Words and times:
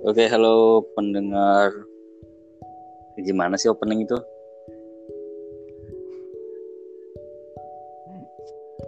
Oke, 0.00 0.24
halo 0.32 0.80
pendengar. 0.96 1.68
Gimana 3.20 3.60
sih 3.60 3.68
opening 3.68 4.08
itu? 4.08 4.16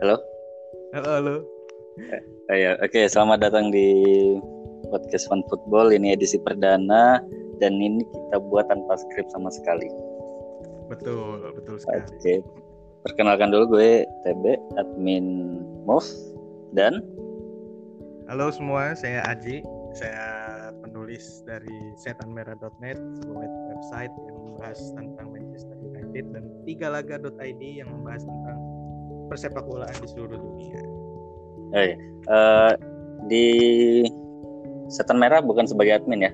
Halo? 0.01 0.17
Halo, 0.97 1.09
halo. 1.21 1.35
Ayo, 2.49 2.81
oke, 2.81 3.05
selamat 3.13 3.45
datang 3.45 3.69
di 3.69 3.93
podcast 4.89 5.29
Fun 5.29 5.45
Football. 5.53 5.93
Ini 5.93 6.17
edisi 6.17 6.41
perdana 6.41 7.21
dan 7.61 7.77
ini 7.77 8.09
kita 8.09 8.41
buat 8.49 8.73
tanpa 8.73 8.97
skrip 8.97 9.29
sama 9.37 9.53
sekali. 9.53 9.93
Betul, 10.89 11.45
betul 11.53 11.77
sekali. 11.77 12.09
Oke. 12.09 12.35
Perkenalkan 13.05 13.53
dulu 13.53 13.77
gue 13.77 14.09
TB, 14.25 14.45
admin 14.81 15.61
MOV 15.85 16.09
dan 16.73 17.05
Halo 18.33 18.49
semua, 18.49 18.97
saya 18.97 19.21
Aji. 19.29 19.61
Saya 19.93 20.32
penulis 21.13 21.45
dari 21.45 21.77
setanmerah.net, 22.01 22.97
sebuah 23.21 23.49
website 23.69 24.15
yang 24.25 24.37
membahas 24.49 24.81
tentang 24.97 25.29
Manchester 25.29 25.77
United 25.85 26.25
dan 26.33 26.45
tigalaga.id 26.65 27.61
yang 27.61 27.89
membahas 27.93 28.25
tentang 28.25 28.59
persepak 29.29 29.61
bolaan 29.69 29.93
di 29.93 30.09
seluruh 30.09 30.41
dunia. 30.41 30.81
eh, 31.77 31.93
eh, 32.33 32.73
di 33.29 33.47
Setan 34.89 35.21
Merah 35.21 35.45
bukan 35.45 35.69
sebagai 35.69 36.01
admin 36.01 36.25
ya? 36.25 36.33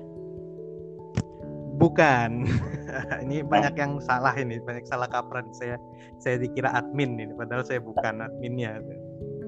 Bukan. 1.75 2.47
ini 3.27 3.43
banyak 3.43 3.75
yang 3.75 3.99
salah 3.99 4.31
ini, 4.39 4.63
banyak 4.63 4.87
salah 4.87 5.11
kaprah 5.11 5.43
saya. 5.51 5.75
Saya 6.23 6.39
dikira 6.39 6.71
admin 6.71 7.19
ini, 7.19 7.35
padahal 7.35 7.67
saya 7.67 7.83
bukan 7.83 8.23
adminnya. 8.23 8.79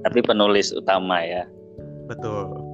Tapi 0.03 0.19
penulis 0.27 0.75
utama 0.75 1.23
ya. 1.23 1.47
Betul. 2.11 2.70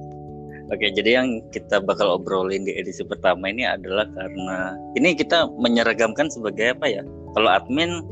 Oke, 0.68 0.92
jadi 0.92 1.16
yang 1.16 1.40
kita 1.48 1.80
bakal 1.80 2.20
obrolin 2.20 2.68
di 2.68 2.76
edisi 2.76 3.00
pertama 3.00 3.48
ini 3.48 3.64
adalah 3.64 4.04
karena 4.12 4.76
ini 5.00 5.16
kita 5.16 5.48
menyeragamkan 5.56 6.28
sebagai 6.28 6.76
apa 6.76 6.86
ya? 6.92 7.02
Kalau 7.32 7.48
admin, 7.48 8.04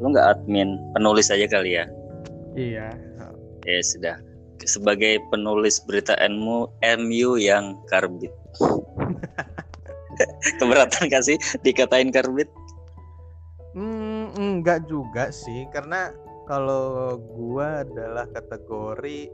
lu 0.00 0.06
nggak 0.08 0.40
admin, 0.40 0.80
penulis 0.96 1.28
aja 1.28 1.44
kali 1.44 1.76
ya? 1.76 1.84
Iya. 2.56 2.88
Ya 3.68 3.80
sudah. 3.84 4.16
Sebagai 4.64 5.20
penulis 5.28 5.76
berita 5.84 6.16
MU, 6.32 6.72
MU 6.80 7.36
yang 7.36 7.76
karbit. 7.92 8.32
Keberatan 10.60 11.08
gak 11.08 11.24
sih 11.24 11.36
dikatain 11.64 12.12
karbit? 12.12 12.48
Hmm, 13.76 14.32
enggak 14.36 14.88
juga 14.88 15.28
sih, 15.32 15.68
karena 15.72 16.12
kalau 16.48 17.16
gua 17.16 17.84
adalah 17.84 18.24
kategori 18.32 19.30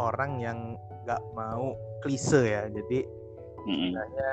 orang 0.00 0.40
yang 0.40 0.58
nggak 1.04 1.22
mau 1.34 1.74
klise 2.02 2.42
ya. 2.42 2.62
Jadi 2.70 3.06
sebenarnya 3.62 4.30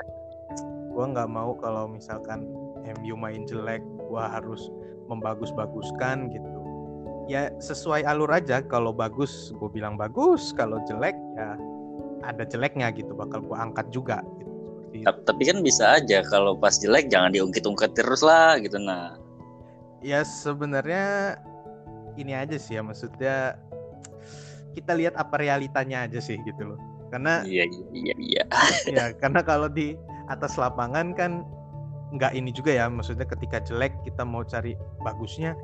gua 0.90 1.04
nggak 1.14 1.30
mau 1.30 1.54
kalau 1.58 1.86
misalkan 1.90 2.46
MU 3.00 3.14
main 3.14 3.46
jelek, 3.46 3.82
gua 4.10 4.30
harus 4.30 4.70
membagus-baguskan 5.10 6.30
gitu. 6.30 6.50
Ya 7.30 7.50
sesuai 7.62 8.02
alur 8.06 8.30
aja. 8.30 8.58
Kalau 8.62 8.90
bagus, 8.90 9.54
gue 9.54 9.70
bilang 9.70 9.94
bagus. 9.94 10.50
Kalau 10.50 10.82
jelek, 10.86 11.14
ya 11.38 11.54
ada 12.26 12.42
jeleknya 12.42 12.90
gitu. 12.90 13.14
Bakal 13.14 13.46
gua 13.46 13.70
angkat 13.70 13.86
juga. 13.94 14.18
Gitu. 14.38 14.50
Seperti 14.90 15.26
Tapi 15.30 15.42
kan 15.46 15.58
bisa 15.62 15.84
aja 16.02 16.18
kalau 16.26 16.58
pas 16.58 16.74
jelek 16.74 17.06
jangan 17.06 17.30
diungkit-ungkit 17.30 17.94
terus 17.94 18.26
lah 18.26 18.58
gitu 18.58 18.82
nah. 18.82 19.14
Ya 20.02 20.26
sebenarnya 20.26 21.38
ini 22.18 22.34
aja 22.34 22.58
sih 22.58 22.74
ya 22.74 22.82
maksudnya 22.82 23.54
kita 24.76 24.92
lihat 24.94 25.14
apa 25.18 25.38
realitanya 25.40 26.06
aja 26.06 26.20
sih 26.22 26.38
gitu 26.46 26.74
loh. 26.74 26.78
Karena 27.10 27.42
Iya 27.42 27.66
iya 27.66 27.86
iya. 27.90 28.14
iya. 28.18 28.44
ya 28.96 29.04
karena 29.18 29.42
kalau 29.42 29.66
di 29.66 29.98
atas 30.30 30.54
lapangan 30.54 31.12
kan 31.18 31.42
nggak 32.14 32.34
ini 32.34 32.50
juga 32.50 32.74
ya 32.74 32.90
maksudnya 32.90 33.26
ketika 33.26 33.62
jelek 33.62 33.94
kita 34.02 34.26
mau 34.26 34.42
cari 34.42 34.74
bagusnya 35.06 35.54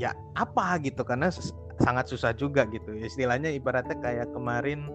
ya 0.00 0.16
apa 0.36 0.80
gitu 0.80 1.04
karena 1.04 1.28
sangat 1.80 2.08
susah 2.08 2.32
juga 2.36 2.68
gitu. 2.68 2.92
Istilahnya 2.96 3.52
ibaratnya 3.52 3.96
kayak 4.00 4.28
kemarin 4.32 4.88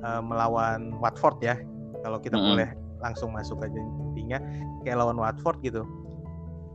eh, 0.00 0.22
melawan 0.24 0.96
Watford 1.00 1.40
ya. 1.44 1.56
Kalau 2.00 2.16
kita 2.20 2.40
Mm-mm. 2.40 2.56
boleh 2.56 2.68
langsung 3.00 3.32
masuk 3.32 3.60
aja 3.64 3.80
intinya 4.12 4.40
kayak 4.84 5.00
lawan 5.00 5.20
Watford 5.20 5.60
gitu. 5.64 5.84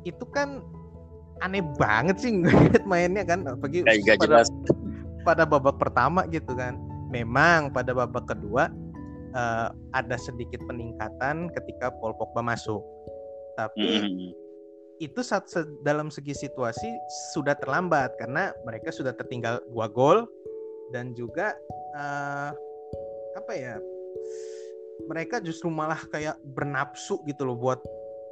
Itu 0.05 0.25
kan 0.29 0.61
aneh 1.43 1.65
banget 1.75 2.21
sih 2.21 2.31
ngeliat 2.41 2.85
mainnya 2.87 3.25
kan 3.25 3.43
apalagi 3.49 3.83
Kayak 3.83 4.01
gak 4.05 4.17
pada, 4.21 4.27
jelas. 4.45 4.49
Pada 5.25 5.43
babak 5.43 5.81
pertama 5.81 6.23
gitu 6.29 6.53
kan. 6.53 6.77
Memang 7.09 7.73
pada 7.73 7.91
babak 7.91 8.29
kedua 8.29 8.69
eh, 9.33 9.67
ada 9.97 10.15
sedikit 10.21 10.61
peningkatan 10.69 11.49
ketika 11.57 11.89
Paul 11.97 12.13
Pogba 12.15 12.45
masuk. 12.45 12.85
Tapi 13.57 14.05
Mm-mm. 14.05 14.31
itu 15.01 15.19
saat 15.25 15.49
se- 15.49 15.67
dalam 15.81 16.13
segi 16.13 16.37
situasi 16.37 16.87
sudah 17.33 17.57
terlambat 17.57 18.13
karena 18.21 18.53
mereka 18.63 18.93
sudah 18.93 19.11
tertinggal 19.11 19.59
dua 19.73 19.89
gol 19.89 20.29
dan 20.93 21.17
juga 21.17 21.57
eh, 21.97 22.49
apa 23.35 23.51
ya 23.51 23.75
mereka 25.11 25.43
justru 25.43 25.67
malah 25.67 25.99
kayak 26.07 26.39
bernapsu 26.55 27.19
gitu 27.27 27.43
loh 27.43 27.59
buat 27.59 27.83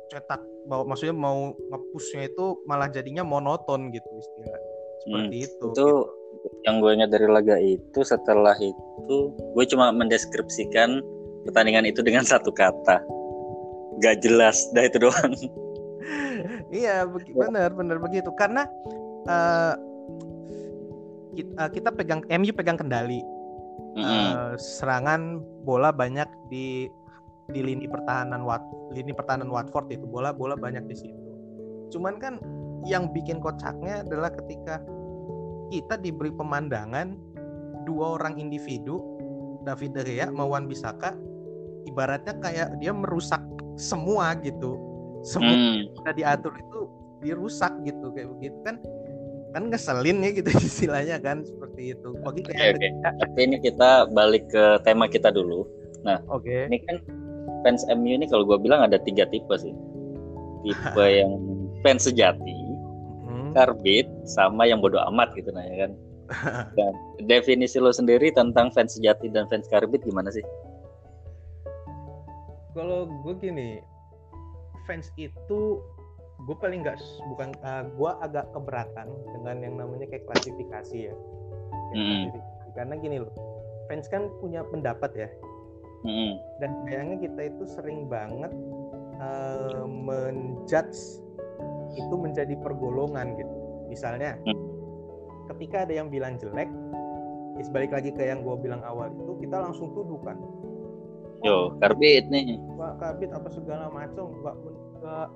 cetak 0.07 0.39
bahwa 0.67 0.93
maksudnya 0.93 1.15
mau 1.15 1.51
ngepushnya 1.51 2.31
itu 2.31 2.45
malah 2.69 2.87
jadinya 2.87 3.23
monoton 3.25 3.91
gitu 3.91 4.07
istilah 4.19 4.61
seperti 5.03 5.35
itu 5.43 5.67
itu 5.75 5.89
yang 6.63 6.79
gue 6.79 6.91
ingat 6.95 7.11
dari 7.11 7.27
laga 7.27 7.59
itu 7.59 7.99
setelah 8.03 8.55
itu 8.55 9.17
gue 9.35 9.65
cuma 9.67 9.91
mendeskripsikan 9.91 11.03
pertandingan 11.47 11.83
itu 11.87 11.99
dengan 11.99 12.23
satu 12.23 12.49
kata. 12.55 13.03
Gak 13.99 14.23
jelas 14.23 14.57
dah 14.71 14.87
itu 14.87 14.97
doang. 14.99 15.33
Iya 16.73 17.07
begi- 17.07 17.31
benar 17.31 17.71
benar 17.71 18.01
begitu. 18.01 18.27
Karena 18.35 18.67
eh, 19.29 19.73
kita, 21.37 21.69
kita 21.69 21.89
pegang 21.93 22.21
MU 22.27 22.51
pegang 22.51 22.75
kendali. 22.75 23.21
Mm-mm. 23.93 24.03
Eh, 24.03 24.53
serangan 24.57 25.39
bola 25.63 25.93
banyak 25.93 26.25
di 26.49 26.89
di 27.51 27.59
lini 27.61 27.85
pertahanan 27.85 28.43
Wat 28.43 28.63
lini 28.91 29.13
pertahanan 29.13 29.53
Watford 29.53 29.91
itu 29.93 30.03
bola 30.03 30.33
bola 30.35 30.57
banyak 30.57 30.83
di 30.89 30.95
situ. 30.97 31.29
Cuman 31.93 32.17
kan 32.17 32.41
yang 32.83 33.11
bikin 33.15 33.39
kocaknya 33.39 34.03
adalah 34.03 34.33
ketika 34.33 34.81
kita 35.73 35.97
diberi 35.97 36.29
pemandangan 36.29 37.17
dua 37.89 38.21
orang 38.21 38.37
individu 38.37 39.01
David 39.65 39.97
De 39.97 40.03
Gea 40.05 40.29
maupun 40.29 40.69
Bisaka 40.69 41.17
ibaratnya 41.89 42.37
kayak 42.37 42.77
dia 42.77 42.93
merusak 42.93 43.41
semua 43.73 44.37
gitu. 44.37 44.77
Semua 45.25 45.49
Mm. 45.55 45.63
yang 45.89 45.97
udah 46.03 46.13
diatur 46.13 46.53
itu 46.53 46.79
dirusak 47.23 47.71
gitu 47.87 48.11
kayak 48.11 48.27
begitu 48.37 48.57
kan 48.67 48.75
kan 49.55 49.71
ngeselin 49.71 50.19
ya 50.19 50.29
gitu 50.35 50.49
istilahnya 50.69 51.17
kan 51.17 51.41
seperti 51.41 51.95
itu. 51.97 52.09
Bagi 52.21 52.41
kayak 52.45 52.77
oke. 52.77 52.87
Tapi 53.23 53.39
ini 53.41 53.57
kita 53.63 54.11
balik 54.11 54.45
ke 54.51 54.77
tema 54.83 55.07
kita 55.07 55.31
dulu. 55.31 55.65
Oke. 56.29 56.67
Ini 56.67 56.77
kan 56.85 56.99
fans 57.63 57.87
MU 57.87 58.19
ini 58.19 58.27
kalau 58.27 58.43
gue 58.43 58.59
bilang 58.59 58.83
ada 58.83 58.99
tiga 58.99 59.23
tipe 59.31 59.55
sih. 59.55 59.71
Tipe 60.67 61.05
yang 61.23 61.39
fans 61.87 62.03
sejati, 62.07 62.51
Hmm. 62.51 62.62
Karbit, 63.53 64.09
sama 64.25 64.65
yang 64.65 64.81
bodoh 64.81 65.01
amat 65.13 65.31
gitu 65.37 65.49
nah 65.53 65.63
ya 65.63 65.87
kan. 65.87 65.91
Dan 66.77 66.93
definisi 67.29 67.77
lo 67.77 67.93
sendiri 67.93 68.33
tentang 68.33 68.73
fans 68.73 68.97
sejati 68.97 69.29
dan 69.29 69.45
fans 69.47 69.69
karbit 69.69 70.01
gimana 70.03 70.33
sih? 70.33 70.41
kalau 72.73 73.05
gue 73.05 73.33
gini 73.37 73.79
fans 74.89 75.13
itu 75.15 75.79
gue 76.43 76.55
paling 76.59 76.83
nggak 76.83 76.97
bukan 77.31 77.53
gue 77.95 78.11
agak 78.19 78.49
keberatan 78.51 79.07
dengan 79.31 79.55
yang 79.63 79.75
namanya 79.79 80.09
kayak 80.09 80.25
klasifikasi 80.27 81.13
ya 81.13 81.15
Kayak 81.93 82.03
klasifikasi. 82.03 82.69
karena 82.75 82.93
gini 82.99 83.17
loh 83.21 83.33
fans 83.87 84.09
kan 84.09 84.27
punya 84.41 84.65
pendapat 84.67 85.11
ya 85.15 85.29
Mm-mm. 86.03 86.35
dan 86.59 86.71
sayangnya 86.83 87.17
kita 87.29 87.41
itu 87.47 87.63
sering 87.69 88.09
banget 88.11 88.51
eh, 89.21 89.85
menjudge 89.87 91.22
itu 91.93 92.15
menjadi 92.15 92.53
pergolongan 92.59 93.33
gitu 93.35 93.53
misalnya 93.87 94.35
Hmm. 94.41 94.57
ketika 95.49 95.85
ada 95.85 95.93
yang 95.95 96.07
bilang 96.07 96.35
jelek 96.35 96.69
ya 97.53 97.63
balik 97.69 97.91
lagi 97.91 98.09
ke 98.09 98.25
yang 98.25 98.41
gue 98.41 98.55
bilang 98.59 98.81
awal 98.81 99.13
itu 99.13 99.37
kita 99.39 99.61
langsung 99.61 99.93
tuduh 99.93 100.17
kan 100.21 100.37
Yo, 101.43 101.75
karbit 101.75 102.31
nih. 102.31 102.55
Pak 102.79 103.03
Kabit 103.03 103.35
apa 103.35 103.51
segala 103.51 103.91
macam 103.91 104.31
nggak 104.39 104.55
nggak 104.95 105.27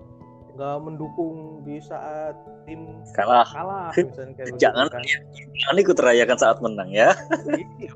nggak 0.56 0.78
mendukung 0.80 1.60
di 1.62 1.84
saat 1.84 2.32
tim 2.64 3.04
Kalah. 3.12 3.44
kalah 3.46 3.92
misalnya 4.00 4.34
kayak 4.40 4.56
Jangan 4.56 4.88
begitu 4.88 5.20
Jangan 5.60 5.78
ikut 5.78 5.98
rayakan 6.00 6.38
saat 6.40 6.58
menang 6.64 6.90
ya. 6.90 7.12
kan. 7.12 7.60
Iya. 7.78 7.92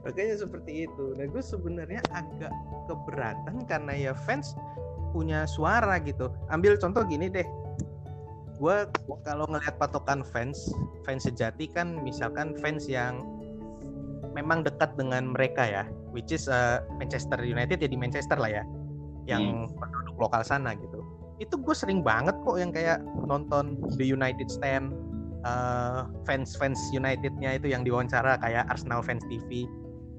makanya 0.00 0.34
seperti 0.40 0.88
itu 0.88 1.04
nah 1.14 1.28
gue 1.28 1.42
sebenarnya 1.44 2.00
agak 2.10 2.52
keberatan 2.88 3.66
karena 3.68 3.92
ya 3.92 4.12
fans 4.16 4.56
punya 5.12 5.44
suara 5.44 6.00
gitu 6.00 6.32
ambil 6.48 6.80
contoh 6.80 7.04
gini 7.04 7.28
deh 7.28 7.44
gue 8.58 8.76
kalau 9.22 9.46
ngelihat 9.46 9.78
patokan 9.78 10.26
fans 10.26 10.74
fans 11.06 11.24
sejati 11.24 11.70
kan 11.70 12.02
misalkan 12.02 12.58
fans 12.58 12.90
yang 12.90 13.22
memang 14.38 14.62
dekat 14.62 14.94
dengan 14.94 15.34
mereka 15.34 15.66
ya, 15.66 15.84
which 16.14 16.30
is 16.30 16.46
uh, 16.46 16.78
Manchester 17.02 17.42
United 17.42 17.82
ya 17.82 17.88
di 17.90 17.98
Manchester 17.98 18.38
lah 18.38 18.62
ya, 18.62 18.64
yang 19.26 19.66
hmm. 19.66 19.74
penduduk 19.78 20.16
lokal 20.18 20.46
sana 20.46 20.78
gitu. 20.78 21.02
Itu 21.42 21.58
gue 21.58 21.74
sering 21.74 22.06
banget 22.06 22.38
kok 22.46 22.54
yang 22.58 22.70
kayak 22.70 23.02
nonton 23.26 23.78
The 23.98 24.06
United 24.06 24.46
Stand, 24.46 24.94
uh, 25.42 26.06
fans 26.22 26.54
fans 26.54 26.78
Unitednya 26.94 27.58
itu 27.58 27.70
yang 27.70 27.82
diwawancara 27.82 28.38
kayak 28.42 28.70
Arsenal 28.70 29.02
fans 29.02 29.26
TV 29.26 29.66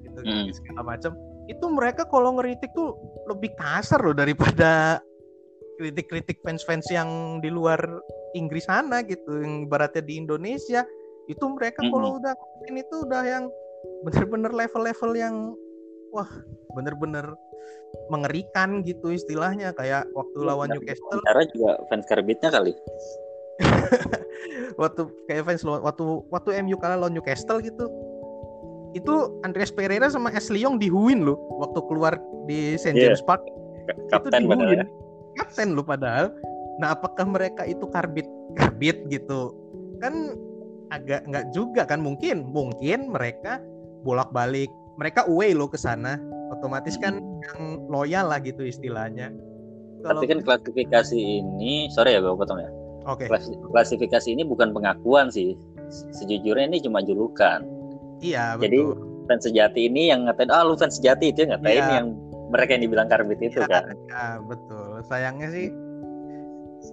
gitu 0.04 0.20
hmm. 0.20 0.52
segala 0.52 0.96
macam. 0.96 1.16
Itu 1.48 1.66
mereka 1.72 2.06
kalau 2.06 2.36
ngeritik 2.38 2.70
tuh 2.76 2.94
lebih 3.26 3.56
kasar 3.56 4.04
loh 4.04 4.14
daripada 4.14 5.00
kritik-kritik 5.80 6.44
fans-fans 6.44 6.84
yang 6.92 7.40
di 7.40 7.48
luar 7.48 7.80
Inggris 8.36 8.68
sana 8.68 9.00
gitu, 9.00 9.40
yang 9.40 9.64
baratnya 9.64 10.04
di 10.04 10.20
Indonesia 10.20 10.84
itu 11.32 11.44
mereka 11.48 11.80
-hmm. 11.80 11.92
kalau 11.96 12.20
udah 12.20 12.34
ini 12.68 12.84
tuh 12.92 13.08
udah 13.08 13.22
yang 13.24 13.44
bener-bener 14.04 14.52
level-level 14.52 15.12
yang 15.16 15.56
wah 16.12 16.28
bener-bener 16.76 17.32
mengerikan 18.10 18.82
gitu 18.82 19.14
istilahnya 19.14 19.74
kayak 19.74 20.06
waktu 20.14 20.38
iya, 20.42 20.46
lawan 20.46 20.68
Newcastle. 20.70 21.22
Cara 21.26 21.42
juga 21.50 21.70
fans 21.88 22.06
karbitnya 22.06 22.50
kali. 22.50 22.72
waktu 24.82 25.02
kayak 25.28 25.44
fans 25.46 25.62
waktu 25.64 26.04
waktu 26.28 26.50
MU 26.66 26.76
kalah 26.78 26.98
lawan 26.98 27.14
Newcastle 27.14 27.62
gitu. 27.62 27.86
Itu 28.90 29.38
Andreas 29.46 29.70
Pereira 29.70 30.10
sama 30.10 30.34
Ashley 30.34 30.66
Young 30.66 30.82
dihuin 30.82 31.22
loh 31.22 31.38
waktu 31.62 31.78
keluar 31.86 32.18
di 32.50 32.74
St 32.74 32.98
yeah. 32.98 33.10
James 33.14 33.22
Park. 33.22 33.42
Kapten 34.10 34.46
itu. 34.46 34.82
Ya. 34.82 34.86
Kapten 35.40 35.72
lo 35.72 35.80
padahal. 35.80 36.36
Nah, 36.80 36.92
apakah 36.92 37.24
mereka 37.24 37.64
itu 37.64 37.88
karbit 37.88 38.28
karbit 38.56 39.08
gitu? 39.08 39.56
Kan 40.00 40.36
agak 40.90 41.22
nggak 41.26 41.44
juga 41.54 41.86
kan 41.86 42.02
mungkin 42.02 42.50
mungkin 42.50 43.14
mereka 43.14 43.62
bolak-balik 44.02 44.68
mereka 44.98 45.24
away 45.30 45.54
lo 45.54 45.70
ke 45.70 45.78
sana 45.78 46.18
otomatis 46.50 46.98
kan 46.98 47.22
yang 47.22 47.86
loyal 47.86 48.26
lah 48.26 48.42
gitu 48.42 48.66
istilahnya 48.66 49.30
Kalau... 50.02 50.20
tapi 50.20 50.26
kan 50.34 50.38
klasifikasi 50.42 51.16
ini 51.16 51.88
sorry 51.94 52.18
ya 52.18 52.20
gue 52.20 52.34
potong 52.34 52.58
ya 52.58 52.70
oke 53.06 53.24
okay. 53.24 53.54
klasifikasi 53.70 54.28
ini 54.34 54.42
bukan 54.42 54.74
pengakuan 54.74 55.30
sih 55.30 55.54
sejujurnya 55.90 56.66
ini 56.74 56.78
cuma 56.82 57.00
julukan 57.06 57.62
iya 58.18 58.58
betul. 58.58 58.66
jadi 58.66 58.78
fans 59.30 59.42
sejati 59.46 59.80
ini 59.86 60.10
yang 60.10 60.26
ngatain 60.26 60.50
ah 60.50 60.66
lu 60.66 60.74
fans 60.74 60.98
sejati 60.98 61.30
itu 61.30 61.46
ngatain 61.46 61.86
iya. 61.86 61.96
yang 62.02 62.18
mereka 62.50 62.74
yang 62.74 62.82
dibilang 62.82 63.06
karbit 63.06 63.38
itu 63.38 63.62
ya, 63.62 63.68
kan 63.70 63.94
ya 64.10 64.42
betul 64.42 64.89
sayangnya 65.06 65.48
sih 65.52 65.68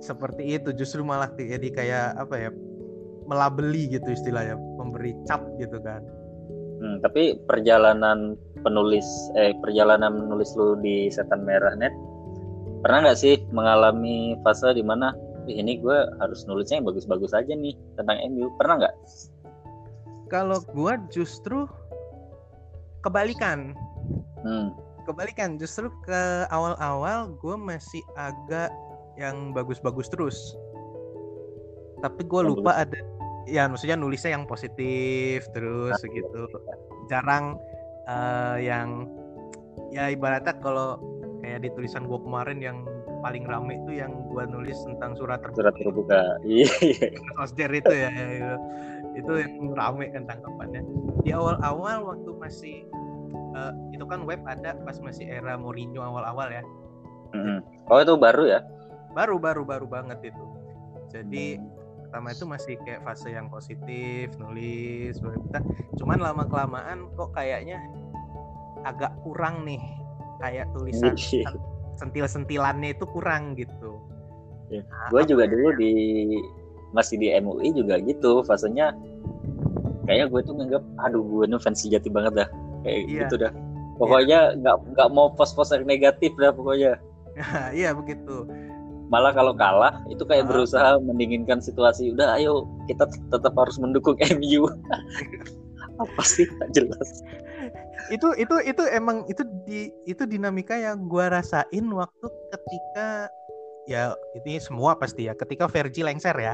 seperti 0.03 0.59
itu. 0.59 0.75
Justru 0.75 1.03
malah 1.03 1.31
jadi 1.35 1.67
kayak 1.71 2.07
apa 2.19 2.35
ya 2.37 2.49
melabeli 3.27 3.91
gitu 3.91 4.07
istilahnya 4.07 4.55
memberi 4.79 5.13
cap 5.27 5.43
gitu 5.59 5.79
kan. 5.83 6.03
Hmm, 6.77 7.01
tapi 7.01 7.35
perjalanan 7.49 8.37
penulis 8.61 9.05
eh 9.33 9.51
perjalanan 9.59 10.13
menulis 10.27 10.53
lu 10.53 10.77
di 10.77 11.09
setan 11.09 11.41
merah 11.41 11.73
net 11.73 11.89
pernah 12.85 13.09
nggak 13.09 13.17
sih 13.17 13.41
mengalami 13.49 14.37
fase 14.45 14.77
di 14.77 14.85
mana 14.85 15.09
ini 15.49 15.79
gue 15.79 15.97
harus 16.21 16.43
nulisnya 16.45 16.83
yang 16.83 16.87
bagus-bagus 16.87 17.31
aja 17.33 17.55
nih 17.55 17.73
tentang 17.95 18.19
MU 18.29 18.51
pernah 18.59 18.83
nggak? 18.83 18.95
Kalau 20.27 20.59
gue 20.75 20.93
justru 21.09 21.65
kebalikan. 23.01 23.71
Hmm. 24.43 24.75
Kebalikan. 25.07 25.55
Justru 25.55 25.87
ke 26.03 26.45
awal-awal 26.51 27.31
gue 27.39 27.55
masih 27.55 28.03
agak 28.19 28.69
yang 29.15 29.55
bagus-bagus 29.55 30.11
terus. 30.11 30.37
Tapi 32.03 32.21
gue 32.27 32.41
lupa 32.43 32.85
ada 32.85 32.99
ya 33.47 33.65
maksudnya 33.71 33.95
nulisnya 33.95 34.35
yang 34.35 34.43
positif 34.43 35.47
terus 35.55 35.95
gitu. 36.03 36.51
jarang 37.07 37.55
uh, 38.05 38.59
yang 38.59 39.07
ya 39.89 40.11
ibaratnya 40.11 40.51
kalau 40.59 40.99
kayak 41.39 41.63
di 41.63 41.69
tulisan 41.71 42.05
gue 42.05 42.19
kemarin 42.19 42.59
yang 42.59 42.77
paling 43.23 43.47
rame 43.47 43.79
itu 43.81 43.97
yang 43.97 44.13
gue 44.29 44.43
nulis 44.45 44.77
tentang 44.85 45.17
surat 45.17 45.41
terbuka. 45.41 45.57
Surat 45.63 45.75
terbuka. 45.79 46.21
Iya 46.45 46.69
Osder 47.41 47.71
itu 47.73 47.93
ya, 47.93 48.11
ya 48.13 48.27
itu, 48.35 48.55
itu 49.23 49.31
yang 49.41 49.73
rame 49.73 50.11
kan 50.13 50.23
tangkapannya. 50.29 50.81
Di 51.25 51.31
awal-awal 51.33 52.05
waktu 52.05 52.31
masih 52.37 52.77
uh, 53.55 53.73
itu 53.93 54.03
kan 54.07 54.25
web 54.25 54.41
ada 54.47 54.75
pas 54.83 54.97
masih 54.99 55.27
era 55.27 55.55
Mourinho 55.55 56.01
awal-awal 56.03 56.49
ya. 56.51 56.63
Mm-hmm. 57.35 57.91
oh 57.91 57.99
itu 57.99 58.13
baru 58.15 58.43
ya? 58.47 58.59
Baru 59.11 59.35
baru 59.39 59.67
baru 59.67 59.85
banget 59.87 60.31
itu. 60.31 60.45
Jadi 61.11 61.59
pertama 62.07 62.31
itu 62.31 62.47
masih 62.47 62.73
kayak 62.87 63.03
fase 63.03 63.35
yang 63.35 63.51
positif 63.51 64.31
nulis 64.39 65.19
kita. 65.19 65.59
Cuman 65.99 66.23
lama 66.23 66.47
kelamaan 66.47 67.11
kok 67.19 67.35
kayaknya 67.35 67.83
agak 68.87 69.11
kurang 69.23 69.67
nih 69.67 69.81
kayak 70.39 70.69
tulisan 70.71 71.17
iya. 71.33 71.49
sentil-sentilannya 71.99 72.95
itu 72.95 73.05
kurang 73.11 73.57
gitu. 73.59 73.99
Ya. 74.67 74.83
nah, 74.83 75.07
gue 75.11 75.21
juga 75.27 75.47
dulu 75.47 75.75
di 75.79 75.93
masih 76.95 77.19
di 77.19 77.27
MUI 77.39 77.75
juga 77.75 77.99
gitu 77.99 78.43
fasenya. 78.47 78.95
Kayaknya 80.07 80.25
gue 80.31 80.41
tuh 80.47 80.53
nganggap 80.55 80.83
aduh 81.03 81.23
gue 81.23 81.43
nih 81.51 81.59
fans 81.59 81.83
sejati 81.83 82.07
banget 82.07 82.47
dah 82.47 82.49
kayak 82.87 83.01
iya. 83.11 83.19
gitu 83.27 83.35
dah 83.43 83.51
pokoknya 83.99 84.39
nggak 84.63 84.77
iya. 84.79 84.89
nggak 84.95 85.09
mau 85.11 85.27
post-post 85.35 85.75
yang 85.75 85.83
negatif 85.83 86.31
dah 86.39 86.55
pokoknya 86.55 86.95
iya 87.77 87.91
begitu 87.91 88.47
malah 89.07 89.31
kalau 89.31 89.55
kalah 89.55 90.03
itu 90.11 90.23
kayak 90.23 90.47
uh. 90.47 90.49
berusaha 90.51 90.99
mendinginkan 91.03 91.59
situasi 91.59 92.15
udah 92.15 92.39
ayo 92.39 92.67
kita 92.87 93.07
tetap 93.31 93.53
harus 93.55 93.75
mendukung 93.79 94.15
MU 94.39 94.71
apa 96.03 96.23
sih 96.23 96.47
tak 96.61 96.69
jelas 96.71 97.09
itu 98.13 98.27
itu 98.39 98.55
itu 98.63 98.83
emang 98.93 99.27
itu 99.27 99.43
di 99.67 99.91
itu 100.07 100.23
dinamika 100.23 100.77
yang 100.77 101.09
gua 101.11 101.27
rasain 101.27 101.85
waktu 101.91 102.27
ketika 102.55 103.27
ya 103.89 104.15
ini 104.43 104.61
semua 104.63 104.95
pasti 104.95 105.27
ya 105.27 105.33
ketika 105.35 105.67
Vergi 105.67 106.05
lengser 106.05 106.35
ya 106.37 106.53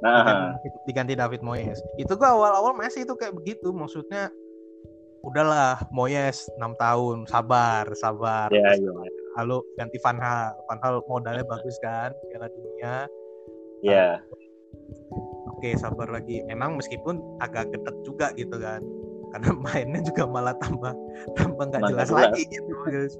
nah. 0.00 0.54
diganti 0.86 1.18
David 1.18 1.42
Moyes 1.44 1.82
itu 2.00 2.12
gua 2.16 2.32
awal-awal 2.32 2.72
masih 2.78 3.04
itu 3.04 3.12
kayak 3.18 3.36
begitu 3.36 3.74
maksudnya 3.74 4.30
udahlah 5.20 5.84
Moyes 5.92 6.48
enam 6.56 6.72
tahun 6.80 7.28
sabar 7.28 7.84
sabar. 7.96 8.48
Ya, 8.52 8.76
ya 8.76 8.92
lalu 9.38 9.62
ganti 9.78 9.96
Van 10.02 10.18
Hal 10.18 10.58
Van 10.66 10.80
Hal 10.82 11.00
modalnya 11.06 11.44
bagus 11.46 11.76
kan 11.84 12.10
Piala 12.28 12.48
Dunia. 12.50 13.06
Ya 13.80 13.94
yeah. 13.94 14.12
oke 15.50 15.70
sabar 15.78 16.10
lagi. 16.10 16.42
Emang 16.50 16.76
meskipun 16.76 17.20
agak 17.40 17.70
gedet 17.72 17.96
juga 18.04 18.32
gitu 18.34 18.56
kan 18.58 18.82
karena 19.30 19.50
mainnya 19.64 20.00
juga 20.02 20.26
malah 20.26 20.54
tambah 20.58 20.94
tambah 21.38 21.64
nggak 21.70 21.82
jelas, 21.82 22.08
jelas. 22.10 22.34
lagi 22.34 22.42
gitu, 22.50 22.72
gitu 22.90 23.18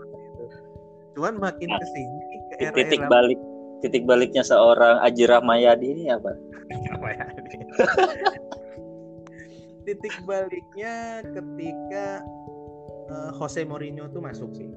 cuman 1.19 1.35
makin 1.43 1.69
nah, 1.71 1.79
ke 1.83 1.87
sini 1.91 2.19
ke 2.55 2.65
era, 2.71 2.75
titik 2.75 3.03
balik 3.11 3.41
titik 3.83 4.03
baliknya 4.07 4.45
seorang 4.47 5.03
Aji 5.03 5.25
Rahmayadi 5.27 5.87
ini 5.91 6.05
apa 6.13 6.33
titik 9.91 10.23
baliknya 10.23 11.19
ketika 11.35 12.23
uh, 13.11 13.35
Jose 13.35 13.67
Mourinho 13.67 14.07
tuh 14.15 14.23
masuk 14.23 14.55
sih. 14.55 14.71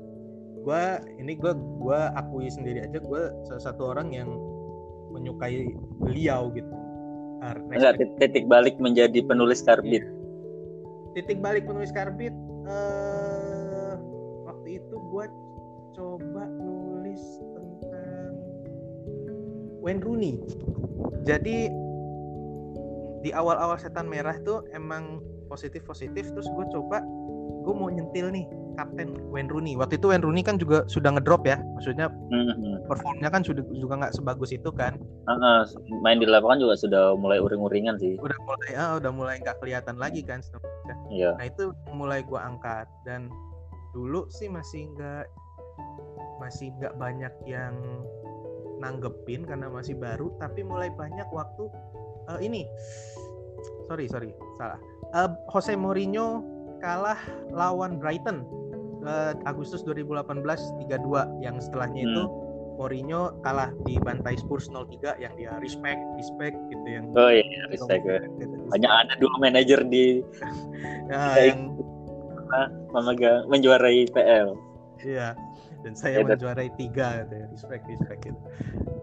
Gue 0.66 0.84
ini 1.22 1.38
gue 1.38 1.54
gue 1.54 2.00
akui 2.18 2.50
sendiri 2.50 2.82
aja 2.82 2.98
gue 2.98 3.22
salah 3.46 3.62
satu 3.62 3.94
orang 3.94 4.10
yang 4.10 4.30
menyukai 5.14 5.70
beliau 6.02 6.50
gitu. 6.58 6.74
Enggak, 7.70 8.02
titik 8.18 8.50
balik 8.50 8.74
menjadi 8.82 9.22
penulis 9.22 9.62
karbit. 9.62 10.02
Iya. 10.02 10.22
titik 11.14 11.46
balik 11.46 11.70
penulis 11.70 11.94
karbit 11.94 12.34
uh, 12.66 14.02
waktu 14.50 14.82
itu 14.82 14.96
gue 14.98 15.26
coba 15.94 16.50
nulis 16.58 17.22
tentang 17.54 18.34
Wayne 19.86 20.02
Rooney. 20.02 20.42
Jadi 21.22 21.70
di 23.24 23.32
awal-awal 23.32 23.80
setan 23.80 24.12
merah 24.12 24.36
tuh 24.44 24.68
emang 24.76 25.24
positif 25.48 25.88
positif 25.88 26.28
terus 26.36 26.48
gue 26.52 26.66
coba 26.76 27.00
gue 27.64 27.74
mau 27.74 27.88
nyentil 27.88 28.28
nih 28.30 28.46
kapten 28.76 29.16
Wayne 29.30 29.50
Rooney. 29.50 29.78
Waktu 29.78 30.02
itu 30.02 30.10
Wayne 30.10 30.26
Rooney 30.26 30.42
kan 30.42 30.58
juga 30.58 30.84
sudah 30.90 31.14
ngedrop 31.14 31.46
ya, 31.46 31.62
maksudnya 31.78 32.10
mm-hmm. 32.10 32.90
performnya 32.90 33.30
kan 33.30 33.46
sudah 33.46 33.62
juga 33.78 34.02
nggak 34.04 34.14
sebagus 34.18 34.50
itu 34.52 34.70
kan. 34.74 34.98
Uh, 35.30 35.34
uh, 35.34 35.60
main 36.02 36.18
di 36.18 36.28
lapangan 36.28 36.60
juga 36.62 36.76
sudah 36.78 37.04
mulai 37.16 37.40
uring-uringan 37.40 37.96
sih. 38.02 38.18
Udah 38.20 38.38
mulai, 38.44 38.70
ah, 38.76 38.92
udah 38.98 39.12
mulai 39.14 39.36
nggak 39.40 39.58
kelihatan 39.62 39.96
lagi 40.02 40.26
kan. 40.26 40.42
Iya. 41.14 41.38
Nah 41.38 41.46
itu 41.46 41.72
mulai 41.94 42.26
gue 42.26 42.40
angkat 42.40 42.90
dan 43.06 43.30
dulu 43.94 44.26
sih 44.34 44.50
masih 44.50 44.90
nggak 44.98 45.30
masih 46.42 46.74
nggak 46.82 46.98
banyak 46.98 47.34
yang 47.46 47.78
nanggepin 48.82 49.48
karena 49.48 49.70
masih 49.70 49.96
baru, 49.96 50.34
tapi 50.42 50.66
mulai 50.66 50.92
banyak 50.92 51.30
waktu 51.32 51.70
uh, 52.30 52.40
ini. 52.40 52.68
Sorry 53.88 54.06
sorry 54.08 54.32
salah. 54.60 54.80
Uh, 55.14 55.30
Jose 55.52 55.74
Mourinho 55.78 56.42
kalah 56.84 57.20
lawan 57.54 58.00
Brighton 58.02 58.44
uh, 59.08 59.34
Agustus 59.48 59.84
2018 59.88 60.44
3-2 60.44 61.44
yang 61.44 61.56
setelahnya 61.60 62.04
hmm. 62.04 62.10
itu 62.12 62.24
Mourinho 62.74 63.38
kalah 63.46 63.70
di 63.86 64.02
bantai 64.02 64.34
Spurs 64.36 64.68
0-3 64.68 65.22
yang 65.22 65.34
dia 65.38 65.54
respect 65.62 66.02
respect 66.18 66.58
gitu 66.74 66.88
yang 66.90 67.06
Oh 67.14 67.30
iya 67.30 67.70
respect 67.70 68.02
gitu, 68.02 68.28
gitu. 68.42 68.56
hanya 68.74 68.90
ada 69.06 69.14
dua 69.22 69.34
manajer 69.38 69.80
di 69.86 70.26
nah, 71.08 71.38
yang 71.48 71.78
memegang 72.94 73.50
menjuarai 73.50 74.10
PL. 74.14 74.58
Iya. 75.02 75.34
Dan 75.84 75.94
saya 76.00 76.24
ya, 76.24 76.26
menjuarai 76.26 76.70
tiga 76.80 77.26
gitu 77.26 77.34
ya. 77.44 77.46
Respect, 77.52 77.84
respect 77.92 78.20
gitu. 78.24 78.40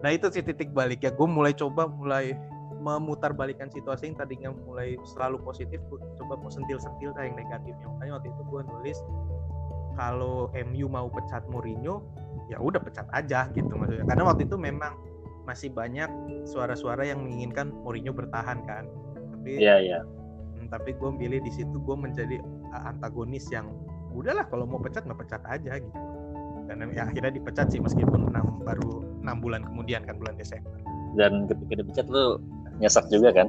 Nah 0.01 0.09
itu 0.09 0.27
sih 0.33 0.41
titik 0.41 0.73
balik 0.73 1.05
ya. 1.05 1.11
Gue 1.13 1.29
mulai 1.29 1.53
coba 1.53 1.85
mulai 1.85 2.33
memutar 2.81 3.31
balikan 3.37 3.69
situasi 3.69 4.09
yang 4.09 4.17
tadinya 4.17 4.49
mulai 4.49 4.97
selalu 5.05 5.37
positif 5.45 5.77
coba 6.17 6.33
mau 6.41 6.49
sentil-sentil 6.49 7.13
yang 7.13 7.37
negatifnya. 7.37 7.85
Makanya 7.85 8.13
waktu 8.17 8.29
itu 8.33 8.41
gue 8.49 8.61
nulis 8.65 8.97
kalau 9.93 10.49
MU 10.65 10.85
mau 10.89 11.05
pecat 11.13 11.45
Mourinho 11.45 12.01
ya 12.49 12.57
udah 12.57 12.81
pecat 12.81 13.05
aja 13.13 13.45
gitu 13.53 13.69
maksudnya. 13.77 14.03
Karena 14.09 14.23
waktu 14.25 14.49
itu 14.49 14.57
memang 14.57 14.97
masih 15.45 15.69
banyak 15.69 16.09
suara-suara 16.49 17.05
yang 17.05 17.21
menginginkan 17.21 17.69
Mourinho 17.85 18.17
bertahan 18.17 18.65
kan. 18.65 18.89
Tapi 19.37 19.61
iya 19.61 19.77
iya. 19.77 19.99
Hmm, 20.57 20.65
tapi 20.73 20.97
gue 20.97 21.09
pilih 21.21 21.39
di 21.45 21.51
situ 21.53 21.77
gue 21.77 21.95
menjadi 21.95 22.41
antagonis 22.73 23.45
yang 23.53 23.69
udahlah 24.11 24.49
kalau 24.49 24.65
mau 24.65 24.81
pecat 24.81 25.05
nggak 25.05 25.21
pecat 25.21 25.41
aja 25.45 25.77
gitu. 25.77 25.99
Dan 26.65 26.87
ya, 26.95 27.03
akhirnya 27.03 27.35
dipecat 27.35 27.67
sih 27.67 27.83
meskipun 27.83 28.31
6, 28.31 28.65
baru 28.65 29.03
enam 29.21 29.37
bulan 29.43 29.61
kemudian 29.67 30.07
kan 30.07 30.15
bulan 30.17 30.33
Desember. 30.39 30.71
Dan 31.19 31.45
ketika 31.45 31.83
dipecat 31.83 32.07
lu 32.07 32.39
nyesek 32.81 33.05
juga 33.13 33.29
kan? 33.31 33.47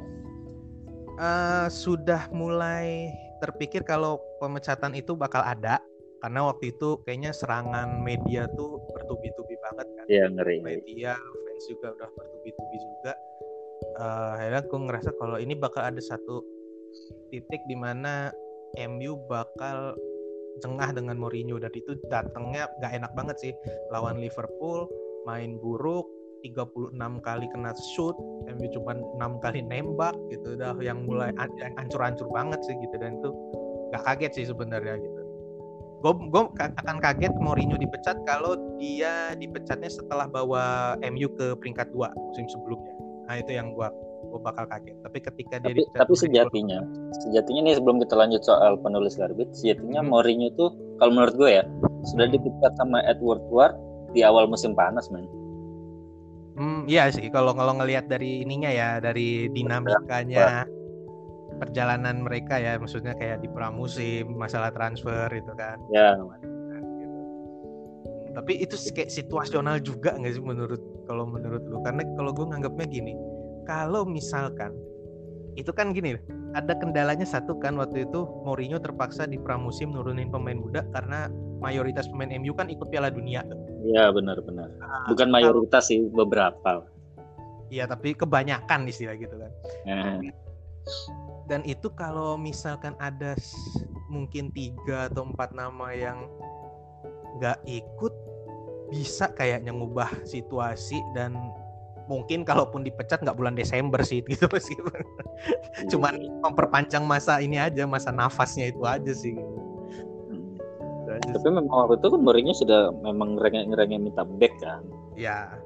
Uh, 1.17 1.67
sudah 1.73 2.29
mulai 2.33 3.09
terpikir 3.41 3.83
kalau 3.83 4.23
pemecatan 4.39 4.95
itu 4.95 5.17
bakal 5.17 5.43
ada 5.43 5.83
karena 6.23 6.47
waktu 6.47 6.71
itu 6.71 7.03
kayaknya 7.03 7.35
serangan 7.35 7.99
media 7.99 8.47
tuh 8.55 8.79
bertubi-tubi 8.95 9.59
banget 9.59 9.87
kan. 9.99 10.05
Iya 10.07 10.31
ngeri 10.31 10.63
media 10.63 11.19
fans 11.19 11.65
juga 11.67 11.91
udah 11.99 12.09
bertubi-tubi 12.15 12.79
juga. 12.79 13.13
Uh, 13.99 14.39
akhirnya 14.39 14.63
aku 14.63 14.77
ngerasa 14.87 15.11
kalau 15.19 15.37
ini 15.43 15.59
bakal 15.59 15.83
ada 15.83 15.99
satu 15.99 16.47
titik 17.35 17.59
di 17.67 17.75
mana 17.75 18.31
MU 18.79 19.19
bakal 19.27 19.99
jengah 20.63 20.95
dengan 20.95 21.19
Mourinho 21.19 21.59
dan 21.59 21.75
itu 21.75 21.99
datangnya 22.07 22.71
nggak 22.79 22.93
enak 23.03 23.13
banget 23.19 23.37
sih. 23.43 23.53
Lawan 23.91 24.23
Liverpool 24.23 24.87
main 25.27 25.59
buruk 25.59 26.07
36 26.43 26.95
kali 27.23 27.47
kena 27.51 27.73
shoot, 27.95 28.15
MU 28.51 28.67
cuma 28.75 28.99
6 28.99 29.45
kali 29.45 29.63
nembak 29.63 30.15
gitu 30.29 30.59
udah 30.59 30.77
yang 30.83 31.07
mulai 31.07 31.31
yang 31.63 31.73
ancur-ancur 31.79 32.27
banget 32.35 32.59
sih 32.67 32.75
gitu 32.83 32.95
dan 32.99 33.19
itu 33.23 33.31
gak 33.95 34.03
kaget 34.05 34.33
sih 34.43 34.47
sebenarnya 34.51 34.99
gitu. 34.99 35.21
Gue 36.03 36.13
gue 36.35 36.43
akan 36.59 36.99
kaget 36.99 37.31
Mourinho 37.39 37.79
dipecat 37.79 38.19
kalau 38.27 38.59
dia 38.83 39.39
dipecatnya 39.39 39.87
setelah 39.87 40.27
bawa 40.27 40.99
MU 41.07 41.31
ke 41.39 41.55
peringkat 41.63 41.95
2 41.95 42.11
musim 42.11 42.47
sebelumnya. 42.51 42.95
Nah 43.31 43.39
itu 43.39 43.55
yang 43.55 43.71
gue 43.73 43.89
gue 44.33 44.41
bakal 44.43 44.67
kaget. 44.67 44.97
Tapi 45.07 45.19
ketika 45.23 45.55
dia 45.63 45.71
tapi, 45.71 45.79
dipecat 45.87 45.99
tapi 46.03 46.15
sejatinya 46.19 46.81
sejatinya 47.23 47.61
nih 47.71 47.75
sebelum 47.79 47.97
kita 48.03 48.15
lanjut 48.19 48.43
soal 48.43 48.75
penulis 48.83 49.15
Garbit, 49.15 49.55
sejatinya 49.55 50.03
hmm. 50.03 50.11
Mourinho 50.11 50.49
tuh 50.59 50.75
kalau 50.99 51.15
menurut 51.15 51.35
gue 51.39 51.51
ya 51.63 51.65
sudah 52.11 52.27
dipecat 52.27 52.73
sama 52.79 52.99
Edward 53.07 53.43
Ward 53.51 53.75
di 54.13 54.27
awal 54.27 54.51
musim 54.51 54.75
panas 54.75 55.07
men 55.09 55.25
Hmm, 56.63 56.87
iya 56.87 57.11
sih 57.11 57.27
kalau 57.35 57.51
kalau 57.59 57.75
ngelihat 57.75 58.07
dari 58.07 58.47
ininya 58.47 58.71
ya 58.71 59.03
dari 59.03 59.51
dinamikanya 59.51 60.63
perjalanan 61.59 62.23
mereka 62.23 62.55
ya 62.63 62.79
maksudnya 62.79 63.19
kayak 63.19 63.43
di 63.43 63.51
pramusim 63.51 64.31
masalah 64.39 64.71
transfer 64.71 65.27
itu 65.35 65.53
kan. 65.59 65.83
Ya. 65.91 66.15
gitu. 66.15 67.19
Tapi 68.39 68.53
itu 68.63 68.79
kayak 68.95 69.11
situasional 69.11 69.83
juga 69.83 70.15
nggak 70.15 70.39
sih 70.39 70.45
menurut 70.45 70.79
kalau 71.11 71.27
menurut 71.27 71.67
lu? 71.67 71.83
Karena 71.83 72.07
kalau 72.15 72.31
gue 72.31 72.47
nganggapnya 72.47 72.87
gini, 72.87 73.13
kalau 73.67 74.07
misalkan 74.07 74.71
itu 75.59 75.75
kan 75.75 75.91
gini, 75.91 76.15
ada 76.55 76.79
kendalanya 76.79 77.27
satu 77.27 77.59
kan 77.59 77.75
waktu 77.75 78.07
itu 78.07 78.23
Mourinho 78.47 78.79
terpaksa 78.79 79.27
di 79.27 79.37
pramusim 79.37 79.91
nurunin 79.91 80.31
pemain 80.31 80.57
muda 80.57 80.87
karena 80.95 81.27
mayoritas 81.59 82.07
pemain 82.09 82.31
MU 82.39 82.55
kan 82.55 82.71
ikut 82.71 82.87
Piala 82.89 83.11
Dunia. 83.11 83.43
Iya 83.83 84.15
benar-benar. 84.15 84.69
Nah, 84.79 85.07
Bukan 85.11 85.29
mayoritas 85.29 85.91
sih 85.91 86.07
beberapa. 86.07 86.87
Iya 87.73 87.89
tapi 87.89 88.15
kebanyakan 88.15 88.87
istilah 88.87 89.17
gitu 89.17 89.35
kan. 89.37 89.53
Nah. 89.89 90.21
Dan 91.51 91.67
itu 91.67 91.91
kalau 91.95 92.39
misalkan 92.39 92.95
ada 93.03 93.35
mungkin 94.07 94.53
tiga 94.53 95.09
atau 95.11 95.27
empat 95.27 95.57
nama 95.57 95.91
yang 95.97 96.29
nggak 97.41 97.59
ikut 97.65 98.15
bisa 98.93 99.33
kayaknya 99.33 99.73
ngubah 99.73 100.13
situasi 100.29 101.01
dan 101.17 101.33
mungkin 102.11 102.45
kalaupun 102.45 102.85
dipecat 102.85 103.25
nggak 103.25 103.39
bulan 103.41 103.57
Desember 103.57 104.05
sih 104.05 104.21
gitu 104.31 104.45
meskipun 104.53 105.01
cuman 105.89 106.15
iya. 106.21 106.29
memperpanjang 106.45 107.05
masa 107.09 107.41
ini 107.41 107.57
aja 107.57 107.89
masa 107.89 108.13
nafasnya 108.13 108.69
itu 108.69 108.85
aja 108.85 109.13
sih 109.17 109.33
gitu. 109.33 109.52
Hmm. 111.33 111.37
Tapi 111.41 111.49
memang 111.49 111.73
waktu 111.73 111.97
itu 111.97 112.09
kan 112.13 112.21
Mourinho 112.21 112.55
sudah 112.55 112.81
memang 113.01 113.41
ngerengek 113.41 114.01
minta 114.01 114.23
back 114.37 114.53
kan. 114.61 114.85
Ya. 115.17 115.57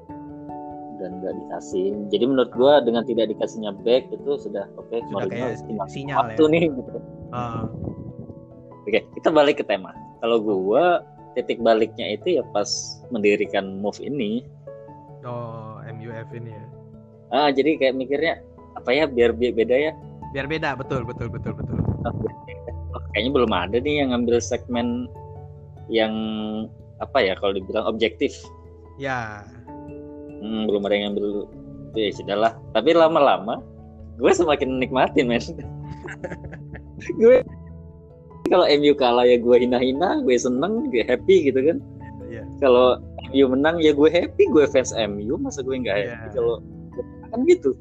Dan 0.97 1.21
nggak 1.21 1.35
dikasih. 1.35 2.07
Jadi 2.09 2.23
menurut 2.23 2.51
gua 2.55 2.79
dengan 2.79 3.03
tidak 3.03 3.29
dikasihnya 3.35 3.75
back 3.83 4.07
itu 4.09 4.31
sudah 4.39 4.65
oke 4.79 4.87
okay, 4.87 5.03
Mourinho 5.11 5.53
sinyal 5.91 6.31
waktu 6.31 6.43
ya. 6.47 6.53
nih 6.55 6.63
gitu. 6.71 6.97
Uh. 7.35 7.65
Oke, 8.87 9.03
kita 9.19 9.29
balik 9.35 9.59
ke 9.59 9.65
tema. 9.67 9.91
Kalau 10.23 10.39
gua 10.39 11.03
titik 11.35 11.59
baliknya 11.59 12.15
itu 12.15 12.39
ya 12.39 12.43
pas 12.55 12.71
mendirikan 13.11 13.83
move 13.83 13.99
ini. 13.99 14.47
Oh, 15.27 15.83
MUF 15.83 16.31
ini 16.31 16.55
ya 16.55 16.65
ah 17.31 17.49
jadi 17.51 17.75
kayak 17.79 17.95
mikirnya 17.95 18.33
apa 18.79 18.89
ya 18.93 19.03
biar 19.09 19.35
beda 19.35 19.75
ya 19.75 19.91
biar 20.31 20.47
beda 20.47 20.79
betul 20.79 21.03
betul 21.03 21.27
betul 21.27 21.51
betul 21.55 21.77
oh, 22.07 23.01
kayaknya 23.11 23.31
belum 23.35 23.51
ada 23.51 23.77
nih 23.81 24.03
yang 24.03 24.15
ngambil 24.15 24.39
segmen 24.39 25.11
yang 25.87 26.13
apa 26.99 27.17
ya 27.21 27.33
kalau 27.39 27.55
dibilang 27.55 27.85
objektif. 27.87 28.33
Ya. 28.97 29.45
Hmm, 30.41 30.69
belum 30.69 30.85
ada 30.85 30.93
yang 30.93 31.05
ngambil 31.13 31.25
itu 31.93 31.97
ya 31.97 32.09
sudahlah 32.13 32.53
tapi 32.77 32.93
lama-lama 32.93 33.61
gue 34.17 34.31
semakin 34.33 34.81
nikmatin 34.81 35.25
men. 35.29 35.41
Gue 37.21 37.45
kalau 38.49 38.65
MU 38.65 38.97
kalah 38.97 39.21
ya 39.29 39.37
gue 39.37 39.55
hina-hina 39.59 40.25
gue 40.25 40.33
seneng 40.33 40.89
gue 40.89 41.05
happy 41.05 41.51
gitu 41.51 41.61
kan. 41.61 41.77
Yeah. 42.27 42.43
kalau 42.59 42.99
MU 43.31 43.45
menang 43.53 43.79
ya 43.79 43.93
gue 43.93 44.09
happy 44.09 44.49
gue 44.51 44.65
fans 44.67 44.91
MU 44.97 45.37
masa 45.37 45.61
gue 45.61 45.77
nggak 45.77 45.95
happy 45.95 46.27
yeah. 46.27 46.33
kalau 46.33 46.59
kan 47.31 47.39
gitu 47.45 47.71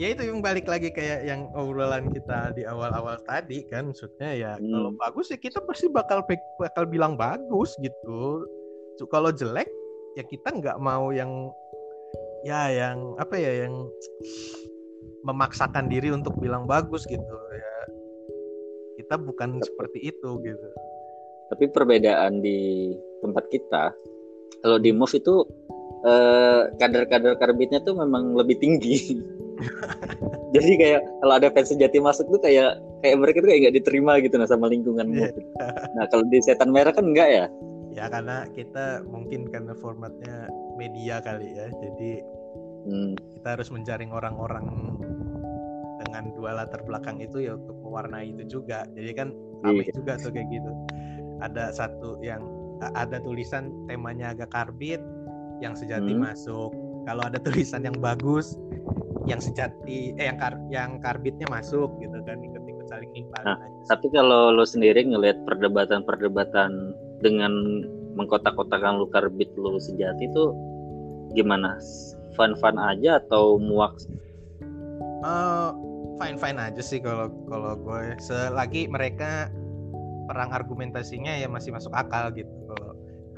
ya 0.00 0.16
itu 0.16 0.32
yang 0.32 0.40
balik 0.40 0.64
lagi 0.64 0.88
kayak 0.88 1.28
yang 1.28 1.52
obrolan 1.52 2.08
kita 2.08 2.56
di 2.56 2.64
awal-awal 2.64 3.20
tadi 3.28 3.68
kan 3.68 3.92
maksudnya 3.92 4.32
ya 4.32 4.52
hmm. 4.56 4.72
kalau 4.72 4.90
bagus 4.96 5.28
ya 5.28 5.36
kita 5.36 5.60
pasti 5.60 5.92
bakal 5.92 6.24
bakal 6.56 6.88
bilang 6.88 7.20
bagus 7.20 7.76
gitu. 7.84 8.48
So, 8.96 9.04
kalau 9.12 9.28
jelek 9.28 9.68
ya 10.16 10.24
kita 10.24 10.56
nggak 10.56 10.80
mau 10.80 11.12
yang 11.12 11.52
ya 12.48 12.72
yang 12.72 13.12
apa 13.20 13.36
ya 13.36 13.68
yang 13.68 13.92
memaksakan 15.28 15.92
diri 15.92 16.08
untuk 16.16 16.32
bilang 16.40 16.64
bagus 16.64 17.04
gitu. 17.04 17.36
Ya 17.52 17.76
kita 19.04 19.20
bukan 19.20 19.60
seperti 19.60 20.16
itu 20.16 20.40
gitu. 20.40 20.68
Tapi 21.52 21.68
perbedaan 21.68 22.40
di 22.40 22.96
tempat 23.20 23.44
kita 23.52 23.92
kalau 24.64 24.80
di 24.80 24.96
move 24.96 25.12
itu 25.12 25.44
eh, 26.08 26.72
kadar-kadar 26.80 27.36
karbitnya 27.36 27.84
tuh 27.84 28.00
memang 28.00 28.32
lebih 28.32 28.56
tinggi 28.56 28.96
jadi 30.54 30.70
kayak 30.76 31.00
kalau 31.22 31.34
ada 31.36 31.48
fans 31.52 31.70
sejati 31.70 31.98
masuk 32.00 32.26
tuh 32.28 32.40
kayak 32.42 32.80
kayak 33.04 33.16
mereka 33.20 33.38
tuh 33.44 33.48
kayak 33.52 33.60
nggak 33.68 33.76
diterima 33.82 34.12
gitu 34.20 34.34
nah 34.36 34.48
sama 34.48 34.66
lingkungan 34.68 35.06
yeah. 35.12 35.30
move 35.34 35.36
nah 35.96 36.04
kalau 36.08 36.24
di 36.28 36.38
setan 36.42 36.70
merah 36.72 36.92
kan 36.92 37.06
enggak 37.10 37.28
ya 37.28 37.46
ya 37.90 38.04
karena 38.06 38.46
kita 38.54 39.02
mungkin 39.06 39.50
karena 39.50 39.74
formatnya 39.78 40.46
media 40.78 41.18
kali 41.20 41.58
ya 41.58 41.66
jadi 41.68 42.12
hmm. 42.86 43.12
kita 43.40 43.48
harus 43.58 43.68
menjaring 43.68 44.10
orang-orang 44.14 44.66
dengan 46.00 46.32
dua 46.32 46.64
latar 46.64 46.80
belakang 46.86 47.20
itu 47.20 47.44
ya 47.44 47.58
untuk 47.60 47.76
mewarnai 47.84 48.32
itu 48.32 48.60
juga 48.60 48.88
jadi 48.96 49.12
kan 49.12 49.28
ramai 49.60 49.84
yeah. 49.84 49.94
juga 49.94 50.12
tuh 50.16 50.32
kayak 50.32 50.48
gitu 50.48 50.72
ada 51.40 51.72
satu 51.72 52.20
yang 52.24 52.40
ada 52.96 53.20
tulisan 53.20 53.68
temanya 53.92 54.32
agak 54.32 54.48
karbit 54.52 55.00
yang 55.60 55.76
sejati 55.76 56.16
hmm. 56.16 56.24
masuk 56.24 56.72
kalau 57.04 57.22
ada 57.28 57.36
tulisan 57.42 57.84
yang 57.84 57.96
bagus 58.00 58.56
yang 59.30 59.42
sejati 59.42 60.14
eh 60.18 60.26
yang 60.26 60.38
kar 60.38 60.54
yang 60.68 60.98
karbitnya 60.98 61.46
masuk 61.48 61.88
gitu 62.02 62.18
kan 62.26 62.42
ikut-ikut 62.42 62.86
saling 62.90 63.10
nimpalin 63.14 63.46
nah, 63.46 63.58
tapi 63.86 64.10
kalau 64.10 64.50
lo 64.50 64.66
sendiri 64.66 65.06
ngelihat 65.06 65.38
perdebatan-perdebatan 65.46 66.94
dengan 67.22 67.52
mengkotak-kotakan 68.18 68.98
lu 68.98 69.06
karbit 69.08 69.50
lu 69.54 69.78
sejati 69.78 70.26
itu 70.26 70.44
gimana? 71.34 71.78
Fun-fun 72.34 72.78
aja 72.78 73.22
atau 73.22 73.58
muak? 73.60 73.94
Uh, 75.20 75.74
fine-fine 76.18 76.58
aja 76.58 76.82
sih 76.82 76.98
kalau 76.98 77.30
kalau 77.46 77.76
gue. 77.78 78.16
Selagi 78.22 78.88
mereka 78.90 79.50
perang 80.30 80.54
argumentasinya 80.54 81.34
ya 81.38 81.46
masih 81.50 81.74
masuk 81.74 81.92
akal 81.94 82.30
gitu. 82.34 82.54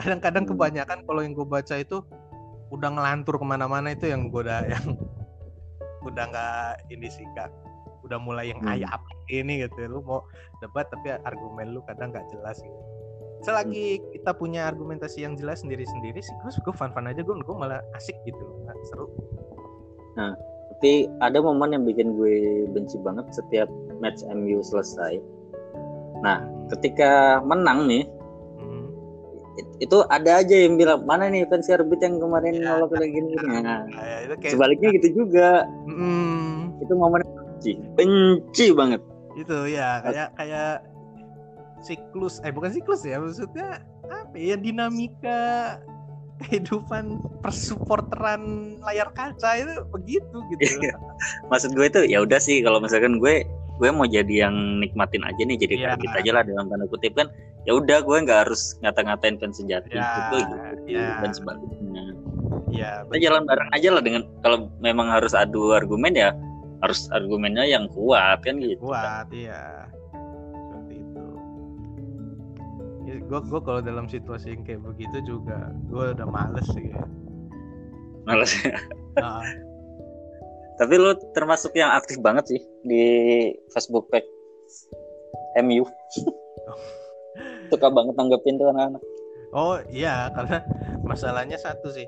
Kadang-kadang 0.01 0.49
kebanyakan 0.49 1.05
kalau 1.05 1.21
yang 1.21 1.37
gue 1.37 1.47
baca 1.47 1.77
itu 1.77 2.01
udah 2.73 2.89
ngelantur 2.89 3.37
ke 3.37 3.45
mana-mana 3.45 3.93
itu 3.93 4.09
yang 4.09 4.33
gue 4.33 4.49
udah 4.49 4.65
yang 4.65 4.97
udah 6.03 6.25
nggak 6.29 6.91
ini 6.91 7.09
sih 7.09 7.27
kak 7.35 7.51
udah 8.03 8.19
mulai 8.19 8.51
yang 8.51 8.61
Hmm. 8.61 8.75
ayah 8.75 8.91
apa 8.99 9.11
ini 9.31 9.63
gitu 9.63 9.87
lu 9.87 10.03
mau 10.03 10.27
debat 10.59 10.91
tapi 10.91 11.15
argumen 11.23 11.71
lu 11.73 11.81
kadang 11.87 12.11
nggak 12.11 12.27
jelas 12.35 12.59
gitu 12.59 12.81
selagi 13.43 13.99
Hmm. 13.99 14.05
kita 14.15 14.31
punya 14.35 14.67
argumentasi 14.67 15.23
yang 15.23 15.35
jelas 15.39 15.63
sendiri-sendiri 15.63 16.19
sih 16.19 16.35
gue 16.43 16.51
gue 16.51 16.75
fun-fun 16.75 17.07
aja 17.07 17.23
gue 17.23 17.35
gue 17.35 17.57
malah 17.57 17.83
asik 17.95 18.15
gitu 18.27 18.43
nggak 18.67 18.77
seru 18.91 19.07
Tapi 20.73 21.07
ada 21.23 21.39
momen 21.39 21.71
yang 21.79 21.85
bikin 21.87 22.19
gue 22.19 22.67
benci 22.75 22.99
banget 23.07 23.23
setiap 23.31 23.71
match 24.03 24.27
MU 24.27 24.59
selesai. 24.67 25.15
Nah, 26.27 26.43
ketika 26.75 27.39
menang 27.47 27.87
nih, 27.87 28.03
Hmm. 28.03 28.22
Itu 29.79 29.99
ada 30.09 30.41
aja 30.41 30.57
yang 30.57 30.81
bilang 30.81 31.05
mana 31.05 31.29
nih 31.29 31.45
fans 31.45 31.69
Arbit 31.69 32.01
yang 32.01 32.17
kemarin 32.17 32.57
Ya, 32.57 32.73
nolak 32.73 32.89
kayak 32.91 33.11
gini. 33.11 33.33
Nah, 33.61 33.85
Kayak 33.87 34.19
itu 34.25 34.35
kayak 34.41 34.53
sebaliknya 34.57 34.89
gitu 34.97 35.09
juga. 35.15 35.49
Hmm, 35.85 36.73
Itu 36.81 36.93
momen 36.95 37.21
benci, 37.23 37.73
benci 37.95 38.67
banget. 38.73 39.01
itu 39.33 39.59
ya 39.67 40.01
kayak 40.01 40.29
kayak 40.37 40.85
siklus 41.81 42.37
eh 42.45 42.53
bukan 42.53 42.69
siklus 42.69 43.01
ya 43.01 43.17
maksudnya 43.17 43.81
apa 44.05 44.37
ya 44.37 44.55
dinamika 44.55 45.81
kehidupan 46.39 47.17
persupporteran 47.41 48.43
layar 48.83 49.09
kaca 49.11 49.57
itu 49.57 49.73
begitu 49.89 50.37
gitu 50.53 50.63
Iya. 50.85 50.95
Maksud 51.49 51.73
gue 51.73 51.87
itu 51.87 52.01
ya 52.07 52.21
udah 52.21 52.37
sih 52.37 52.61
kalau 52.61 52.77
misalkan 52.77 53.17
gue 53.17 53.47
gue 53.73 53.89
mau 53.89 54.05
jadi 54.05 54.47
yang 54.47 54.55
nikmatin 54.79 55.23
aja 55.23 55.43
nih 55.43 55.57
jadi 55.57 55.75
Iya. 55.77 55.89
Arbit 55.95 56.13
aja 56.15 56.31
lah 56.33 56.43
dalam 56.43 56.67
tanda 56.67 56.87
kutip 56.87 57.13
kan 57.15 57.27
ya 57.63 57.73
udah 57.73 57.99
gue 58.01 58.17
nggak 58.23 58.41
harus 58.47 58.75
ngata-ngatain 58.81 59.39
fans 59.39 59.57
sejati 59.57 59.91
Ya, 59.91 60.03
itu 60.03 60.37
gitu 60.45 60.57
ya. 60.93 61.19
dan 61.21 61.31
sebagainya. 61.33 62.05
ya 62.69 62.91
kita 63.07 63.17
jalan 63.23 63.43
bareng 63.45 63.71
aja 63.71 63.89
lah 63.91 64.03
dengan 64.03 64.23
kalau 64.41 64.59
memang 64.79 65.09
harus 65.09 65.33
adu 65.33 65.73
argumen 65.73 66.13
ya 66.13 66.33
harus 66.81 67.05
argumennya 67.11 67.63
yang 67.65 67.85
kuat 67.89 68.41
kan 68.41 68.57
gitu 68.57 68.81
kuat 68.83 69.29
iya 69.31 69.87
seperti 70.11 70.95
itu 70.99 71.25
ya, 73.05 73.15
gue 73.21 73.39
gue 73.43 73.61
kalau 73.61 73.81
dalam 73.81 74.07
situasi 74.07 74.57
yang 74.57 74.63
kayak 74.63 74.81
begitu 74.83 75.17
juga 75.23 75.69
gue 75.87 76.05
udah 76.13 76.27
males 76.27 76.65
sih 76.73 76.89
ya. 76.89 77.03
Males. 78.23 78.55
Nah, 79.19 79.43
tapi 80.83 80.99
lu 80.99 81.15
termasuk 81.31 81.71
yang 81.79 81.95
aktif 81.95 82.19
banget 82.19 82.51
sih 82.51 82.61
di 82.83 83.05
Facebook 83.71 84.11
page 84.11 84.27
MU 85.63 85.87
suka 87.71 87.89
banget 87.89 88.19
tanggepin 88.19 88.59
tuh 88.61 88.69
anak-anak. 88.69 89.03
Oh 89.55 89.79
iya 89.89 90.29
karena 90.35 90.61
masalahnya 91.07 91.57
satu 91.57 91.89
sih. 91.89 92.05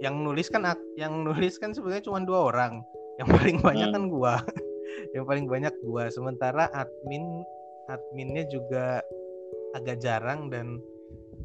Yang 0.00 0.14
nulis 0.24 0.46
kan 0.48 0.64
yang 0.96 1.22
nulis 1.22 1.60
kan 1.60 1.76
sebenarnya 1.76 2.08
cuma 2.08 2.24
dua 2.24 2.50
orang. 2.50 2.82
Yang 3.20 3.28
paling 3.38 3.58
banyak 3.62 3.88
Hmm. 3.92 3.96
kan 3.96 4.04
gua. 4.10 4.34
Yang 5.14 5.24
paling 5.28 5.46
banyak 5.46 5.74
gua. 5.86 6.08
Sementara 6.10 6.66
admin 6.72 7.44
adminnya 7.86 8.48
juga 8.50 9.04
agak 9.78 10.02
jarang 10.02 10.50
dan 10.50 10.82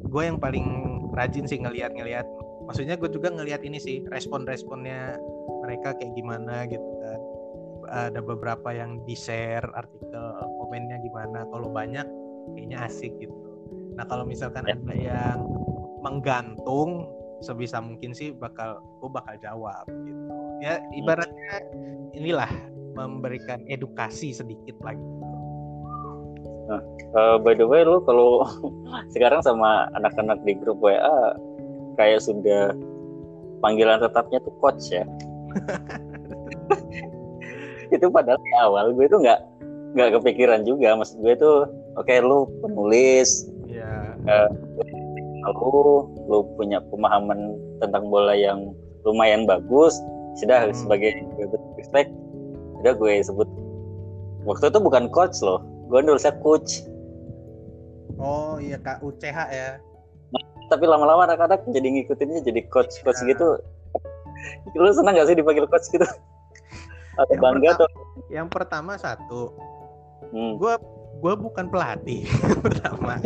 gue 0.02 0.22
yang 0.26 0.40
paling 0.42 0.66
rajin 1.14 1.46
sih 1.46 1.62
ngelihat-ngelihat 1.62 2.26
maksudnya 2.66 2.98
gue 2.98 3.06
juga 3.12 3.30
ngelihat 3.30 3.62
ini 3.62 3.78
sih 3.78 4.02
respon-responnya 4.10 5.14
mereka 5.62 5.94
kayak 5.96 6.12
gimana 6.18 6.66
gitu 6.66 6.84
kan. 7.00 7.20
Ada 7.92 8.20
beberapa 8.24 8.72
yang 8.72 9.04
di 9.04 9.12
share 9.14 9.64
artikel 9.74 10.24
komennya 10.58 10.98
gimana 11.02 11.44
kalau 11.50 11.68
banyak 11.68 12.06
kayaknya 12.56 12.78
asik 12.88 13.12
gitu. 13.20 13.36
Nah 13.94 14.04
kalau 14.08 14.24
misalkan 14.26 14.64
Ya. 14.66 14.74
ada 14.74 14.94
yang 14.96 15.38
menggantung 16.02 17.06
sebisa 17.42 17.82
mungkin 17.82 18.14
sih 18.14 18.34
bakal 18.34 18.78
gue 19.02 19.10
bakal 19.10 19.34
jawab 19.42 19.84
gitu. 19.86 20.22
Ya 20.62 20.78
ibaratnya 20.94 21.54
inilah 22.14 22.50
memberikan 22.94 23.64
edukasi 23.66 24.30
sedikit 24.36 24.76
lagi 24.84 25.00
Eh, 27.12 27.36
by 27.44 27.52
the 27.52 27.66
way 27.68 27.84
lu 27.84 28.00
kalau 28.08 28.48
sekarang 29.14 29.44
sama 29.44 29.84
anak-anak 29.92 30.40
di 30.48 30.56
grup 30.56 30.80
WA 30.80 31.36
kayak 32.00 32.24
sudah 32.24 32.72
panggilan 33.60 34.00
tetapnya 34.00 34.40
tuh 34.40 34.54
coach 34.64 34.88
ya 34.88 35.04
itu 37.94 38.06
padahal 38.08 38.40
di 38.40 38.52
awal 38.56 38.86
gue 38.96 39.06
tuh 39.08 39.20
nggak 39.20 39.40
nggak 39.92 40.10
kepikiran 40.20 40.64
juga. 40.64 40.96
Maksud 40.96 41.20
gue 41.20 41.34
tuh 41.36 41.56
oke 42.00 42.14
lu 42.24 42.48
penulis 42.64 43.48
ya 43.68 44.16
lu 45.42 46.06
lu 46.30 46.38
punya 46.56 46.78
pemahaman 46.88 47.58
tentang 47.82 48.08
bola 48.08 48.32
yang 48.32 48.72
lumayan 49.02 49.44
bagus 49.44 49.98
sudah 50.38 50.70
Hmm. 50.70 50.76
sebagai 50.76 51.12
respect 51.76 52.08
udah 52.80 52.92
gue 52.96 53.20
sebut. 53.20 53.48
Waktu 54.48 54.72
itu 54.72 54.78
bukan 54.80 55.12
coach 55.12 55.36
loh 55.44 55.60
gue 55.92 56.00
nulisnya 56.00 56.32
coach. 56.40 56.86
Oh 58.16 58.56
iya 58.56 58.78
kak 58.80 59.02
UCH 59.02 59.38
ya. 59.52 59.76
Tapi 60.70 60.88
lama-lama 60.88 61.28
anak-anak 61.28 61.68
jadi 61.68 61.84
ngikutinnya 61.84 62.40
jadi 62.40 62.64
coach 62.72 63.04
coach 63.04 63.20
Ya. 63.26 63.36
gitu 63.36 63.60
lu 64.74 64.90
senang 64.90 65.14
gak 65.14 65.28
sih 65.28 65.36
dipanggil 65.36 65.66
coach 65.66 65.86
gitu? 65.88 66.06
Atau 67.14 67.32
Yang 67.36 67.42
bangga 67.42 67.70
pertama- 67.70 67.80
tuh 67.80 67.90
yang 68.32 68.48
pertama 68.48 68.92
satu 68.96 69.42
hmm. 70.30 70.52
gue 70.56 70.74
gue 71.20 71.34
bukan 71.36 71.66
pelatih 71.68 72.24
pertama. 72.64 73.20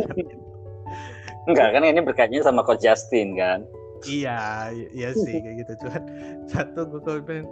Enggak 1.47 1.67
kan 1.71 1.81
ini 1.81 2.03
berkaitannya 2.03 2.43
sama 2.43 2.61
coach 2.61 2.83
Justin 2.83 3.33
kan? 3.33 3.63
Iya 4.03 4.69
iya 4.93 5.09
sih 5.11 5.39
kayak 5.39 5.65
gitu 5.65 5.73
cuman 5.81 6.03
satu 6.45 6.85
gue 6.85 7.01
kalau 7.01 7.21
pengen- 7.23 7.49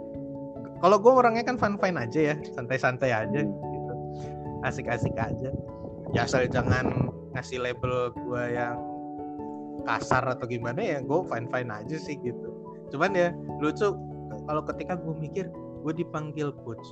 kalau 0.78 0.96
gue 1.00 1.08
orangnya 1.10 1.42
kan 1.42 1.56
fun 1.56 1.80
fine 1.80 1.96
aja 1.96 2.20
ya 2.32 2.36
santai-santai 2.52 3.10
aja 3.10 3.40
gitu. 3.42 3.92
Asik-asik 4.62 5.16
aja. 5.16 5.50
Ya 6.14 6.22
asal 6.22 6.46
jangan 6.46 7.10
ngasih 7.32 7.58
label 7.58 8.12
gue 8.12 8.44
yang 8.52 8.76
kasar 9.84 10.24
atau 10.26 10.44
gimana 10.44 10.78
ya 10.78 10.98
gue 11.00 11.20
fine 11.26 11.48
fine 11.48 11.70
aja 11.70 11.96
sih 11.96 12.16
gitu 12.18 12.48
cuman 12.92 13.10
ya 13.14 13.28
lucu 13.58 13.94
kalau 14.46 14.62
ketika 14.74 14.94
gue 14.98 15.14
mikir 15.18 15.44
gue 15.82 15.92
dipanggil 15.94 16.50
coach 16.62 16.86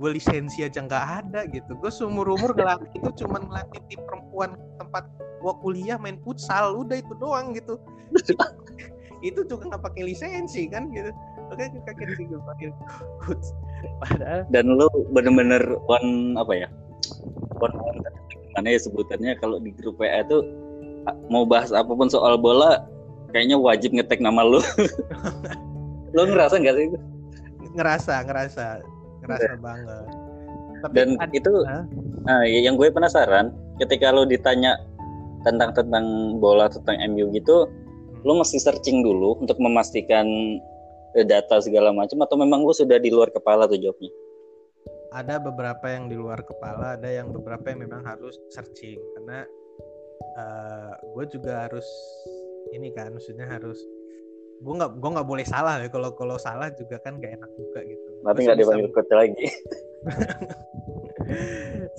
gue 0.00 0.10
lisensi 0.16 0.64
aja 0.64 0.80
nggak 0.82 1.04
ada 1.24 1.40
gitu. 1.52 1.76
Gue 1.76 1.92
seumur 1.92 2.24
umur 2.32 2.56
ngelatih 2.56 2.88
itu 2.96 3.10
cuman 3.24 3.44
ngelatih 3.48 3.80
tim 3.92 4.00
perempuan 4.08 4.56
tempat 4.80 5.04
gue 5.42 5.52
kuliah 5.60 6.00
main 6.00 6.16
futsal 6.24 6.80
udah 6.80 6.96
itu 6.96 7.12
doang 7.20 7.52
gitu. 7.52 7.76
Itu 9.22 9.46
juga 9.46 9.70
nggak 9.70 9.82
pakai 9.86 10.02
lisensi 10.02 10.66
kan 10.66 10.90
gitu. 10.90 11.14
Oke 11.54 11.70
kaget 11.86 12.08
sih 12.18 12.24
gue 12.26 12.40
panggil 12.42 12.70
coach. 13.22 13.46
Padahal 14.02 14.42
dan 14.50 14.66
lu 14.74 14.88
bener-bener 15.14 15.62
one 15.86 16.34
apa 16.34 16.66
ya 16.66 16.68
one 17.62 17.76
one 17.78 17.98
gimana 18.30 18.66
ya 18.66 18.80
sebutannya 18.82 19.32
kalau 19.38 19.62
di 19.62 19.70
grup 19.78 20.02
WA 20.02 20.26
itu 20.26 20.42
mau 21.30 21.46
bahas 21.46 21.70
apa 21.70 21.94
pun 21.94 22.10
soal 22.10 22.34
bola 22.34 22.82
kayaknya 23.32 23.56
wajib 23.58 23.96
ngetek 23.96 24.20
nama 24.20 24.44
lu. 24.44 24.60
Lu 26.14 26.28
ngerasa 26.28 26.60
nggak 26.60 26.76
sih? 26.76 26.86
Ngerasa 27.72 28.14
ngerasa. 28.28 28.66
Ngerasa 29.24 29.52
banget. 29.64 30.06
Tapi 30.84 30.92
dan 30.92 31.08
ad- 31.22 31.32
itu 31.32 31.52
Hah? 31.64 31.86
nah, 32.28 32.42
ya- 32.44 32.68
yang 32.68 32.74
gue 32.76 32.90
penasaran 32.90 33.54
ketika 33.78 34.10
lu 34.10 34.26
ditanya 34.26 34.76
tentang 35.46 35.70
tentang 35.72 36.36
bola 36.42 36.66
tentang 36.66 36.98
MU 37.06 37.30
gitu 37.30 37.70
lu 38.26 38.32
mesti 38.34 38.58
searching 38.58 39.06
dulu 39.06 39.38
untuk 39.38 39.62
memastikan 39.62 40.26
eh, 41.14 41.22
data 41.22 41.62
segala 41.62 41.94
macam 41.94 42.18
atau 42.26 42.34
memang 42.34 42.66
lu 42.66 42.74
sudah 42.74 42.98
di 42.98 43.14
luar 43.14 43.30
kepala 43.30 43.70
tuh 43.70 43.78
jawabnya? 43.78 44.10
Ada 45.14 45.38
beberapa 45.38 45.86
yang 45.86 46.10
di 46.10 46.16
luar 46.18 46.42
kepala 46.42 46.98
ada 46.98 47.08
yang 47.08 47.30
beberapa 47.30 47.62
yang 47.72 47.86
memang 47.86 48.02
harus 48.02 48.34
searching. 48.50 48.98
Karena 49.16 49.46
gue 51.12 51.24
juga 51.28 51.68
harus 51.68 51.84
ini 52.70 52.94
kan 52.94 53.10
maksudnya 53.10 53.50
harus 53.50 53.82
gue 54.62 54.74
nggak 54.78 55.02
gue 55.02 55.10
nggak 55.10 55.26
boleh 55.26 55.42
salah 55.42 55.82
ya 55.82 55.90
kalau 55.90 56.14
kalau 56.14 56.38
salah 56.38 56.70
juga 56.78 57.02
kan 57.02 57.18
gak 57.18 57.34
enak 57.34 57.50
juga 57.58 57.82
gitu. 57.82 58.08
Nanti 58.22 58.46
nggak 58.46 58.58
dipanggil 58.62 58.88
coach 58.94 59.10
lagi. 59.10 59.42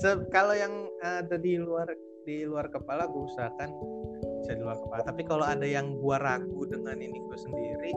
Se- 0.01 0.23
kalau 0.31 0.55
yang 0.55 0.87
ada 1.03 1.35
di 1.35 1.59
luar 1.59 1.91
di 2.23 2.47
luar 2.47 2.71
kepala 2.71 3.11
gue 3.11 3.23
usahakan 3.27 3.69
bisa 4.39 4.55
di 4.55 4.63
luar 4.63 4.79
kepala. 4.79 5.03
Tapi 5.03 5.21
kalau 5.27 5.43
ada 5.43 5.67
yang 5.67 5.99
gue 5.99 6.15
ragu 6.15 6.63
dengan 6.71 6.95
ini 6.95 7.19
gue 7.19 7.37
sendiri 7.37 7.91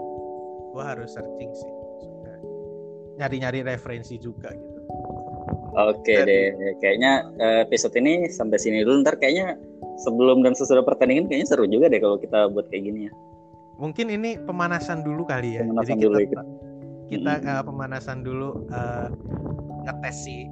gue 0.77 0.85
harus 0.85 1.09
searching 1.15 1.53
sih 1.57 1.73
nyari-nyari 3.17 3.65
referensi 3.65 4.21
juga 4.21 4.53
gitu 4.53 4.76
Oke 5.77 6.25
deh, 6.25 6.45
kayaknya 6.81 7.29
eh, 7.37 7.61
episode 7.63 7.93
ini 7.95 8.27
sampai 8.27 8.57
sini 8.57 8.81
dulu. 8.81 9.05
Ntar 9.05 9.21
kayaknya 9.21 9.61
sebelum 10.01 10.41
dan 10.41 10.53
sesudah 10.53 10.81
pertandingan 10.81 11.29
kayaknya 11.29 11.49
seru 11.49 11.65
juga 11.65 11.89
deh 11.89 12.01
kalau 12.01 12.17
kita 12.17 12.49
buat 12.49 12.69
kayak 12.69 12.85
gini 12.85 13.01
ya. 13.09 13.13
mungkin 13.77 14.09
ini 14.09 14.41
pemanasan 14.41 15.05
dulu 15.05 15.29
kali 15.29 15.61
ya 15.61 15.65
Pemanasan 15.65 15.97
jadi 15.97 16.05
dulu, 16.05 16.17
kita 16.17 16.43
kita 17.07 17.33
Mm-mm. 17.41 17.49
uh, 17.53 17.63
pemanasan 17.65 18.19
dulu 18.25 18.49
uh, 18.73 19.09
ngetes 19.85 20.17
si 20.25 20.49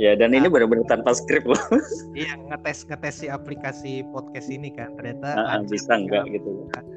Ya 0.00 0.16
dan 0.16 0.32
ini 0.32 0.48
Ah. 0.48 0.52
benar-benar 0.52 0.88
tanpa 0.88 1.12
skrip 1.12 1.44
loh. 1.44 1.60
iya 2.16 2.32
ngetes 2.48 2.88
ngetes 2.88 3.20
si 3.20 3.26
aplikasi 3.28 4.00
podcast 4.08 4.48
ini 4.48 4.72
kan 4.72 4.96
ternyata 4.96 5.36
Ah, 5.36 5.60
lancar 5.60 5.68
bisa 5.68 5.92
nggak 6.00 6.24
gitu. 6.32 6.50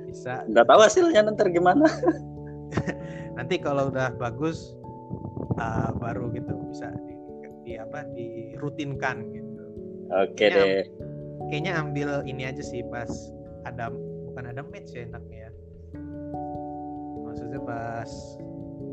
bisa 0.08 0.48
Nggak 0.48 0.64
tahu 0.64 0.80
hasilnya 0.80 1.28
ntar 1.28 1.48
gimana. 1.52 1.92
nanti 3.40 3.60
kalau 3.60 3.92
udah 3.92 4.16
bagus 4.16 4.76
uh, 5.60 5.92
baru 6.00 6.32
gitu 6.32 6.56
bisa 6.72 6.88
di 7.04 7.15
di 7.66 7.76
apa 7.76 8.06
dirutinkan 8.14 9.18
gitu. 9.34 9.64
Oke 10.14 10.38
Kayaknya- 10.38 10.62
deh. 10.62 10.86
Kayaknya 11.46 11.74
ambil 11.78 12.10
ini 12.24 12.44
aja 12.46 12.62
sih 12.62 12.82
pas 12.86 13.10
ada 13.66 13.90
bukan 14.26 14.50
ada 14.50 14.62
match 14.64 14.94
ya 14.94 15.04
enaknya 15.04 15.50
ya. 15.50 15.52
Maksudnya 17.22 17.60
pas 17.60 18.10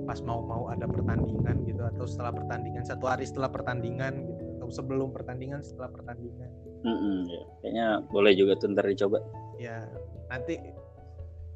pas 0.02 0.18
mau-mau 0.20 0.66
ada 0.66 0.84
pertandingan 0.84 1.62
gitu 1.62 1.78
atau 1.86 2.04
setelah 2.04 2.34
pertandingan 2.34 2.82
satu 2.82 3.06
hari 3.06 3.22
setelah 3.22 3.48
pertandingan 3.48 4.26
gitu 4.26 4.42
atau 4.58 4.68
sebelum 4.68 5.14
pertandingan 5.14 5.62
setelah 5.62 5.92
pertandingan 5.92 6.50
Mm-mm, 6.82 7.30
ya. 7.30 7.42
Kayaknya 7.60 7.86
boleh 8.10 8.32
juga 8.34 8.58
tuh 8.58 8.74
ntar 8.74 8.84
dicoba. 8.84 9.22
ya 9.56 9.86
nanti 10.26 10.58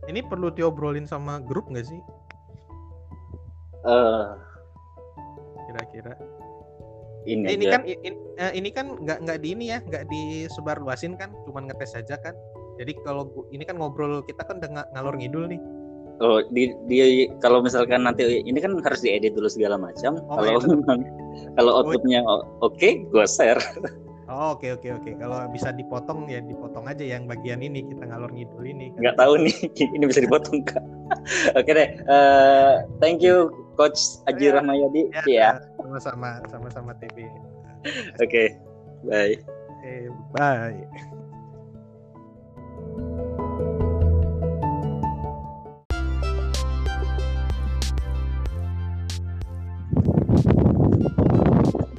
ini 0.06 0.22
perlu 0.22 0.54
diobrolin 0.54 1.04
sama 1.04 1.42
grup 1.42 1.66
nggak 1.66 1.86
sih 1.86 1.98
Eh, 3.82 4.26
kira-kira 5.66 6.14
ini, 7.26 7.44
ini 7.52 7.64
aja. 7.66 7.74
kan 7.76 7.82
i- 7.84 8.00
in- 8.02 8.22
eh, 8.38 8.52
ini 8.54 8.70
kan 8.70 8.86
nggak 8.96 9.18
nggak 9.26 9.38
di 9.42 9.48
ini 9.52 9.64
ya 9.68 9.78
nggak 9.82 10.06
disebar 10.06 10.78
luasin 10.78 11.18
kan 11.18 11.34
cuman 11.44 11.66
ngetes 11.66 11.92
saja 11.92 12.16
kan 12.16 12.32
jadi 12.78 12.94
kalau 13.02 13.26
ini 13.50 13.66
kan 13.66 13.76
ngobrol 13.76 14.22
kita 14.22 14.46
kan 14.46 14.56
udah 14.56 14.70
nga- 14.70 14.88
ngalor 14.94 15.18
ngidul 15.18 15.46
nih 15.46 15.60
Oh, 16.16 16.40
di, 16.48 16.72
di 16.88 16.96
kalau 17.44 17.60
misalkan 17.60 18.00
nanti 18.00 18.40
ini 18.40 18.56
kan 18.56 18.72
harus 18.80 19.04
diedit 19.04 19.36
dulu 19.36 19.52
segala 19.52 19.76
macam. 19.76 20.16
Oh, 20.32 20.40
kalau 20.40 20.48
iya, 20.48 20.72
memang 20.72 21.00
kalau 21.52 21.70
outputnya 21.76 22.20
o- 22.24 22.44
oke, 22.64 22.88
gue 23.04 23.24
share. 23.28 23.60
oh 24.26 24.56
oke 24.56 24.80
oke 24.80 24.88
oke 24.96 25.10
kalau 25.20 25.44
bisa 25.52 25.76
dipotong 25.76 26.24
ya 26.24 26.40
dipotong 26.40 26.88
aja 26.88 27.04
yang 27.04 27.28
bagian 27.28 27.60
ini 27.60 27.84
kita 27.84 28.08
ngalor 28.08 28.32
ngidul 28.32 28.64
ini 28.64 28.96
kan. 28.96 29.00
Nggak 29.04 29.16
tahu 29.20 29.32
nih, 29.44 29.56
ini 30.00 30.04
bisa 30.08 30.20
dipotong 30.24 30.64
kak. 30.64 30.80
oke 31.60 31.68
deh. 31.68 31.88
eh, 32.00 32.72
thank 32.96 33.20
you, 33.20 33.52
Coach 33.76 34.16
Aji 34.24 34.48
Ya. 34.48 34.56
Rahmayadi. 34.56 35.02
ya, 35.12 35.22
Ya. 35.28 35.50
Sama-sama 35.86 36.42
sama-sama 36.50 36.90
TB 36.98 37.30
Oke. 38.18 38.58
Bye. 39.06 39.38
oke 39.38 39.94
bye 40.34 40.82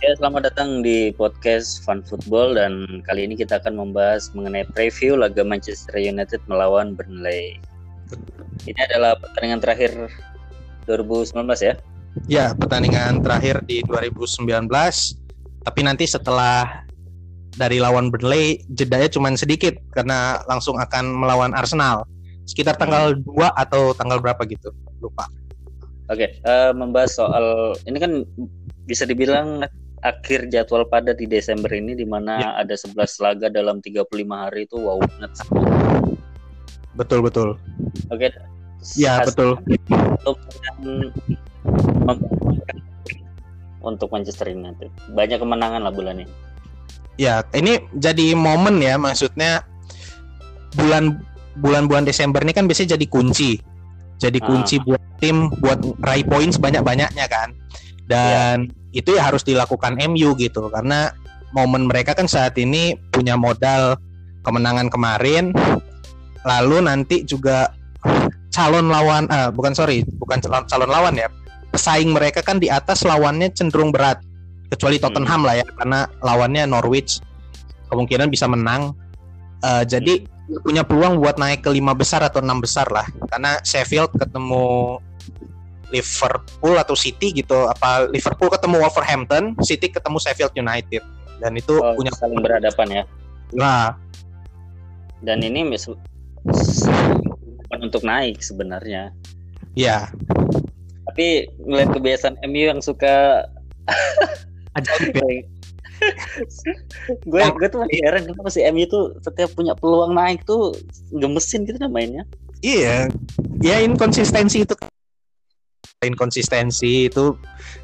Ya, 0.07 0.15
selamat 0.15 0.51
datang 0.51 0.87
di 0.87 1.11
podcast 1.11 1.83
Fun 1.83 1.99
Football 1.99 2.55
dan 2.55 3.03
kali 3.03 3.27
ini 3.27 3.35
kita 3.35 3.59
akan 3.59 3.75
membahas 3.75 4.31
mengenai 4.31 4.63
preview 4.71 5.19
laga 5.19 5.43
Manchester 5.43 5.99
United 5.99 6.39
melawan 6.47 6.95
Burnley. 6.95 7.59
Ini 8.63 8.79
adalah 8.87 9.19
pertandingan 9.19 9.59
terakhir 9.59 9.91
2019 10.87 11.35
ya. 11.59 11.75
Ya 12.25 12.57
pertandingan 12.57 13.21
terakhir 13.21 13.61
di 13.69 13.85
2019 13.85 14.65
tapi 15.61 15.79
nanti 15.85 16.09
setelah 16.09 16.87
dari 17.57 17.81
lawan 17.81 18.13
Burnley 18.13 18.61
jedanya 18.71 19.09
cuma 19.09 19.33
sedikit 19.33 19.73
karena 19.91 20.39
langsung 20.45 20.77
akan 20.77 21.17
melawan 21.17 21.51
Arsenal. 21.57 22.05
Sekitar 22.47 22.79
tanggal 22.79 23.17
2 23.17 23.51
atau 23.51 23.91
tanggal 23.91 24.23
berapa 24.23 24.39
gitu? 24.47 24.71
Lupa. 25.03 25.27
Oke, 26.07 26.39
eh, 26.39 26.71
membahas 26.71 27.19
soal 27.19 27.75
ini 27.83 27.97
kan 27.99 28.23
bisa 28.87 29.03
dibilang 29.03 29.67
akhir 30.05 30.47
jadwal 30.47 30.87
padat 30.87 31.19
di 31.19 31.27
Desember 31.27 31.67
ini 31.73 31.97
di 31.97 32.07
mana 32.07 32.55
ada 32.55 32.71
11 32.71 33.19
laga 33.19 33.51
dalam 33.51 33.83
35 33.83 34.07
hari 34.47 34.63
itu 34.63 34.77
wow 34.79 35.01
banget. 35.03 35.31
betul 36.95 37.19
betul. 37.19 37.49
Oke. 38.07 38.31
ya 38.95 39.19
Has- 39.19 39.33
betul. 39.33 39.59
untuk 39.91 40.37
untuk 43.81 44.11
Manchester 44.11 44.51
United. 44.51 44.91
Banyak 45.15 45.39
kemenangan 45.39 45.81
lah 45.83 45.93
bulan 45.93 46.21
ini. 46.21 46.29
ya 47.17 47.41
ini 47.57 47.81
jadi 47.97 48.37
momen 48.37 48.77
ya 48.77 48.93
maksudnya 48.93 49.65
bulan 50.77 51.17
bulan-bulan 51.57 52.05
Desember 52.05 52.45
ini 52.45 52.53
kan 52.53 52.69
biasanya 52.69 52.93
jadi 52.93 53.09
kunci 53.09 53.57
jadi 54.21 54.37
Ah. 54.37 54.45
kunci 54.45 54.77
buat 54.85 55.01
tim 55.17 55.49
buat 55.57 55.81
raih 56.05 56.21
poin 56.29 56.53
sebanyak-banyaknya 56.53 57.25
kan 57.25 57.57
dan 58.05 58.69
itu 58.93 59.17
ya 59.17 59.33
harus 59.33 59.41
dilakukan 59.41 59.97
MU 60.13 60.37
gitu 60.37 60.69
karena 60.69 61.09
momen 61.57 61.89
mereka 61.89 62.13
kan 62.13 62.29
saat 62.29 62.53
ini 62.61 62.93
punya 63.09 63.33
modal 63.33 63.97
kemenangan 64.45 64.85
kemarin 64.93 65.57
lalu 66.45 66.85
nanti 66.85 67.25
juga 67.25 67.73
calon 68.53 68.93
lawan 68.93 69.25
ah 69.33 69.49
bukan 69.49 69.73
sorry 69.73 70.05
bukan 70.21 70.37
calon, 70.37 70.69
calon 70.69 70.89
lawan 70.93 71.17
ya 71.17 71.25
pesaing 71.77 72.09
mereka 72.09 72.41
kan 72.41 72.57
di 72.57 72.73
atas 72.73 73.05
lawannya 73.05 73.53
cenderung 73.53 73.93
berat. 73.93 74.17
Kecuali 74.67 74.97
Tottenham 74.97 75.45
lah 75.45 75.61
ya 75.61 75.65
karena 75.77 76.09
lawannya 76.25 76.65
Norwich. 76.65 77.21
Kemungkinan 77.87 78.33
bisa 78.33 78.49
menang. 78.49 78.97
Eh, 79.61 79.85
jadi 79.85 80.25
punya 80.65 80.81
peluang 80.81 81.21
buat 81.21 81.37
naik 81.37 81.63
ke 81.63 81.69
lima 81.69 81.93
besar 81.93 82.25
atau 82.25 82.41
enam 82.41 82.59
besar 82.59 82.89
lah. 82.89 83.05
Karena 83.29 83.61
Sheffield 83.61 84.11
ketemu 84.17 84.97
Liverpool 85.87 86.75
atau 86.75 86.97
City 86.99 87.31
gitu. 87.31 87.69
Apa 87.69 88.11
Liverpool 88.11 88.51
ketemu 88.51 88.83
Wolverhampton 88.83 89.55
City 89.63 89.87
ketemu 89.87 90.17
Sheffield 90.19 90.51
United. 90.57 90.99
Dan 91.37 91.53
itu 91.55 91.77
Oh, 91.77 91.93
punya 91.93 92.11
saling 92.17 92.41
berhadapan 92.41 92.87
ya. 92.91 93.03
nah 93.55 93.95
Dan 95.23 95.39
ini 95.39 95.63
bukan 97.63 97.79
untuk 97.79 98.03
naik 98.03 98.43
sebenarnya. 98.43 99.15
ya 99.77 100.09
Tapi 101.17 101.49
ngeliat 101.65 101.97
kebiasaan 101.97 102.37
MU 102.45 102.69
yang 102.69 102.77
suka 102.77 103.41
ajaib 104.77 105.17
ya. 105.17 105.41
gue 107.25 107.41
gue 107.41 107.67
tuh 107.73 107.81
masih 107.81 107.97
heran 108.05 108.29
kenapa 108.29 108.53
si 108.53 108.61
MU 108.69 108.85
tuh 108.85 109.17
setiap 109.25 109.49
punya 109.57 109.73
peluang 109.73 110.13
naik 110.13 110.45
tuh 110.45 110.77
gemesin 111.09 111.65
gitu 111.65 111.81
mainnya. 111.89 112.21
iya. 112.61 113.09
Ya 113.65 113.81
inkonsistensi 113.81 114.61
itu. 114.61 114.77
Inkonsistensi 116.05 117.09
itu 117.09 117.33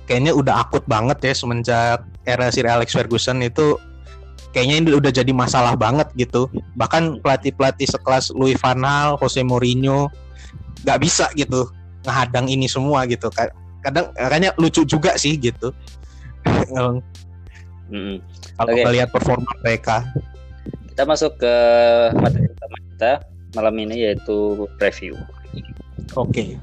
kayaknya 0.05 0.37
udah 0.37 0.69
akut 0.69 0.85
banget 0.85 1.17
ya 1.25 1.33
semenjak 1.33 2.05
era 2.29 2.53
Sir 2.53 2.69
Alex 2.69 2.93
Ferguson 2.93 3.41
itu 3.41 3.81
kayaknya 4.53 4.75
ini 4.77 4.89
udah 4.93 5.09
jadi 5.09 5.33
masalah 5.33 5.73
banget 5.73 6.05
gitu. 6.13 6.53
Bahkan 6.77 7.25
pelatih-pelatih 7.25 7.89
sekelas 7.89 8.29
Louis 8.37 8.61
van 8.61 8.77
Gaal, 8.77 9.17
Jose 9.17 9.41
Mourinho 9.41 10.13
nggak 10.85 11.01
bisa 11.01 11.33
gitu 11.33 11.65
ngehadang 12.03 12.45
ini 12.47 12.67
semua 12.67 13.03
gitu. 13.07 13.27
Ka- 13.31 13.51
kadang 13.81 14.11
makanya 14.15 14.55
lucu 14.55 14.83
juga 14.83 15.15
sih 15.15 15.35
gitu. 15.35 15.71
Kalau 16.43 16.99
Mm-mm. 17.91 18.17
kalau 18.55 18.71
Oke. 18.71 18.91
lihat 18.95 19.09
performa 19.11 19.51
mereka. 19.59 20.07
Kita 20.93 21.03
masuk 21.03 21.35
ke 21.37 21.55
materi 22.15 22.47
utama 22.47 22.77
kita 22.93 23.11
malam 23.53 23.75
ini 23.81 24.07
yaitu 24.07 24.65
preview. 24.77 25.13
oke. 26.15 26.57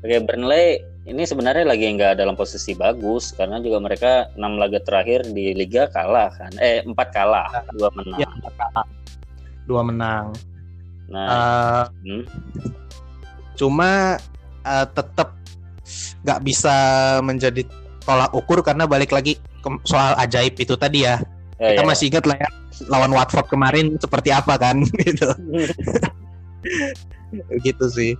Oke, 0.00 0.16
Burnley 0.24 0.80
ini 1.04 1.24
sebenarnya 1.24 1.64
lagi 1.68 1.84
nggak 1.92 2.16
dalam 2.16 2.32
posisi 2.32 2.72
bagus 2.72 3.36
karena 3.36 3.60
juga 3.60 3.80
mereka 3.82 4.12
enam 4.36 4.56
laga 4.56 4.80
terakhir 4.80 5.28
di 5.28 5.52
liga 5.52 5.88
kalah 5.92 6.32
kan, 6.32 6.52
eh 6.56 6.80
empat 6.80 7.08
kalah, 7.12 7.48
dua 7.76 7.88
menang. 7.92 8.20
ya 8.20 8.28
dua 9.68 9.82
menang. 9.84 10.32
Nah, 11.10 11.26
Eh, 11.26 11.84
hmm, 12.06 12.24
cuma 13.58 14.16
eh, 14.64 14.86
tetap 14.92 15.36
nggak 16.24 16.40
bisa 16.44 16.74
menjadi 17.24 17.64
tolak 18.04 18.30
ukur 18.32 18.62
karena 18.64 18.84
balik 18.88 19.12
lagi 19.12 19.36
ke 19.38 19.68
soal 19.84 20.16
ajaib 20.16 20.56
itu 20.56 20.74
tadi 20.76 21.04
ya 21.04 21.20
eh, 21.60 21.76
kita 21.76 21.82
ya. 21.84 21.88
masih 21.88 22.06
ingat 22.12 22.24
lah 22.24 22.36
ya 22.38 22.48
lawan 22.88 23.12
Watford 23.12 23.48
kemarin 23.50 24.00
seperti 24.00 24.32
apa 24.32 24.56
kan 24.56 24.80
gitu 25.04 25.28
gitu 27.66 27.86
sih 27.90 28.14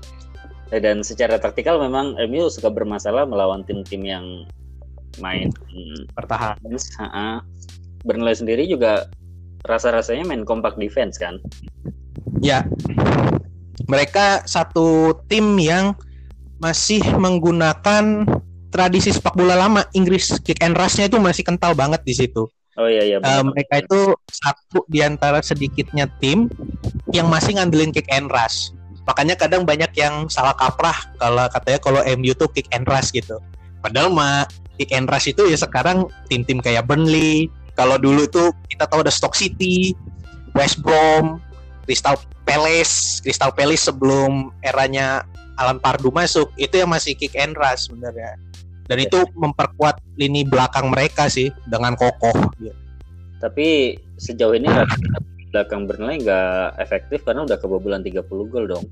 Dan 0.70 1.02
secara 1.02 1.34
taktikal 1.42 1.82
memang 1.82 2.14
MU 2.30 2.46
suka 2.46 2.70
bermasalah 2.70 3.26
melawan 3.26 3.66
tim-tim 3.66 4.06
yang 4.06 4.46
main. 5.18 5.50
Ha-ha. 6.14 7.42
Burnley 8.06 8.38
sendiri 8.38 8.70
juga 8.70 9.10
rasa-rasanya 9.66 10.30
main 10.30 10.46
kompak 10.46 10.78
defense 10.78 11.18
kan. 11.18 11.42
ya 12.38 12.62
mereka 13.90 14.46
satu 14.46 15.18
tim 15.28 15.58
yang 15.58 15.92
masih 16.60 17.00
menggunakan 17.16 18.28
tradisi 18.70 19.10
sepak 19.10 19.34
bola 19.34 19.58
lama 19.58 19.82
Inggris 19.96 20.38
kick 20.44 20.62
and 20.62 20.76
rush-nya 20.78 21.10
itu 21.10 21.18
masih 21.18 21.42
kental 21.42 21.74
banget 21.74 22.04
di 22.06 22.14
situ 22.14 22.46
Oh 22.78 22.88
iya 22.88 23.02
iya. 23.04 23.16
Benar. 23.20 23.52
mereka 23.52 23.82
itu 23.84 24.00
satu 24.32 24.88
di 24.88 25.04
antara 25.04 25.44
sedikitnya 25.44 26.08
tim 26.16 26.48
yang 27.12 27.28
masih 27.28 27.60
ngandelin 27.60 27.92
kick 27.92 28.08
and 28.08 28.32
rush. 28.32 28.72
Makanya 29.04 29.36
kadang 29.36 29.68
banyak 29.68 29.92
yang 30.00 30.30
salah 30.32 30.56
kaprah 30.56 30.96
kalau 31.20 31.44
katanya 31.52 31.78
kalau 31.82 32.00
MU 32.16 32.32
tuh 32.32 32.48
kick 32.48 32.70
and 32.72 32.88
rush 32.88 33.12
gitu. 33.12 33.36
Padahal 33.84 34.08
mah 34.08 34.48
kick 34.80 34.96
and 34.96 35.12
rush 35.12 35.28
itu 35.28 35.44
ya 35.50 35.60
sekarang 35.60 36.08
tim-tim 36.32 36.62
kayak 36.62 36.88
Burnley. 36.88 37.52
Kalau 37.76 38.00
dulu 38.00 38.24
tuh 38.30 38.54
kita 38.72 38.88
tahu 38.88 39.04
ada 39.04 39.12
Stoke 39.12 39.36
City, 39.36 39.92
West 40.56 40.80
Brom, 40.80 41.36
Crystal 41.84 42.16
Palace, 42.48 43.20
Crystal 43.20 43.52
Palace 43.52 43.92
sebelum 43.92 44.54
eranya 44.64 45.26
Alan 45.60 45.76
Pardew 45.76 46.08
masuk 46.08 46.48
itu 46.56 46.80
yang 46.80 46.88
masih 46.88 47.12
kick 47.12 47.36
and 47.36 47.52
rush 47.54 47.86
sebenarnya. 47.86 48.40
dan 48.90 48.98
itu 49.06 49.22
memperkuat 49.38 50.02
lini 50.18 50.42
belakang 50.42 50.90
mereka 50.90 51.30
sih 51.30 51.54
dengan 51.70 51.94
kokoh. 51.94 52.34
Gitu. 52.58 52.74
Tapi 53.38 53.94
sejauh 54.18 54.58
ini 54.58 54.66
belakang 55.54 55.86
Burnley 55.86 56.26
nggak 56.26 56.74
efektif 56.82 57.22
karena 57.22 57.46
udah 57.46 57.54
kebobolan 57.54 58.02
30 58.02 58.26
gol 58.26 58.66
dong. 58.66 58.84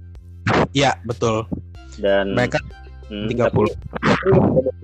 Iya 0.70 0.98
betul. 1.02 1.46
Dan 1.98 2.38
Mereka 2.38 2.62
hmm, 3.10 3.26
30. 3.26 3.42
tapi 3.42 4.30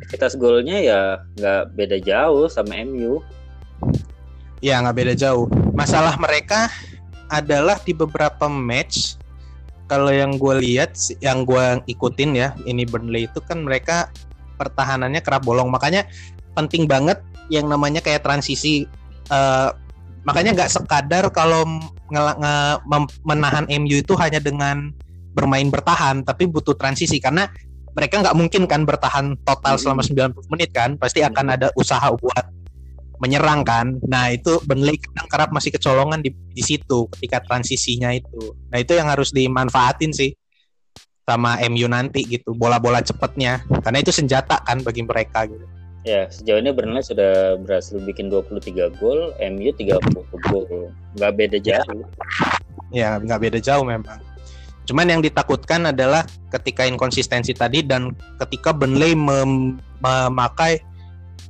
efektivitas 0.03 0.33
golnya 0.35 0.83
ya 0.83 1.01
nggak 1.39 1.63
beda 1.79 1.99
jauh 2.03 2.47
sama 2.51 2.79
MU. 2.83 3.23
Ya 4.59 4.83
nggak 4.83 4.97
beda 4.97 5.15
jauh. 5.15 5.47
Masalah 5.79 6.19
mereka 6.19 6.71
adalah 7.31 7.79
di 7.83 7.95
beberapa 7.95 8.51
match. 8.51 9.19
Kalau 9.85 10.09
yang 10.09 10.41
gue 10.41 10.55
lihat, 10.65 10.97
yang 11.21 11.45
gue 11.45 11.85
ikutin 11.85 12.33
ya, 12.33 12.57
ini 12.65 12.89
Burnley 12.89 13.29
itu 13.29 13.41
kan 13.45 13.61
mereka 13.65 14.09
pertahanannya 14.57 15.21
kerap 15.21 15.45
bolong. 15.45 15.69
Makanya 15.69 16.09
penting 16.57 16.89
banget 16.89 17.21
yang 17.53 17.69
namanya 17.69 18.01
kayak 18.01 18.25
transisi. 18.25 18.89
eh, 19.33 19.71
makanya 20.25 20.53
nggak 20.53 20.73
sekadar 20.73 21.25
kalau 21.33 21.65
menahan 23.25 23.65
MU 23.69 24.01
itu 24.01 24.13
hanya 24.21 24.41
dengan 24.41 24.93
bermain 25.33 25.69
bertahan, 25.69 26.25
tapi 26.25 26.45
butuh 26.49 26.77
transisi 26.77 27.17
karena 27.21 27.49
mereka 27.97 28.21
nggak 28.21 28.37
mungkin 28.37 28.69
kan 28.69 28.85
bertahan 28.85 29.37
total 29.49 29.81
selama 29.81 30.05
90 30.05 30.53
menit 30.53 30.71
kan, 30.77 30.97
pasti 31.01 31.25
akan 31.25 31.57
ada 31.57 31.69
usaha 31.77 32.09
buat 32.13 32.45
menyerang 33.25 33.65
kan. 33.65 33.97
Nah 34.05 34.29
itu 34.29 34.61
Burnley 34.69 35.01
kadang 35.01 35.29
kerap 35.33 35.49
masih 35.57 35.73
kecolongan 35.73 36.21
di, 36.21 36.29
di 36.31 36.61
situ 36.61 37.09
ketika 37.17 37.41
transisinya 37.41 38.13
itu. 38.13 38.53
Nah 38.69 38.77
itu 38.85 38.93
yang 38.93 39.09
harus 39.09 39.33
dimanfaatin 39.33 40.13
sih 40.13 40.37
sama 41.25 41.57
MU 41.73 41.89
nanti 41.89 42.21
gitu 42.29 42.53
bola-bola 42.53 43.01
cepetnya 43.01 43.65
karena 43.81 44.05
itu 44.05 44.13
senjata 44.13 44.61
kan 44.61 44.85
bagi 44.85 45.01
mereka 45.01 45.49
gitu. 45.49 45.65
Ya, 46.05 46.29
sejauh 46.29 46.61
ini 46.61 46.69
Burnley 46.69 47.01
sudah 47.01 47.57
berhasil 47.65 47.97
bikin 47.97 48.29
23 48.29 48.93
gol, 49.01 49.33
MU 49.41 49.73
30 49.73 50.05
gol. 50.53 50.93
Nggak 51.17 51.33
beda 51.33 51.59
jauh. 51.65 52.05
Ya 52.93 53.17
nggak 53.17 53.41
beda 53.41 53.59
jauh 53.65 53.89
memang. 53.89 54.21
Cuman 54.85 55.09
yang 55.09 55.25
ditakutkan 55.25 55.89
adalah 55.89 56.29
ketika 56.53 56.85
inkonsistensi 56.85 57.57
tadi 57.57 57.81
dan 57.81 58.13
ketika 58.37 58.77
Burnley 58.77 59.17
mem- 59.17 59.81
memakai 60.05 60.85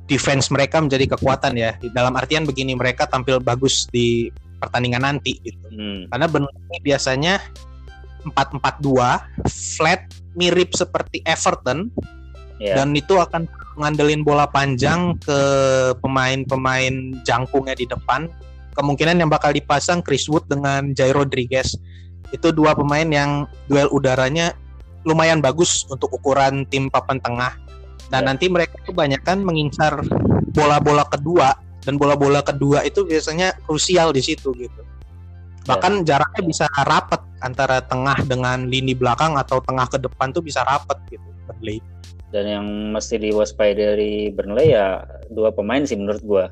defense 0.05 0.53
mereka 0.53 0.81
menjadi 0.81 1.17
kekuatan 1.17 1.53
ya. 1.57 1.77
Dalam 1.93 2.13
artian 2.17 2.45
begini 2.45 2.77
mereka 2.77 3.09
tampil 3.09 3.41
bagus 3.41 3.89
di 3.89 4.29
pertandingan 4.61 5.03
nanti 5.03 5.37
gitu. 5.41 5.65
Hmm. 5.73 6.07
Karena 6.09 6.25
Burnley 6.29 6.79
biasanya 6.81 7.41
4-4-2 8.25 9.45
flat 9.77 10.01
mirip 10.33 10.73
seperti 10.73 11.21
Everton 11.25 11.93
Ya. 12.55 12.79
dan 12.79 12.95
itu 12.95 13.19
akan 13.19 13.51
ngandelin 13.75 14.23
bola 14.23 14.47
panjang 14.47 15.19
ke 15.19 15.39
pemain-pemain 15.99 17.19
jangkungnya 17.27 17.75
di 17.75 17.83
depan. 17.83 18.31
Kemungkinan 18.75 19.19
yang 19.19 19.27
bakal 19.31 19.51
dipasang 19.51 19.99
Chris 19.99 20.27
Wood 20.31 20.47
dengan 20.47 20.95
Jai 20.95 21.11
Rodriguez. 21.11 21.75
Itu 22.31 22.55
dua 22.55 22.75
pemain 22.75 23.07
yang 23.07 23.47
duel 23.67 23.91
udaranya 23.91 24.55
lumayan 25.03 25.43
bagus 25.43 25.83
untuk 25.91 26.11
ukuran 26.15 26.63
tim 26.71 26.87
papan 26.87 27.19
tengah. 27.19 27.55
Dan 28.09 28.21
Ya. 28.23 28.27
nanti 28.33 28.45
mereka 28.47 28.77
kebanyakan 28.85 29.41
mengincar 29.41 30.01
bola-bola 30.53 31.03
kedua 31.09 31.57
dan 31.83 31.97
bola-bola 31.97 32.41
kedua 32.45 32.85
itu 32.85 33.05
biasanya 33.05 33.53
krusial 33.65 34.13
di 34.13 34.21
situ 34.21 34.53
gitu. 34.57 34.81
Bahkan 35.65 36.05
jaraknya 36.05 36.41
bisa 36.45 36.65
rapat 36.85 37.25
antara 37.41 37.81
tengah 37.81 38.21
dengan 38.25 38.69
lini 38.69 38.93
belakang 38.93 39.33
atau 39.33 39.57
tengah 39.65 39.89
ke 39.89 39.97
depan 39.97 40.29
tuh 40.29 40.45
bisa 40.45 40.61
rapat 40.61 41.01
gitu. 41.09 41.25
Burnley. 41.49 41.81
Dan 42.29 42.45
yang 42.45 42.65
mesti 42.93 43.17
diwaspadai 43.21 43.73
dari 43.73 44.13
Burnley 44.33 44.73
ya 44.73 45.01
dua 45.33 45.49
pemain 45.53 45.81
sih 45.85 45.97
menurut 45.97 46.21
gua. 46.25 46.45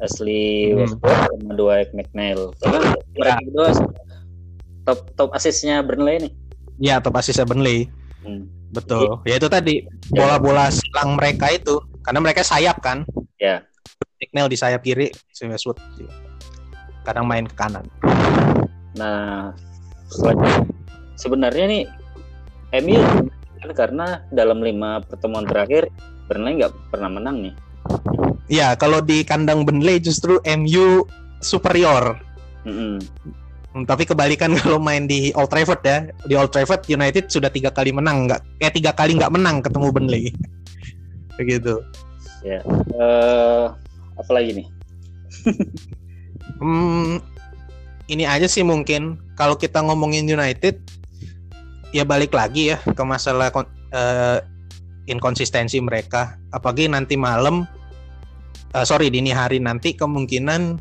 Ashley 0.00 0.72
Hmm. 0.74 0.98
Sama 0.98 1.52
Dwight 1.54 1.92
McNeil. 1.94 2.50
Karena 2.58 2.78
mereka 3.14 3.38
berdua 3.44 3.68
top 4.88 4.98
top 5.14 5.30
asisnya 5.36 5.84
Burnley 5.84 6.28
nih. 6.28 6.32
Ya, 6.80 6.98
top 6.98 7.14
asisnya 7.20 7.46
Burnley. 7.46 7.86
Hmm. 8.22 8.46
Betul. 8.72 9.20
Ya 9.28 9.36
itu 9.36 9.48
tadi 9.50 9.84
bola-bola 10.08 10.70
silang 10.72 11.18
mereka 11.18 11.52
itu 11.52 11.82
karena 12.00 12.18
mereka 12.22 12.40
sayap 12.46 12.80
kan. 12.80 13.04
Ya. 13.36 13.66
McNeil 14.22 14.48
di 14.48 14.58
sayap 14.58 14.86
kiri, 14.86 15.10
si 15.34 15.42
Westwood 15.50 15.82
kadang 17.02 17.26
main 17.26 17.46
ke 17.46 17.54
kanan. 17.58 17.82
Nah, 18.94 19.50
sebenarnya 21.18 21.66
nih 21.66 21.82
MU 22.86 23.02
kan 23.62 23.70
karena 23.74 24.06
dalam 24.30 24.62
lima 24.62 25.02
pertemuan 25.02 25.46
terakhir 25.46 25.90
Burnley 26.26 26.62
nggak 26.62 26.72
pernah 26.90 27.10
menang 27.10 27.50
nih. 27.50 27.54
Ya, 28.46 28.74
kalau 28.78 29.02
di 29.02 29.26
kandang 29.26 29.66
Burnley 29.66 29.98
justru 29.98 30.38
MU 30.46 31.06
superior. 31.42 32.18
Mm-mm. 32.62 33.02
Hmm, 33.02 33.41
Tapi 33.72 34.04
kebalikan 34.04 34.52
kalau 34.60 34.76
main 34.76 35.08
di 35.08 35.32
Old 35.32 35.48
Trafford 35.48 35.80
ya, 35.84 35.98
di 36.28 36.36
Old 36.36 36.52
Trafford 36.52 36.84
United 36.86 37.32
sudah 37.32 37.48
tiga 37.48 37.72
kali 37.72 37.90
menang, 37.90 38.28
nggak 38.28 38.40
kayak 38.60 38.74
tiga 38.76 38.92
kali 38.92 39.16
nggak 39.16 39.32
menang 39.32 39.64
ketemu 39.64 39.88
Burnley. 39.88 40.24
Begitu. 41.40 41.80
Ya. 42.44 42.60
Eh, 42.98 43.64
apa 44.18 44.30
lagi 44.32 44.62
nih? 44.62 44.66
Hmm, 46.62 47.18
ini 48.06 48.22
aja 48.22 48.46
sih 48.46 48.62
mungkin 48.62 49.18
kalau 49.34 49.58
kita 49.58 49.82
ngomongin 49.82 50.30
United 50.30 50.78
ya 51.90 52.06
balik 52.06 52.30
lagi 52.30 52.70
ya 52.70 52.78
ke 52.78 53.02
masalah 53.02 53.50
eh, 53.90 54.38
inkonsistensi 55.10 55.82
mereka. 55.82 56.38
Apalagi 56.54 56.86
nanti 56.86 57.18
malam, 57.18 57.66
eh, 58.74 58.84
sorry 58.86 59.10
dini 59.10 59.34
hari 59.34 59.58
nanti 59.58 59.98
kemungkinan 59.98 60.78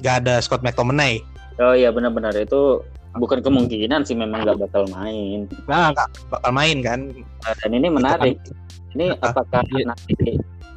nggak 0.00 0.16
ada 0.24 0.40
Scott 0.40 0.64
McTominay. 0.64 1.20
Oh 1.58 1.74
iya 1.74 1.90
benar-benar 1.90 2.34
itu 2.38 2.82
bukan 3.18 3.42
kemungkinan 3.42 4.06
sih 4.06 4.14
memang 4.14 4.46
nggak 4.46 4.62
bakal 4.62 4.86
main. 4.94 5.50
Nah 5.66 5.90
nggak 5.90 6.08
bakal 6.30 6.50
main 6.54 6.78
kan? 6.80 7.00
Nah, 7.42 7.52
Dan 7.64 7.70
ini 7.74 7.88
menarik. 7.90 8.38
Ini 8.94 9.14
Apa? 9.18 9.42
apakah 9.42 9.62
Iya. 9.74 9.84
nanti 9.90 10.14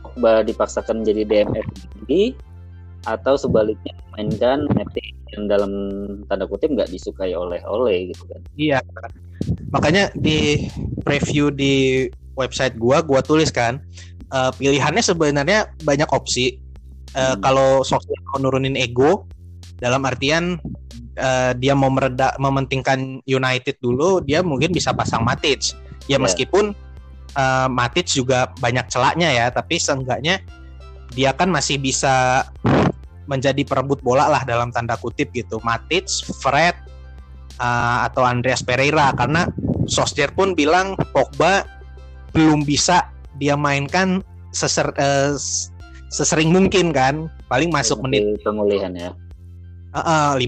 Pogba 0.02 0.44
dipaksakan 0.44 1.06
jadi 1.06 1.24
DMF 1.24 1.63
lagi 2.02 2.36
atau 3.08 3.34
sebaliknya 3.34 3.94
mainkan 4.13 4.67
Matic 4.76 5.15
yang 5.32 5.48
dalam 5.48 5.72
tanda 6.28 6.44
kutip 6.44 6.70
nggak 6.70 6.91
disukai 6.91 7.32
oleh 7.32 7.62
oleh 7.63 8.12
gitu 8.12 8.26
kan? 8.28 8.41
Iya. 8.58 8.80
Makanya 9.72 10.12
di 10.13 10.67
preview 11.02 11.48
di 11.50 12.06
website 12.36 12.76
gua, 12.76 13.00
gua 13.00 13.22
tulis 13.22 13.54
kan 13.54 13.80
eh, 14.28 14.52
pilihannya 14.58 15.04
sebenarnya 15.04 15.70
banyak 15.86 16.10
opsi. 16.10 16.58
Eh, 17.12 17.20
Hmm. 17.22 17.39
Kalau 17.44 17.84
Solskjaer 17.84 18.24
mau 18.32 18.39
nurunin 18.39 18.74
ego, 18.74 19.28
dalam 19.82 20.06
artian 20.06 20.62
eh, 21.17 21.52
dia 21.60 21.74
mau 21.76 21.91
mereda, 21.91 22.32
mementingkan 22.39 23.20
United 23.28 23.82
dulu, 23.84 24.24
dia 24.24 24.39
mungkin 24.39 24.72
bisa 24.72 24.96
pasang 24.96 25.26
Matic. 25.28 25.76
Ya 26.08 26.15
Iya. 26.15 26.24
meskipun 26.24 26.72
eh, 27.36 27.67
Matic 27.67 28.08
juga 28.08 28.54
banyak 28.62 28.88
celaknya 28.88 29.34
ya, 29.34 29.46
tapi 29.52 29.76
seenggaknya 29.82 30.39
dia 31.12 31.36
kan 31.36 31.52
masih 31.52 31.76
bisa 31.82 32.48
menjadi 33.28 33.63
perebut 33.67 34.00
bola 34.00 34.32
lah 34.32 34.44
dalam 34.48 34.72
tanda 34.72 34.96
kutip 34.96 35.34
gitu. 35.36 35.60
Matic, 35.63 36.08
Fred, 36.39 36.76
uh, 37.62 38.08
atau 38.10 38.26
Andreas 38.26 38.65
Pereira 38.65 39.13
karena 39.13 39.48
Solskjaer 39.86 40.34
pun 40.34 40.58
bilang 40.58 40.98
Pogba 41.13 41.63
belum 42.32 42.63
bisa 42.65 43.12
dia 43.38 43.56
mainkan 43.56 44.26
seser, 44.52 44.91
s- 45.36 45.72
sesering 46.12 46.52
mungkin 46.52 46.91
kan 46.91 47.28
paling 47.48 47.72
masuk 47.72 48.02
menit 48.04 48.39
pemulihan 48.44 48.91
ya. 48.96 49.12
Uh, 49.93 50.34
55 50.36 50.43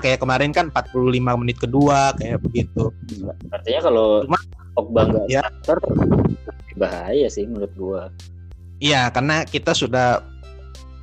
kayak 0.00 0.18
kemarin 0.18 0.50
kan 0.50 0.66
45 0.68 1.40
menit 1.40 1.56
kedua 1.56 2.14
kayak 2.14 2.38
begitu 2.40 2.90
Artinya 3.48 3.80
kalau 3.82 4.22
Cuma- 4.24 4.46
Pogba 4.70 5.02
nggak 5.04 5.26
Ya. 5.26 5.42
starter 5.60 5.78
bahaya 6.74 7.26
sih 7.26 7.44
menurut 7.44 7.72
gua. 7.74 8.02
iya 8.78 9.10
karena 9.10 9.44
kita 9.44 9.74
sudah 9.74 10.24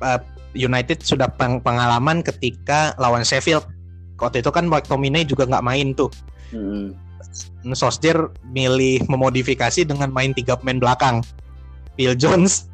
uh, 0.00 0.20
United 0.52 1.00
sudah 1.00 1.28
peng- 1.30 1.60
pengalaman 1.60 2.20
ketika 2.20 2.96
lawan 2.96 3.22
Sheffield 3.22 3.62
waktu 4.18 4.42
itu 4.42 4.50
kan 4.50 4.66
McTominay 4.66 5.22
juga 5.22 5.46
nggak 5.46 5.62
main 5.62 5.94
tuh 5.94 6.10
Mm-mm. 6.50 6.96
Solskjaer 7.70 8.32
milih 8.48 9.04
memodifikasi 9.06 9.84
dengan 9.84 10.08
main 10.08 10.32
tiga 10.32 10.56
pemain 10.56 10.80
belakang 10.80 11.20
Phil 11.94 12.14
Jones, 12.14 12.66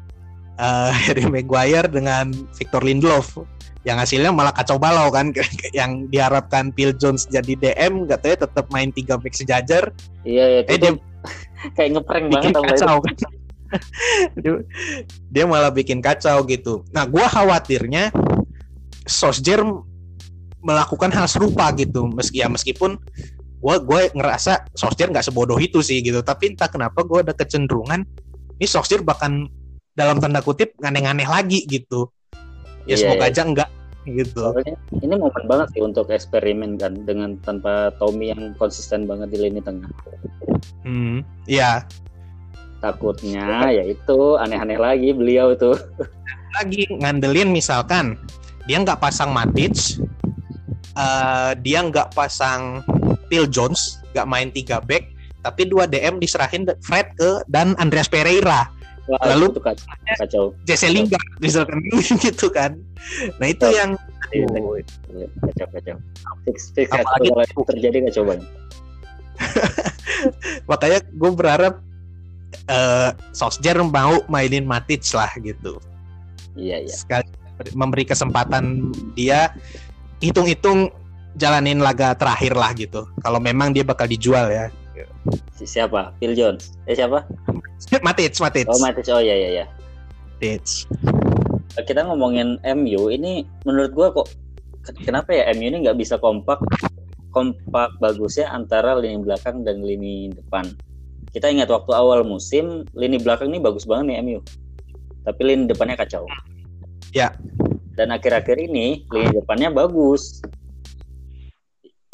eh, 0.55 0.89
Harry 1.05 1.27
Maguire 1.27 1.85
dengan 1.85 2.31
Victor 2.55 2.81
Lindelof 2.81 3.35
yang 3.85 4.01
hasilnya 4.01 4.33
malah 4.33 4.51
kacau 4.51 4.81
balau 4.81 5.13
kan 5.13 5.29
yang 5.77 6.09
diharapkan 6.09 6.73
Phil 6.73 6.91
Jones 6.97 7.29
jadi 7.29 7.53
DM 7.53 8.09
katanya 8.09 8.49
tetap 8.49 8.65
main 8.73 8.89
tiga 8.89 9.15
back 9.15 9.37
sejajar. 9.37 9.93
Iya 10.25 10.59
ya, 10.59 10.59
eh 10.65 10.77
dia 10.81 10.91
kayak 11.77 11.89
ngeprank 11.95 12.25
bikin 12.33 12.49
banget 12.51 12.81
kacau. 12.81 12.97
kan 12.99 13.13
dia, 14.41 14.51
dia 15.29 15.43
malah 15.45 15.69
bikin 15.69 16.01
kacau 16.01 16.41
gitu. 16.49 16.81
Nah 16.89 17.05
gua 17.05 17.29
khawatirnya 17.29 18.09
Solskjaer 19.05 19.61
melakukan 20.65 21.13
hal 21.13 21.29
serupa 21.29 21.69
gitu. 21.77 22.09
Meski 22.09 22.41
ya 22.41 22.49
meskipun 22.49 22.97
gue 23.61 23.75
gue 23.85 24.01
ngerasa 24.17 24.65
Solskjaer 24.73 25.13
nggak 25.13 25.29
sebodoh 25.29 25.61
itu 25.61 25.85
sih 25.85 26.01
gitu. 26.01 26.25
Tapi 26.25 26.57
entah 26.57 26.69
kenapa 26.73 27.05
gue 27.05 27.21
ada 27.21 27.37
kecenderungan 27.37 28.01
ini 28.57 28.65
Solskjaer 28.65 29.05
bahkan 29.05 29.45
dalam 29.93 30.17
tanda 30.17 30.41
kutip 30.41 30.73
aneh-aneh 30.81 31.29
lagi 31.29 31.69
gitu 31.69 32.09
ya 32.85 32.93
Iya, 32.93 32.97
semoga 33.01 33.25
iya. 33.25 33.31
aja 33.33 33.41
enggak 33.45 33.69
gitu 34.05 34.41
Soalnya 34.53 34.77
ini 35.01 35.15
momen 35.17 35.45
banget 35.49 35.67
sih 35.73 35.81
untuk 35.81 36.13
eksperimen 36.13 36.77
kan 36.77 36.93
dengan 37.09 37.33
tanpa 37.41 37.89
Tommy 37.97 38.29
yang 38.29 38.53
konsisten 38.55 39.09
banget 39.09 39.33
di 39.33 39.37
lini 39.41 39.61
tengah. 39.61 39.89
hmm 40.85 41.25
ya 41.49 41.81
Takutnya 42.77 43.73
ya 43.73 43.81
itu 43.81 44.37
aneh-aneh 44.37 44.77
lagi 44.77 45.09
beliau 45.09 45.57
itu. 45.57 45.73
lagi 46.61 46.85
ngandelin 47.01 47.49
misalkan 47.49 48.15
dia 48.69 48.77
nggak 48.79 49.01
pasang 49.01 49.33
Matic 49.33 49.97
eh, 50.93 51.51
dia 51.65 51.79
nggak 51.81 52.13
pasang 52.13 52.85
Phil 53.27 53.49
Jones 53.49 53.99
nggak 54.13 54.27
main 54.29 54.49
3 54.53 54.85
back 54.85 55.03
tapi 55.41 55.65
dua 55.65 55.85
DM 55.85 56.17
diserahin 56.17 56.65
Fred 56.81 57.09
ke 57.17 57.41
dan 57.45 57.73
Andreas 57.77 58.07
Pereira 58.07 58.69
Wah, 59.05 59.21
Lalu- 59.27 59.53
itu 59.53 59.61
kacau. 59.61 59.85
kacau. 60.17 60.43
Jesse 60.65 60.89
Lingard 60.89 61.21
misalkan 61.37 61.77
gitu 62.25 62.49
kan 62.49 62.73
nah 63.37 63.47
itu 63.47 63.61
Betul. 63.61 63.77
yang 63.77 63.91
aduh, 64.33 64.75
Kacau 65.45 65.67
kacau. 65.71 65.95
Fix 66.43 66.57
fix 66.73 66.89
Apalagi- 66.89 67.29
kalau 67.29 67.43
itu 67.43 67.61
terjadi 67.69 67.97
kacau 68.09 68.23
banget. 68.25 68.47
makanya 70.65 70.99
gue 71.05 71.31
berharap 71.31 71.73
eh 72.65 73.09
Solskjaer 73.31 73.77
mau 73.79 74.23
mainin 74.25 74.63
Matic 74.63 75.03
lah 75.11 75.29
gitu 75.37 75.77
Iya 76.55 76.81
iya. 76.81 76.89
sekali 76.89 77.27
memberi 77.71 78.03
kesempatan 78.03 78.89
dia 79.13 79.51
hitung-hitung 80.19 80.87
jalanin 81.35 81.77
laga 81.77 82.15
terakhir 82.15 82.55
lah 82.55 82.71
gitu 82.71 83.03
kalau 83.19 83.37
memang 83.37 83.69
dia 83.69 83.83
bakal 83.83 84.07
dijual 84.07 84.47
ya 84.47 84.71
Siapa? 85.55 86.15
Phil 86.19 86.35
Jones. 86.35 86.75
Eh 86.87 86.95
siapa? 86.95 87.23
Matic 88.03 88.35
Matic 88.39 88.65
Oh 88.67 88.79
Matic. 88.79 89.05
Oh 89.11 89.21
iya 89.21 89.35
iya 89.35 89.49
iya. 89.61 89.65
Matic 90.39 90.87
Kita 91.85 92.07
ngomongin 92.07 92.59
MU 92.63 93.11
ini 93.11 93.43
menurut 93.67 93.91
gua 93.91 94.07
kok 94.15 94.27
ken- 94.83 94.99
kenapa 95.03 95.35
ya 95.35 95.51
MU 95.55 95.67
ini 95.67 95.77
nggak 95.83 95.99
bisa 95.99 96.15
kompak 96.19 96.59
kompak 97.35 97.91
bagusnya 97.99 98.47
antara 98.47 98.95
lini 98.95 99.19
belakang 99.19 99.67
dan 99.67 99.83
lini 99.83 100.31
depan. 100.31 100.71
Kita 101.35 101.51
ingat 101.51 101.67
waktu 101.67 101.91
awal 101.91 102.23
musim 102.23 102.87
lini 102.95 103.19
belakang 103.19 103.51
ini 103.51 103.59
bagus 103.59 103.83
banget 103.83 104.15
nih 104.15 104.17
MU. 104.23 104.39
Tapi 105.27 105.41
lini 105.43 105.67
depannya 105.67 105.99
kacau. 105.99 106.23
Ya. 107.11 107.35
Dan 107.99 108.15
akhir-akhir 108.15 108.55
ini 108.55 109.03
lini 109.11 109.29
depannya 109.35 109.67
bagus. 109.67 110.39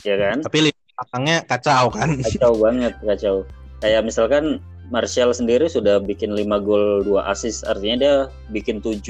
Ya 0.01 0.17
kan? 0.17 0.41
tapi 0.41 0.65
lini 0.65 0.80
belakangnya 1.01 1.37
kacau 1.49 1.89
kan? 1.89 2.09
Kacau 2.21 2.53
banget 2.61 2.93
kacau. 3.01 3.35
Kayak 3.81 4.05
misalkan 4.05 4.61
Martial 4.91 5.31
sendiri 5.31 5.71
sudah 5.71 6.03
bikin 6.03 6.35
5 6.35 6.45
gol 6.61 7.01
2 7.07 7.25
assist. 7.25 7.63
Artinya 7.65 7.95
dia 7.97 8.13
bikin 8.53 8.83
7 8.83 9.01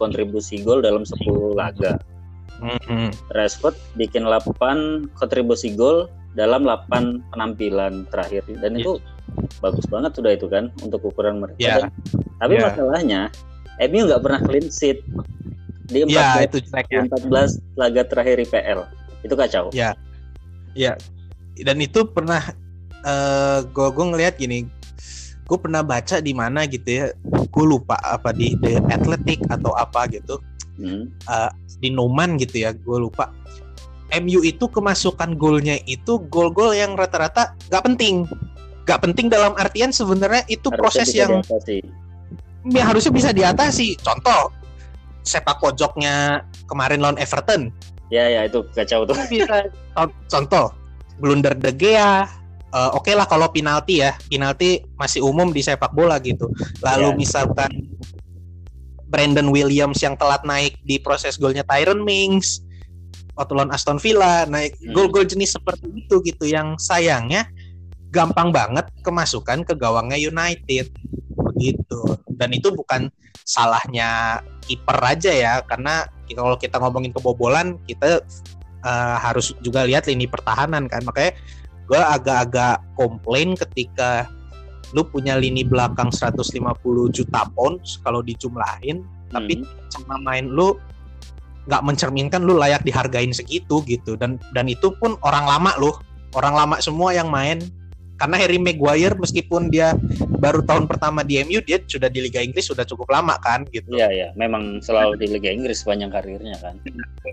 kontribusi 0.00 0.64
gol 0.64 0.82
dalam 0.82 1.06
10 1.06 1.54
laga. 1.54 2.00
Mm-mm. 2.58 3.14
Rashford 3.36 3.76
bikin 3.94 4.26
8 4.26 4.58
kontribusi 5.14 5.76
gol 5.76 6.10
dalam 6.34 6.66
8 6.66 7.22
penampilan 7.30 8.08
terakhir. 8.10 8.42
Dan 8.58 8.80
itu 8.80 8.98
bagus 9.62 9.84
banget 9.86 10.16
sudah 10.18 10.32
itu 10.34 10.50
kan 10.50 10.72
untuk 10.82 11.06
ukuran 11.06 11.38
mereka. 11.38 11.60
Ya. 11.60 11.76
Dan- 11.86 11.94
tapi 12.40 12.54
Ya. 12.58 12.62
masalahnya 12.72 13.20
MU 13.78 14.08
nggak 14.10 14.22
pernah 14.24 14.40
clean 14.42 14.66
sheet. 14.72 15.04
Di 15.88 16.04
14, 16.04 16.12
ya 16.12 16.28
itu 16.44 16.58
jeleknya 16.68 17.00
14 17.08 17.50
laga 17.76 18.02
terakhir 18.04 18.36
IPL 18.44 18.80
itu 19.24 19.34
kacau. 19.36 19.68
Ya. 19.76 19.92
Dan 21.62 21.78
itu 21.78 22.06
pernah 22.06 22.42
eh 22.98 23.58
gue 23.64 23.88
gue 23.94 24.04
ngelihat 24.10 24.34
gini 24.36 24.66
gue 25.48 25.58
pernah 25.58 25.80
baca 25.80 26.20
di 26.20 26.36
mana 26.36 26.68
gitu 26.68 26.88
ya 26.88 27.06
gue 27.24 27.64
lupa 27.64 27.96
apa 28.02 28.34
di 28.34 28.52
The 28.60 28.84
Athletic 28.90 29.46
atau 29.48 29.72
apa 29.74 30.06
gitu 30.10 30.38
Hmm. 30.78 31.10
di 31.82 31.90
Noman 31.90 32.38
gitu 32.38 32.62
ya 32.62 32.70
gue 32.70 32.98
lupa. 33.02 33.34
MU 34.14 34.46
itu 34.46 34.70
kemasukan 34.70 35.34
golnya 35.34 35.74
itu 35.90 36.22
gol-gol 36.30 36.70
yang 36.70 36.94
rata-rata 36.94 37.58
gak 37.66 37.82
penting. 37.82 38.22
Gak 38.86 39.02
penting 39.02 39.26
dalam 39.26 39.58
artian 39.58 39.90
sebenarnya 39.90 40.46
itu 40.46 40.70
Harusnya 40.70 40.78
proses 40.78 41.08
yang 41.10 41.42
diatasi. 41.42 41.82
ya 42.70 42.86
harusnya 42.86 43.10
bisa 43.10 43.30
diatasi. 43.34 43.98
Contoh 44.00 44.54
sepak 45.26 45.58
pojoknya 45.58 46.46
kemarin 46.70 47.02
lawan 47.02 47.18
Everton. 47.18 47.74
Ya 48.08 48.30
ya 48.30 48.46
itu 48.46 48.62
kacau 48.70 49.02
tuh. 49.02 49.18
Bisa. 49.26 49.66
Con- 49.98 50.14
contoh 50.30 50.70
blunder 51.18 51.54
De 51.58 51.74
Gea 51.74 52.26
eh, 52.70 52.90
oke 52.94 53.12
lah 53.12 53.26
kalau 53.26 53.50
penalti 53.50 54.00
ya 54.00 54.14
penalti 54.30 54.82
masih 54.94 55.22
umum 55.26 55.50
di 55.50 55.60
sepak 55.60 55.92
bola 55.92 56.16
gitu 56.22 56.48
lalu 56.80 57.12
Ya. 57.12 57.16
misalkan 57.18 57.70
Brandon 59.08 59.48
Williams 59.48 60.04
yang 60.04 60.20
telat 60.20 60.44
naik 60.44 60.76
di 60.84 61.00
proses 61.00 61.40
golnya 61.40 61.64
Tyron 61.64 62.04
Mings 62.04 62.60
waktu 63.38 63.52
lawan 63.56 63.72
Aston 63.72 63.96
Villa 64.02 64.44
naik 64.44 64.76
Hmm. 64.78 64.92
gol-gol 64.92 65.24
jenis 65.24 65.56
seperti 65.56 65.88
itu 65.94 66.20
gitu 66.22 66.44
yang 66.44 66.76
sayangnya 66.76 67.48
gampang 68.12 68.52
banget 68.52 68.88
kemasukan 69.04 69.64
ke 69.64 69.72
gawangnya 69.76 70.16
United 70.20 70.92
begitu 71.52 72.00
dan 72.36 72.50
itu 72.52 72.68
bukan 72.72 73.08
salahnya 73.48 74.40
kiper 74.68 74.98
aja 75.00 75.32
ya 75.32 75.52
karena 75.64 76.04
kalau 76.28 76.60
kita 76.60 76.76
ngomongin 76.76 77.12
kebobolan 77.16 77.80
kita 77.88 78.20
eh, 78.84 79.16
harus 79.18 79.54
juga 79.64 79.84
lihat 79.86 80.06
lini 80.06 80.26
pertahanan 80.28 80.86
kan. 80.86 81.02
Makanya 81.06 81.32
gue 81.88 82.00
agak-agak 82.00 82.84
komplain 82.94 83.56
ketika 83.56 84.28
lu 84.96 85.04
punya 85.04 85.36
lini 85.36 85.64
belakang 85.64 86.08
150 86.08 86.48
juta 87.12 87.44
pounds 87.52 88.00
kalau 88.00 88.24
dijumlahin 88.24 89.04
tapi 89.28 89.60
Hmm. 89.60 89.68
sama 89.92 90.16
main 90.24 90.48
lu 90.48 90.72
nggak 91.68 91.84
mencerminkan 91.84 92.40
lu 92.48 92.56
layak 92.56 92.80
dihargain 92.80 93.32
segitu 93.32 93.84
gitu. 93.84 94.16
Dan 94.16 94.40
dan 94.56 94.68
itu 94.68 94.88
pun 94.96 95.20
orang 95.20 95.44
lama 95.44 95.76
loh 95.76 96.00
orang 96.32 96.56
lama 96.56 96.76
semua 96.80 97.12
yang 97.12 97.28
main 97.28 97.60
karena 98.18 98.36
Harry 98.36 98.58
Maguire 98.58 99.14
meskipun 99.14 99.70
dia 99.70 99.94
baru 100.42 100.60
tahun 100.66 100.90
pertama 100.90 101.22
di 101.22 101.38
MU 101.46 101.62
dia 101.62 101.78
sudah 101.86 102.10
di 102.10 102.26
Liga 102.26 102.42
Inggris 102.42 102.66
sudah 102.66 102.82
cukup 102.82 103.14
lama 103.14 103.38
kan 103.38 103.62
gitu. 103.70 103.94
Iya 103.94 104.10
ya, 104.10 104.28
memang 104.34 104.82
selalu 104.82 105.22
di 105.22 105.26
Liga 105.30 105.54
Inggris 105.54 105.86
sepanjang 105.86 106.10
karirnya 106.10 106.58
kan. 106.58 106.82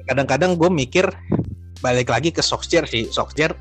kadang-kadang 0.05 0.53
gue 0.53 0.69
mikir 0.69 1.09
balik 1.81 2.13
lagi 2.13 2.29
ke 2.29 2.45
Solskjaer 2.45 2.85
sih. 2.85 3.09
Solskjaer 3.09 3.57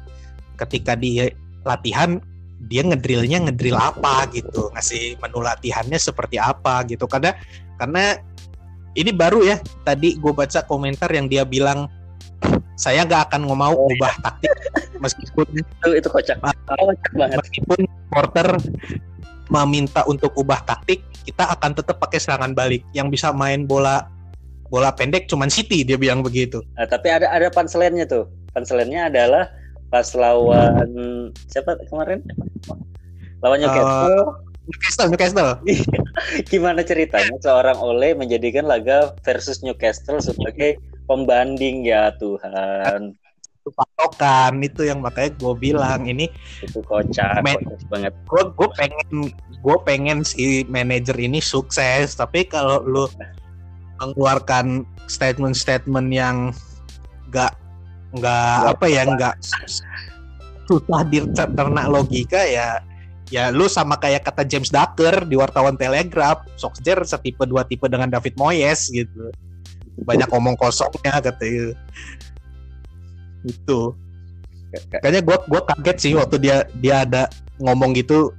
ketika 0.60 0.92
di 0.94 1.24
latihan 1.64 2.20
dia 2.68 2.84
ngedrillnya 2.84 3.48
ngedrill 3.48 3.80
apa 3.80 4.28
gitu. 4.32 4.68
Ngasih 4.76 5.16
menu 5.20 5.40
latihannya 5.40 5.96
seperti 5.96 6.36
apa 6.36 6.84
gitu. 6.84 7.08
Karena 7.08 7.32
karena 7.80 8.20
ini 9.00 9.10
baru 9.16 9.40
ya. 9.44 9.56
Tadi 9.84 10.20
gue 10.20 10.32
baca 10.32 10.60
komentar 10.68 11.08
yang 11.08 11.28
dia 11.32 11.48
bilang 11.48 11.88
saya 12.74 13.06
nggak 13.06 13.30
akan 13.30 13.46
mau 13.54 13.74
Oh, 13.74 13.86
ubah 13.90 14.14
taktik 14.22 14.50
meskipun 14.98 15.46
Itu 15.54 15.88
itu 15.94 16.08
kocak. 16.10 16.38
Kocak 16.42 17.12
banget. 17.14 17.38
meskipun 17.42 17.80
porter 18.10 18.48
meminta 19.52 20.02
untuk 20.08 20.32
ubah 20.34 20.64
taktik 20.64 21.04
kita 21.24 21.46
akan 21.52 21.76
tetap 21.76 22.00
pakai 22.00 22.18
serangan 22.18 22.52
balik 22.56 22.82
yang 22.96 23.12
bisa 23.12 23.30
main 23.30 23.68
bola 23.68 24.08
bola 24.68 24.90
pendek 24.90 25.28
cuman 25.30 25.52
City 25.52 25.84
dia 25.84 25.94
bilang 26.00 26.24
begitu 26.24 26.64
Nah, 26.74 26.88
tapi 26.88 27.12
ada 27.12 27.30
ada 27.30 27.52
panselennya 27.52 28.08
tuh. 28.08 28.26
Panselennya 28.54 29.10
adalah 29.12 29.50
pas 29.92 30.10
lawan 30.16 30.90
siapa 31.46 31.78
kemarin? 31.86 32.24
Lawan 33.44 33.60
Newcastle. 33.60 34.42
Newcastle 34.64 35.08
Newcastle 35.12 35.50
Gimana 36.50 36.80
ceritanya 36.80 37.36
seorang 37.44 37.76
Ole 37.76 38.16
menjadikan 38.16 38.64
laga 38.64 39.12
versus 39.22 39.60
Newcastle 39.60 40.18
sebagai 40.24 40.80
pembanding 41.04 41.84
ya 41.86 42.12
Tuhan. 42.16 43.14
itu 43.64 43.72
patokan 43.80 44.60
itu 44.60 44.84
yang 44.84 45.00
makanya 45.00 45.40
gue 45.40 45.54
bilang 45.56 46.04
ini 46.04 46.28
Itu 46.60 46.84
kocak, 46.84 47.40
kocak 47.40 47.80
banget. 47.88 48.12
gue 48.12 48.42
gue 48.52 48.68
pengen 48.76 49.08
gue 49.64 49.76
pengen 49.88 50.20
si 50.20 50.68
manajer 50.68 51.16
ini 51.16 51.40
sukses 51.40 52.12
tapi 52.12 52.44
kalau 52.44 52.84
lu 52.84 53.08
mengeluarkan 54.04 54.84
statement-statement 55.08 56.12
yang 56.12 56.52
nggak 57.32 57.56
nggak 58.20 58.58
apa 58.76 58.84
ya 58.84 59.02
nggak 59.08 59.34
susah 60.68 61.02
dicerna 61.08 61.88
logika 61.88 62.44
ya 62.44 62.84
ya 63.32 63.48
lu 63.48 63.64
sama 63.64 63.96
kayak 63.96 64.28
kata 64.28 64.44
James 64.44 64.68
Ducker 64.68 65.24
di 65.24 65.40
wartawan 65.40 65.80
Telegraph 65.80 66.44
Solskjaer 66.60 67.00
setipe 67.08 67.48
dua 67.48 67.64
tipe 67.64 67.88
dengan 67.88 68.12
David 68.12 68.36
Moyes 68.36 68.92
gitu 68.92 69.32
banyak 70.02 70.26
omong 70.30 70.58
kosongnya 70.58 71.22
katanya 71.22 71.70
itu 73.44 73.80
kayaknya 74.90 75.22
gue 75.22 75.36
gua 75.46 75.62
kaget 75.70 75.96
sih 76.02 76.12
waktu 76.18 76.36
dia 76.42 76.66
dia 76.82 77.06
ada 77.06 77.30
ngomong 77.62 77.94
gitu. 77.94 78.34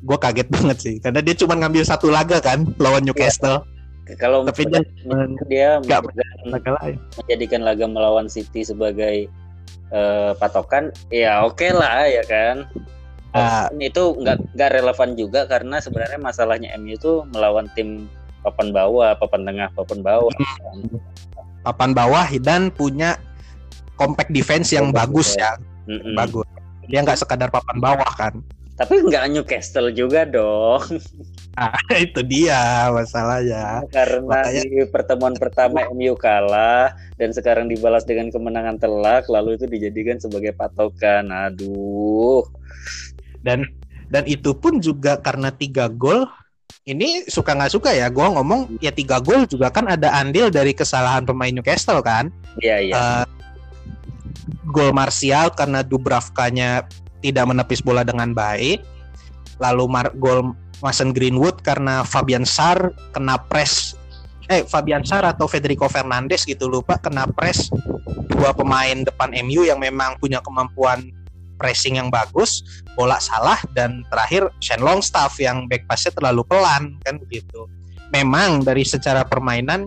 Gue 0.00 0.16
kaget 0.16 0.48
banget 0.56 0.78
sih. 0.80 0.94
Karena 1.04 1.20
dia 1.20 1.36
cuma 1.36 1.52
ngambil 1.58 1.84
satu 1.84 2.08
laga 2.08 2.40
kan 2.40 2.64
lawan 2.80 3.04
Newcastle. 3.04 3.60
Kalau 4.18 4.42
Tapi 4.42 4.66
misalkan 4.66 5.36
dia 5.46 5.78
nggak 5.84 6.00
menjadikan- 6.02 6.48
laga 6.50 6.70
lain. 6.80 6.96
menjadikan 7.20 7.60
laga 7.62 7.84
melawan 7.86 8.26
City 8.26 8.64
sebagai 8.64 9.28
eh, 9.90 10.32
patokan, 10.40 10.90
ya 11.12 11.44
oke 11.44 11.68
lah 11.70 12.08
ya 12.08 12.24
kan. 12.24 12.64
Uh, 13.30 13.70
itu 13.78 14.18
nggak 14.18 14.58
nggak 14.58 14.70
relevan 14.74 15.14
juga 15.14 15.46
karena 15.46 15.78
sebenarnya 15.78 16.18
masalahnya 16.18 16.74
MU 16.74 16.98
itu 16.98 17.22
melawan 17.30 17.70
tim 17.78 18.10
papan 18.40 18.68
bawah, 18.72 19.10
papan 19.16 19.40
tengah, 19.46 19.68
papan 19.76 19.98
bawah. 20.00 20.34
Papan 21.60 21.90
bawah 21.92 22.26
dan 22.40 22.72
punya 22.72 23.20
compact 24.00 24.32
defense 24.32 24.72
yang 24.72 24.88
bagus 24.90 25.36
ya, 25.36 25.60
mm 25.84 26.00
-mm. 26.00 26.14
bagus. 26.16 26.46
Dia 26.88 27.04
nggak 27.04 27.20
sekadar 27.20 27.52
papan 27.52 27.78
bawah 27.78 28.10
kan. 28.16 28.40
Tapi 28.80 28.96
nggak 29.04 29.36
Newcastle 29.36 29.92
juga 29.92 30.24
dong. 30.24 30.80
Nah, 31.52 31.76
itu 32.00 32.24
dia 32.24 32.88
masalahnya. 32.88 33.84
Karena 33.92 34.24
Makanya... 34.24 34.62
di 34.64 34.80
pertemuan 34.88 35.36
pertama 35.36 35.84
MU 35.92 36.16
kalah 36.16 36.96
dan 37.20 37.36
sekarang 37.36 37.68
dibalas 37.68 38.08
dengan 38.08 38.32
kemenangan 38.32 38.80
telak, 38.80 39.28
lalu 39.28 39.60
itu 39.60 39.68
dijadikan 39.68 40.16
sebagai 40.16 40.56
patokan. 40.56 41.28
Aduh. 41.28 42.48
Dan 43.44 43.68
dan 44.08 44.24
itu 44.24 44.56
pun 44.56 44.80
juga 44.80 45.20
karena 45.20 45.52
tiga 45.52 45.92
gol. 45.92 46.24
Ini 46.86 47.28
suka 47.28 47.54
nggak 47.54 47.72
suka 47.72 47.90
ya, 47.92 48.08
gue 48.08 48.22
ngomong 48.24 48.80
ya 48.80 48.90
tiga 48.90 49.20
gol 49.20 49.44
juga 49.44 49.68
kan 49.70 49.86
ada 49.86 50.10
andil 50.16 50.48
dari 50.48 50.72
kesalahan 50.72 51.22
pemain 51.22 51.52
Newcastle 51.52 52.00
kan. 52.00 52.32
Iya 52.58 52.76
iya. 52.80 52.94
Uh, 52.96 53.24
gol 54.70 54.90
Martial 54.94 55.52
karena 55.52 55.84
Dubravkanya 55.84 56.86
tidak 57.20 57.44
menepis 57.46 57.84
bola 57.84 58.02
dengan 58.06 58.32
baik. 58.32 58.80
Lalu 59.60 59.84
mar- 59.86 60.14
gol 60.16 60.56
Mason 60.80 61.12
Greenwood 61.12 61.60
karena 61.60 62.02
Fabian 62.02 62.48
Sar 62.48 62.96
kena 63.12 63.36
press 63.36 63.94
eh 64.48 64.64
Fabian 64.66 65.04
Sar 65.06 65.22
atau 65.22 65.46
Federico 65.46 65.86
Fernandes 65.86 66.42
gitu 66.48 66.66
lupa 66.66 66.96
kena 66.98 67.28
press 67.28 67.70
dua 68.32 68.50
pemain 68.56 69.04
depan 69.04 69.30
MU 69.44 69.62
yang 69.62 69.78
memang 69.78 70.16
punya 70.18 70.40
kemampuan 70.40 71.12
pressing 71.60 72.00
yang 72.00 72.08
bagus, 72.08 72.64
bola 72.96 73.20
salah 73.20 73.60
dan 73.76 74.00
terakhir 74.08 74.48
Shane 74.64 74.80
Longstaff 74.80 75.36
yang 75.36 75.68
back 75.68 75.84
passnya 75.84 76.16
terlalu 76.16 76.40
pelan 76.48 76.96
kan 77.04 77.20
begitu. 77.20 77.68
Memang 78.10 78.64
dari 78.64 78.82
secara 78.82 79.22
permainan 79.22 79.84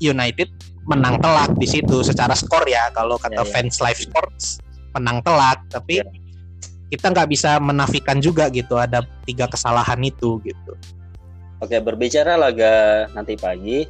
United 0.00 0.48
menang 0.88 1.20
telak 1.20 1.52
di 1.60 1.68
situ 1.68 2.04
secara 2.04 2.32
skor 2.36 2.64
ya 2.64 2.92
kalau 2.92 3.16
kata 3.16 3.40
ya, 3.40 3.44
ya. 3.44 3.52
fans 3.52 3.80
live 3.80 4.00
sports 4.00 4.60
menang 4.92 5.24
telak 5.24 5.64
tapi 5.72 6.00
ya 6.00 6.06
kita 6.92 7.10
nggak 7.10 7.28
bisa 7.32 7.56
menafikan 7.58 8.20
juga 8.20 8.52
gitu 8.52 8.76
ada 8.76 9.02
tiga 9.24 9.48
kesalahan 9.48 9.98
itu 10.04 10.38
gitu. 10.44 10.72
Oke 11.58 11.80
berbicara 11.80 12.36
laga 12.36 13.08
nanti 13.16 13.34
pagi 13.40 13.88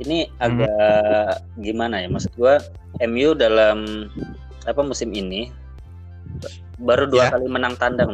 ini 0.00 0.24
hmm. 0.30 0.38
agak 0.38 1.42
gimana 1.58 2.00
ya 2.00 2.08
maksud 2.08 2.32
gua 2.38 2.62
MU 3.02 3.34
dalam 3.34 4.08
apa 4.62 4.80
musim 4.86 5.10
ini 5.10 5.50
baru 6.82 7.06
dua 7.08 7.28
yeah. 7.28 7.32
kali 7.34 7.46
menang 7.48 7.74
tandang. 7.78 8.12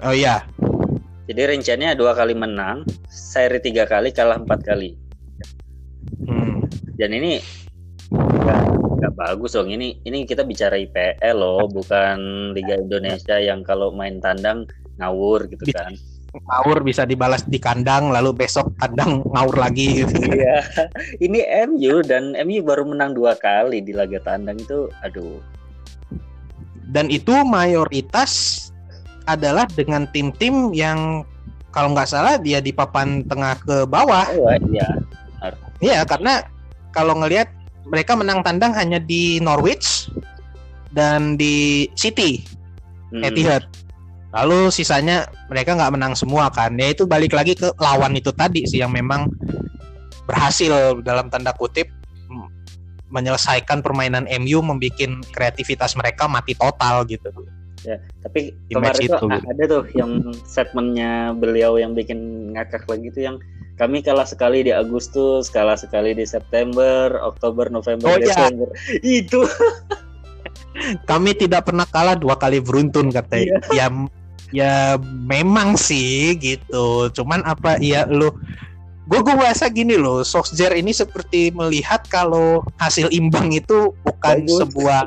Oh 0.00 0.14
iya. 0.14 0.44
Jadi 1.30 1.40
rencananya 1.46 1.94
dua 1.94 2.16
kali 2.16 2.34
menang, 2.34 2.82
seri 3.06 3.62
tiga 3.62 3.86
kali 3.86 4.10
kalah 4.10 4.40
empat 4.42 4.66
kali. 4.66 4.98
Hmm. 6.26 6.66
Dan 6.98 7.14
ini 7.14 7.38
nggak 9.00 9.16
bagus 9.16 9.56
dong 9.56 9.72
ini 9.72 9.96
ini 10.04 10.28
kita 10.28 10.44
bicara 10.44 10.76
IPL 10.76 11.40
loh 11.40 11.64
bukan 11.72 12.52
Liga 12.52 12.76
Indonesia 12.76 13.40
yang 13.40 13.64
kalau 13.64 13.88
main 13.96 14.20
tandang 14.20 14.68
ngawur 15.00 15.48
gitu 15.48 15.64
kan 15.72 15.96
ngawur 16.30 16.84
bisa 16.84 17.08
dibalas 17.08 17.42
di 17.48 17.56
kandang 17.56 18.12
lalu 18.12 18.44
besok 18.44 18.70
kandang 18.78 19.24
ngawur 19.34 19.56
lagi 19.56 20.04
gitu. 20.04 20.14
iya 20.36 20.62
ini 21.24 21.40
MU 21.72 22.04
dan 22.04 22.36
MU 22.44 22.60
baru 22.60 22.84
menang 22.86 23.16
dua 23.16 23.34
kali 23.40 23.80
di 23.80 23.96
laga 23.96 24.20
tandang 24.20 24.60
itu 24.60 24.92
aduh 25.00 25.40
dan 26.90 27.06
itu 27.10 27.32
mayoritas 27.46 28.66
adalah 29.26 29.66
dengan 29.70 30.10
tim-tim 30.10 30.74
yang 30.74 31.22
kalau 31.70 31.94
nggak 31.94 32.10
salah 32.10 32.34
dia 32.36 32.58
di 32.58 32.74
papan 32.74 33.22
tengah 33.30 33.54
ke 33.62 33.86
bawah 33.86 34.26
oh, 34.34 34.50
iya 34.74 34.88
iya 35.78 35.98
karena 36.02 36.42
kalau 36.90 37.14
ngelihat 37.14 37.46
mereka 37.86 38.14
menang 38.18 38.42
tandang 38.44 38.74
hanya 38.74 38.98
di 39.00 39.38
Norwich 39.40 40.10
dan 40.94 41.38
di 41.38 41.86
City 41.94 42.42
hmm. 43.14 43.26
Etihad. 43.26 43.64
Lalu 44.30 44.70
sisanya 44.70 45.26
mereka 45.50 45.74
nggak 45.74 45.94
menang 45.98 46.14
semua 46.14 46.46
kan. 46.54 46.78
Ya 46.78 46.94
itu 46.94 47.02
balik 47.02 47.34
lagi 47.34 47.58
ke 47.58 47.74
lawan 47.82 48.14
itu 48.14 48.30
tadi 48.30 48.62
sih 48.62 48.78
yang 48.78 48.94
memang 48.94 49.26
berhasil 50.30 51.02
dalam 51.02 51.26
tanda 51.26 51.50
kutip 51.50 51.90
menyelesaikan 53.10 53.82
permainan 53.82 54.24
MU 54.40 54.62
membuat 54.62 54.98
kreativitas 55.34 55.98
mereka 55.98 56.30
mati 56.30 56.54
total 56.54 57.04
gitu. 57.04 57.30
Ya, 57.80 57.96
tapi 58.20 58.52
kemarin 58.68 59.08
itu, 59.08 59.16
ada 59.24 59.62
tuh 59.64 59.84
yang 59.96 60.20
statementnya 60.44 61.32
beliau 61.32 61.80
yang 61.80 61.96
bikin 61.96 62.52
ngakak 62.52 62.84
lagi 62.84 63.08
tuh 63.08 63.22
yang 63.24 63.36
kami 63.80 64.04
kalah 64.04 64.28
sekali 64.28 64.60
di 64.60 64.68
Agustus, 64.76 65.48
kalah 65.48 65.80
sekali 65.80 66.12
di 66.12 66.28
September, 66.28 67.16
Oktober, 67.24 67.72
November, 67.72 68.12
oh, 68.12 68.20
iya. 68.20 68.28
Desember. 68.28 68.68
Ya. 68.68 68.76
Itu. 69.00 69.40
Kami 71.10 71.32
tidak 71.32 71.72
pernah 71.72 71.88
kalah 71.88 72.14
dua 72.14 72.36
kali 72.36 72.60
beruntun 72.60 73.08
katanya. 73.08 73.56
Ya 73.72 73.88
ya 74.52 75.00
memang 75.24 75.80
sih 75.80 76.36
gitu. 76.36 77.08
Cuman 77.16 77.40
apa 77.48 77.80
ya 77.80 78.04
lu 78.04 78.30
gue 79.10 79.20
gue 79.26 79.34
merasa 79.34 79.66
gini 79.66 79.98
loh 79.98 80.22
Solskjaer 80.22 80.78
ini 80.78 80.94
seperti 80.94 81.50
melihat 81.50 82.06
kalau 82.06 82.62
hasil 82.78 83.10
imbang 83.10 83.50
itu 83.50 83.90
bukan 84.06 84.46
Bagus. 84.46 84.58
sebuah 84.62 85.02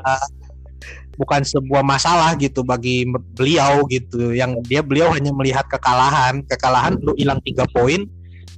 bukan 1.16 1.42
sebuah 1.46 1.80
masalah 1.80 2.36
gitu 2.36 2.60
bagi 2.60 3.08
beliau 3.08 3.86
gitu. 3.88 4.36
Yang 4.36 4.60
dia 4.68 4.84
beliau 4.84 5.08
hanya 5.14 5.32
melihat 5.32 5.64
kekalahan. 5.70 6.44
Kekalahan 6.44 7.00
lu 7.00 7.16
hilang 7.16 7.40
tiga 7.40 7.64
poin 7.72 8.04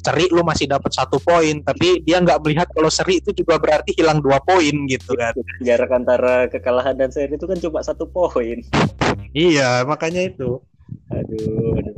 seri 0.06 0.30
lu 0.30 0.42
masih 0.42 0.66
dapat 0.66 0.90
satu 0.90 1.22
poin. 1.22 1.62
Tapi 1.62 2.02
dia 2.02 2.18
nggak 2.18 2.42
melihat 2.42 2.66
kalau 2.74 2.90
seri 2.90 3.22
itu 3.22 3.30
juga 3.30 3.62
berarti 3.62 3.94
hilang 3.94 4.18
dua 4.18 4.42
poin 4.42 4.74
gitu 4.90 5.14
kan. 5.14 5.30
Jarak 5.62 5.90
antara 5.94 6.50
kekalahan 6.50 6.98
dan 6.98 7.14
seri 7.14 7.38
itu 7.38 7.46
kan 7.46 7.58
cuma 7.62 7.86
satu 7.86 8.10
poin. 8.10 8.66
Iya 9.30 9.86
makanya 9.86 10.26
itu 10.26 10.58
aduh, 11.12 11.78
aduh. 11.78 11.94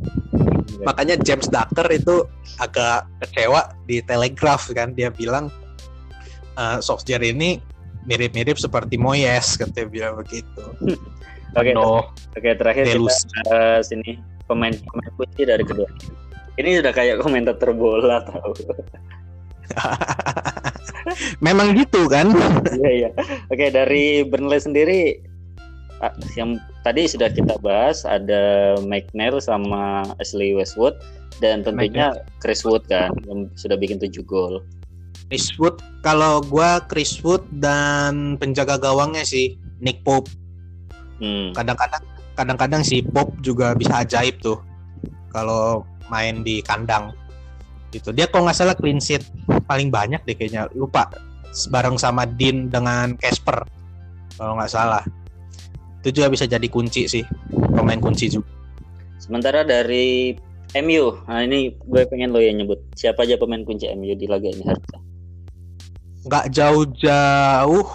makanya 0.84 1.16
James 1.20 1.48
Ducker 1.48 1.88
itu 1.90 2.24
agak 2.58 3.08
kecewa 3.24 3.74
di 3.88 4.02
Telegraph 4.04 4.70
kan 4.74 4.92
dia 4.94 5.08
bilang 5.12 5.50
uh, 6.56 6.78
Solskjaer 6.78 7.22
ini 7.22 7.58
mirip-mirip 8.08 8.56
seperti 8.56 8.96
Moyes 8.96 9.58
katanya 9.58 9.88
bilang 9.88 10.14
begitu 10.20 10.64
Oke, 11.56 11.72
okay, 11.72 11.80
oke 11.80 12.04
okay, 12.38 12.52
terakhir 12.60 12.84
Delusi. 12.92 13.24
kita 13.24 13.40
uh, 13.50 13.80
sini 13.80 14.20
pemain 14.44 14.76
pemain 14.84 15.10
kunci 15.16 15.48
dari 15.48 15.64
kedua 15.64 15.88
ini 16.58 16.82
sudah 16.82 16.92
kayak 16.92 17.22
komentator 17.22 17.70
bola 17.70 18.26
tahu. 18.26 18.50
Memang 21.46 21.72
gitu 21.78 22.10
kan? 22.10 22.34
Iya 22.78 22.90
iya. 22.90 23.10
Oke 23.48 23.70
dari 23.70 24.26
Burnley 24.26 24.58
sendiri 24.58 25.00
ah, 26.02 26.12
yang 26.34 26.58
tadi 26.88 27.04
sudah 27.04 27.28
kita 27.28 27.60
bahas 27.60 28.08
ada 28.08 28.72
McNair 28.80 29.36
sama 29.44 30.08
Ashley 30.16 30.56
Westwood 30.56 30.96
dan 31.36 31.60
tentunya 31.60 32.16
Chris 32.40 32.64
Wood 32.64 32.88
kan 32.88 33.12
yang 33.28 33.52
sudah 33.60 33.76
bikin 33.76 34.00
7 34.00 34.24
gol. 34.24 34.64
Chris 35.28 35.52
Wood 35.60 35.84
kalau 36.00 36.40
gua 36.40 36.80
Chris 36.88 37.20
Wood 37.20 37.44
dan 37.60 38.40
penjaga 38.40 38.80
gawangnya 38.80 39.20
sih 39.20 39.60
Nick 39.84 40.00
Pope. 40.00 40.32
Hmm. 41.20 41.52
Kadang-kadang 41.52 42.00
kadang-kadang 42.32 42.80
si 42.80 43.04
Pope 43.04 43.36
juga 43.44 43.76
bisa 43.76 44.00
ajaib 44.00 44.40
tuh. 44.40 44.56
Kalau 45.28 45.84
main 46.08 46.40
di 46.40 46.64
kandang 46.64 47.12
gitu 47.92 48.12
dia 48.12 48.28
kalau 48.28 48.48
nggak 48.48 48.56
salah 48.56 48.76
clean 48.76 49.00
sheet 49.00 49.24
paling 49.64 49.88
banyak 49.88 50.20
deh 50.28 50.36
kayaknya 50.36 50.68
lupa 50.76 51.08
bareng 51.72 51.96
sama 51.96 52.28
Dean 52.28 52.68
dengan 52.68 53.16
Casper 53.16 53.64
kalau 54.36 54.56
nggak 54.60 54.72
salah 54.72 55.00
itu 56.02 56.22
juga 56.22 56.28
bisa 56.30 56.44
jadi 56.46 56.66
kunci 56.70 57.10
sih 57.10 57.24
pemain 57.74 57.98
kunci 57.98 58.30
juga. 58.30 58.48
Sementara 59.18 59.66
dari 59.66 60.36
MU 60.78 61.18
nah 61.26 61.42
ini 61.42 61.74
gue 61.74 62.02
pengen 62.06 62.30
lo 62.30 62.38
yang 62.38 62.60
nyebut. 62.60 62.78
Siapa 62.94 63.26
aja 63.26 63.34
pemain 63.40 63.62
kunci 63.66 63.90
MU 63.94 64.14
di 64.14 64.26
laga 64.30 64.48
ini 64.48 64.62
harusnya 64.62 65.00
nggak 66.28 66.46
jauh-jauh 66.52 67.86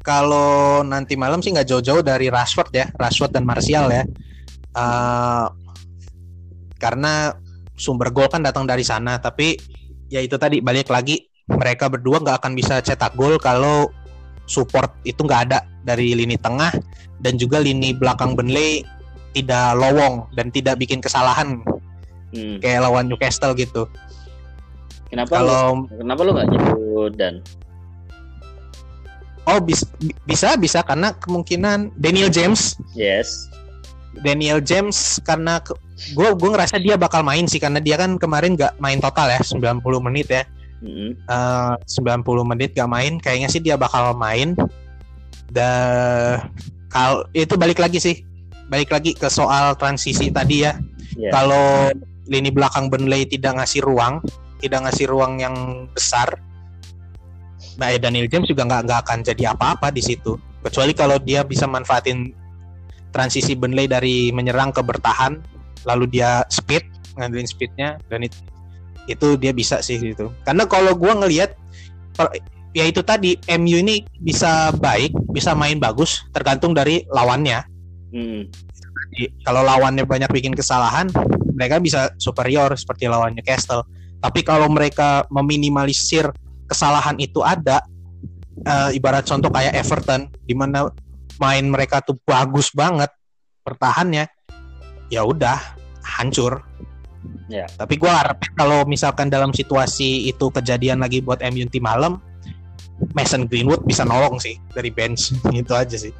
kalau 0.00 0.82
nanti 0.82 1.14
malam 1.14 1.44
sih 1.44 1.54
nggak 1.54 1.68
jauh-jauh 1.68 2.02
dari 2.02 2.26
Rashford 2.32 2.70
ya 2.74 2.86
Rashford 2.96 3.32
dan 3.36 3.44
Martial 3.46 3.86
ya. 3.92 4.04
Uh, 4.70 5.50
karena 6.80 7.34
sumber 7.76 8.14
gol 8.14 8.30
kan 8.30 8.40
datang 8.40 8.64
dari 8.64 8.86
sana 8.86 9.20
tapi 9.20 9.58
ya 10.08 10.22
itu 10.22 10.38
tadi 10.40 10.64
balik 10.64 10.88
lagi 10.88 11.28
mereka 11.50 11.90
berdua 11.90 12.22
nggak 12.22 12.36
akan 12.40 12.52
bisa 12.54 12.78
cetak 12.80 13.18
gol 13.18 13.36
kalau 13.36 13.90
support 14.46 14.94
itu 15.02 15.20
nggak 15.22 15.42
ada 15.50 15.58
dari 15.86 16.12
lini 16.12 16.36
tengah 16.36 16.72
dan 17.20 17.36
juga 17.36 17.60
lini 17.60 17.92
belakang 17.96 18.36
Burnley 18.36 18.84
tidak 19.36 19.78
lowong 19.78 20.26
dan 20.34 20.50
tidak 20.50 20.80
bikin 20.80 20.98
kesalahan 20.98 21.62
hmm. 22.34 22.58
kayak 22.62 22.82
lawan 22.82 23.06
Newcastle 23.06 23.54
gitu. 23.54 23.86
Kenapa 25.10 25.42
kalau 25.42 25.86
lu, 25.90 25.98
kenapa 25.98 26.20
lu 26.22 26.30
nggak 26.34 26.48
nyebut 26.54 27.12
dan? 27.18 27.34
Oh 29.48 29.58
bisa 29.58 29.86
bisa 30.28 30.54
bisa 30.54 30.78
karena 30.86 31.10
kemungkinan 31.18 31.90
Daniel 31.98 32.30
James. 32.30 32.78
Yes. 32.94 33.50
Daniel 34.22 34.58
James 34.62 35.18
karena 35.22 35.62
gue 36.14 36.28
gue 36.34 36.50
ngerasa 36.50 36.82
dia 36.82 36.98
bakal 36.98 37.22
main 37.22 37.46
sih 37.46 37.62
karena 37.62 37.78
dia 37.78 37.94
kan 37.94 38.18
kemarin 38.18 38.58
gak 38.58 38.74
main 38.82 38.98
total 38.98 39.30
ya 39.30 39.40
90 39.42 39.82
menit 40.06 40.26
ya. 40.30 40.42
Mm-hmm. 40.80 41.10
Uh, 41.28 41.74
90 42.22 42.50
menit 42.56 42.70
gak 42.74 42.90
main 42.90 43.18
kayaknya 43.18 43.48
sih 43.50 43.62
dia 43.62 43.78
bakal 43.78 44.14
main. 44.14 44.54
Dan 45.50 46.50
kalau 46.90 47.26
itu 47.34 47.54
balik 47.58 47.78
lagi 47.82 47.98
sih 47.98 48.22
balik 48.70 48.94
lagi 48.94 49.18
ke 49.18 49.26
soal 49.26 49.74
transisi 49.74 50.30
tadi 50.30 50.62
ya. 50.62 50.78
Yeah. 51.18 51.34
Kalau 51.34 51.90
lini 52.30 52.54
belakang 52.54 52.86
Burnley 52.86 53.26
tidak 53.26 53.58
ngasih 53.58 53.82
ruang, 53.82 54.22
tidak 54.62 54.86
ngasih 54.86 55.10
ruang 55.10 55.42
yang 55.42 55.86
besar, 55.90 56.38
nah 57.74 57.90
Daniel 57.98 58.30
James 58.30 58.46
juga 58.46 58.62
nggak 58.62 58.82
nggak 58.86 59.00
akan 59.02 59.18
jadi 59.26 59.50
apa-apa 59.50 59.90
di 59.90 59.98
situ. 59.98 60.38
Kecuali 60.62 60.94
kalau 60.94 61.18
dia 61.18 61.42
bisa 61.42 61.66
manfaatin 61.66 62.30
transisi 63.10 63.58
Burnley 63.58 63.90
dari 63.90 64.30
menyerang 64.30 64.70
ke 64.70 64.78
bertahan, 64.86 65.42
lalu 65.82 66.06
dia 66.06 66.46
speed, 66.46 66.86
ngandelin 67.18 67.50
speednya 67.50 67.98
dan 68.06 68.22
itu 68.22 68.38
itu 69.10 69.34
dia 69.34 69.50
bisa 69.50 69.82
sih 69.82 69.98
gitu. 69.98 70.30
Karena 70.46 70.70
kalau 70.70 70.94
gue 70.94 71.10
ngelihat 71.10 71.58
ya 72.70 72.86
itu 72.86 73.02
tadi 73.02 73.34
MU 73.58 73.82
ini 73.82 74.06
bisa 74.22 74.70
baik, 74.78 75.14
bisa 75.34 75.54
main 75.54 75.78
bagus 75.82 76.22
tergantung 76.30 76.74
dari 76.74 77.06
lawannya. 77.10 77.66
Hmm. 78.10 78.50
kalau 79.42 79.66
lawannya 79.66 80.06
banyak 80.06 80.30
bikin 80.30 80.54
kesalahan, 80.54 81.10
mereka 81.54 81.82
bisa 81.82 82.14
superior 82.18 82.70
seperti 82.78 83.10
lawan 83.10 83.34
Newcastle. 83.34 83.82
Tapi 84.22 84.46
kalau 84.46 84.70
mereka 84.70 85.26
meminimalisir 85.34 86.30
kesalahan 86.70 87.18
itu 87.18 87.42
ada, 87.42 87.82
uh, 88.66 88.90
ibarat 88.94 89.26
contoh 89.26 89.50
kayak 89.50 89.74
Everton, 89.74 90.30
di 90.46 90.54
mana 90.54 90.90
main 91.42 91.66
mereka 91.66 92.04
tuh 92.04 92.18
bagus 92.22 92.70
banget 92.70 93.10
pertahannya, 93.66 94.30
ya 95.10 95.26
udah 95.26 95.58
hancur. 96.06 96.62
Ya. 97.50 97.66
Tapi 97.76 97.98
gue 97.98 98.08
harap 98.08 98.40
kalau 98.54 98.86
misalkan 98.86 99.28
dalam 99.28 99.50
situasi 99.50 100.30
itu 100.30 100.48
kejadian 100.54 101.02
lagi 101.02 101.20
buat 101.20 101.42
MU 101.50 101.66
tim 101.68 101.84
malam, 101.84 102.22
Mason 103.16 103.48
Greenwood 103.48 103.82
bisa 103.88 104.06
nolong 104.06 104.38
sih 104.38 104.56
dari 104.72 104.92
bench 104.92 105.34
itu 105.52 105.72
aja 105.74 105.96
sih. 105.96 106.14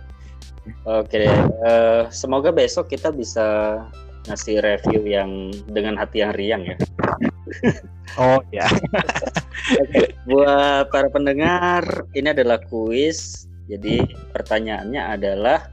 Oke, 0.85 1.25
uh, 1.65 2.07
semoga 2.13 2.53
besok 2.53 2.93
kita 2.93 3.11
bisa 3.11 3.81
ngasih 4.29 4.61
review 4.61 5.03
yang 5.09 5.51
dengan 5.73 5.97
hati 5.97 6.21
yang 6.21 6.33
riang 6.37 6.63
ya. 6.69 6.77
oh 8.21 8.41
ya. 8.53 8.69
Oke, 9.81 10.15
buat 10.29 10.93
para 10.93 11.09
pendengar, 11.09 12.05
ini 12.13 12.31
adalah 12.31 12.61
kuis. 12.69 13.49
Jadi 13.71 14.03
pertanyaannya 14.35 15.03
adalah 15.15 15.71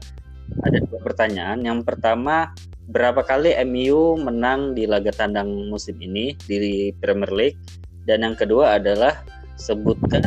ada 0.64 0.78
dua 0.88 1.00
pertanyaan. 1.02 1.60
Yang 1.66 1.84
pertama, 1.84 2.54
berapa 2.88 3.20
kali 3.26 3.52
MU 3.68 4.16
menang 4.16 4.72
di 4.72 4.88
laga 4.88 5.12
tandang 5.12 5.68
musim 5.68 5.98
ini 6.00 6.32
di 6.48 6.94
Premier 6.96 7.30
League? 7.30 7.60
Dan 8.08 8.24
yang 8.24 8.36
kedua 8.38 8.80
adalah 8.80 9.20
sebutkan 9.60 10.24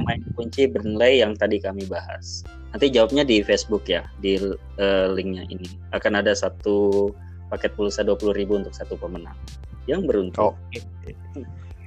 pemain 0.00 0.20
kunci 0.32 0.64
Burnley 0.64 1.20
yang 1.20 1.36
tadi 1.36 1.60
kami 1.60 1.84
bahas. 1.84 2.40
Nanti 2.72 2.88
jawabnya 2.88 3.28
di 3.28 3.44
Facebook 3.44 3.84
ya, 3.84 4.08
di 4.24 4.40
uh, 4.80 5.06
linknya 5.12 5.44
ini. 5.52 5.68
Akan 5.92 6.16
ada 6.16 6.32
satu 6.32 7.12
paket 7.52 7.76
pulsa 7.76 8.00
ribu 8.06 8.56
untuk 8.56 8.72
satu 8.72 8.96
pemenang 8.96 9.36
yang 9.84 10.08
beruntung. 10.08 10.56
Oke. 10.56 10.80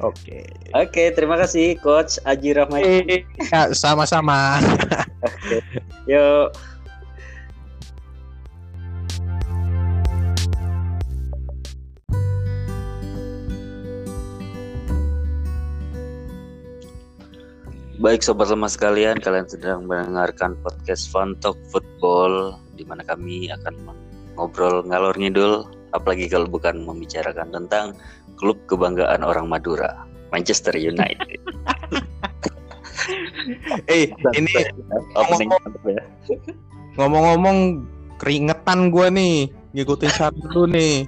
Oke. 0.01 0.39
Oke, 0.73 1.03
terima 1.13 1.39
kasih 1.39 1.79
coach 1.79 2.19
Aji. 2.27 2.53
Ya, 3.49 3.71
sama-sama. 3.71 4.59
Oke. 5.23 5.63
Yuk. 6.09 6.51
Baik 18.03 18.19
sobat 18.19 18.51
lemah 18.51 18.67
sekalian, 18.67 19.15
kalian 19.15 19.47
sedang 19.47 19.87
mendengarkan 19.87 20.59
podcast 20.59 21.07
Fun 21.07 21.39
Talk 21.39 21.55
Football 21.71 22.59
di 22.75 22.83
mana 22.83 22.99
kami 22.99 23.47
akan 23.47 23.95
ngobrol 24.35 24.83
ngalor 24.83 25.15
ngidul 25.15 25.63
apalagi 25.95 26.27
kalau 26.27 26.43
bukan 26.43 26.83
membicarakan 26.83 27.55
tentang 27.55 27.95
klub 28.35 28.59
kebanggaan 28.67 29.23
orang 29.23 29.47
Madura 29.47 30.03
Manchester 30.35 30.75
United. 30.75 31.39
eh 33.87 34.11
ini 34.35 34.51
ngomong-ngomong, 35.15 35.87
ya. 35.87 36.03
ngomong-ngomong 36.99 37.57
keringetan 38.19 38.91
gue 38.91 39.07
nih 39.15 39.35
ngikutin 39.79 40.11
satu 40.11 40.43
dulu 40.51 40.75
nih. 40.75 41.07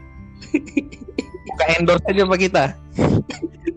Buka 1.43 1.63
endorse 1.75 2.07
aja 2.07 2.23
pak 2.23 2.39
kita. 2.39 2.65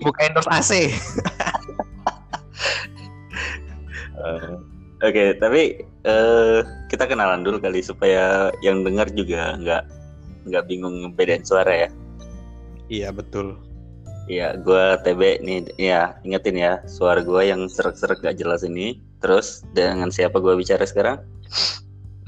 Buka 0.07 0.19
endorse 0.23 0.51
AC. 0.55 0.71
uh, 4.23 4.59
Oke, 4.99 5.15
okay, 5.15 5.29
tapi 5.39 5.63
uh, 6.11 6.67
kita 6.91 7.07
kenalan 7.07 7.47
dulu 7.47 7.63
kali 7.63 7.79
supaya 7.79 8.51
yang 8.67 8.83
dengar 8.83 9.07
juga 9.15 9.55
nggak 9.55 9.83
nggak 10.51 10.67
bingung 10.67 11.15
bedain 11.15 11.47
suara 11.47 11.87
ya. 11.87 11.89
Iya 12.91 13.15
betul. 13.15 13.55
Iya, 14.27 14.59
gue 14.61 14.85
TB 15.07 15.23
nih, 15.41 15.59
ya 15.81 16.19
ingetin 16.27 16.59
ya 16.59 16.83
suara 16.85 17.23
gue 17.25 17.49
yang 17.49 17.65
serak-serak 17.71 18.21
gak 18.21 18.37
jelas 18.37 18.61
ini. 18.61 19.01
Terus 19.25 19.65
dengan 19.73 20.13
siapa 20.13 20.37
gue 20.43 20.53
bicara 20.53 20.85
sekarang? 20.85 21.23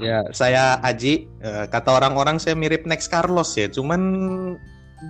Ya, 0.01 0.25
saya 0.33 0.81
Aji. 0.81 1.29
Eh, 1.43 1.65
kata 1.69 1.93
orang-orang 1.93 2.41
saya 2.41 2.57
mirip 2.57 2.89
Next 2.89 3.11
Carlos 3.11 3.53
ya, 3.53 3.69
cuman 3.69 4.01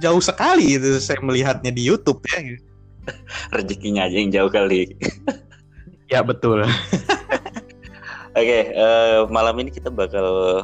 jauh 0.04 0.20
sekali 0.20 0.76
itu 0.76 1.00
saya 1.00 1.24
melihatnya 1.24 1.72
di 1.72 1.88
YouTube 1.88 2.20
ya. 2.28 2.60
Rezekinya 3.56 4.12
aja 4.12 4.18
yang 4.20 4.34
jauh 4.36 4.52
kali. 4.52 4.92
ya 6.12 6.22
betul. 6.22 6.68
Oke, 8.32 8.48
okay, 8.48 8.64
uh, 8.80 8.80
eh, 8.80 9.20
malam 9.28 9.60
ini 9.60 9.72
kita 9.72 9.92
bakal 9.92 10.64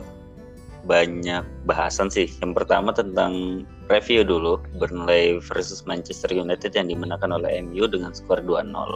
banyak 0.88 1.44
bahasan 1.68 2.08
sih. 2.08 2.32
Yang 2.40 2.64
pertama 2.64 2.96
tentang 2.96 3.64
review 3.92 4.24
dulu 4.24 4.64
Burnley 4.80 5.44
versus 5.44 5.84
Manchester 5.84 6.32
United 6.32 6.72
yang 6.76 6.88
dimenangkan 6.88 7.36
oleh 7.36 7.60
MU 7.60 7.88
dengan 7.92 8.16
skor 8.16 8.40
2-0. 8.40 8.72
Oke. 8.72 8.96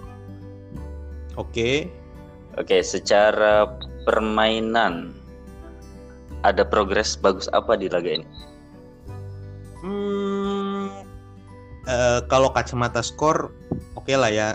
Okay. 1.35 1.77
Oke, 2.59 2.79
okay, 2.79 2.81
secara 2.83 3.63
permainan 4.03 5.15
ada 6.43 6.67
progres 6.67 7.15
bagus 7.15 7.47
apa 7.55 7.79
di 7.79 7.87
laga 7.87 8.19
ini? 8.19 8.27
Hmm, 9.81 10.91
uh, 11.87 12.19
kalau 12.29 12.53
kacamata 12.53 12.99
skor 13.01 13.55
oke 13.95 14.03
okay 14.03 14.15
lah 14.19 14.29
ya. 14.29 14.49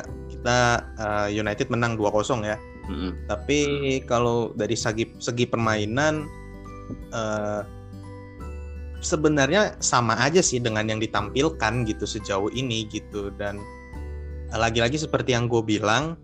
Kita 0.46 0.86
uh, 1.02 1.26
United 1.26 1.66
menang 1.74 1.98
2-0 1.98 2.46
ya 2.46 2.54
Mm-hmm. 2.86 3.10
Tapi 3.26 3.58
kalau 4.06 4.54
dari 4.54 4.78
segi 4.78 5.10
segi 5.18 5.44
permainan 5.46 6.30
uh, 7.10 7.66
sebenarnya 9.02 9.74
sama 9.82 10.14
aja 10.22 10.38
sih 10.38 10.62
dengan 10.62 10.86
yang 10.86 11.02
ditampilkan 11.02 11.82
gitu 11.86 12.06
sejauh 12.06 12.50
ini 12.54 12.86
gitu 12.86 13.34
dan 13.34 13.58
lagi-lagi 14.54 14.94
seperti 14.94 15.34
yang 15.34 15.50
gue 15.50 15.58
bilang 15.66 16.14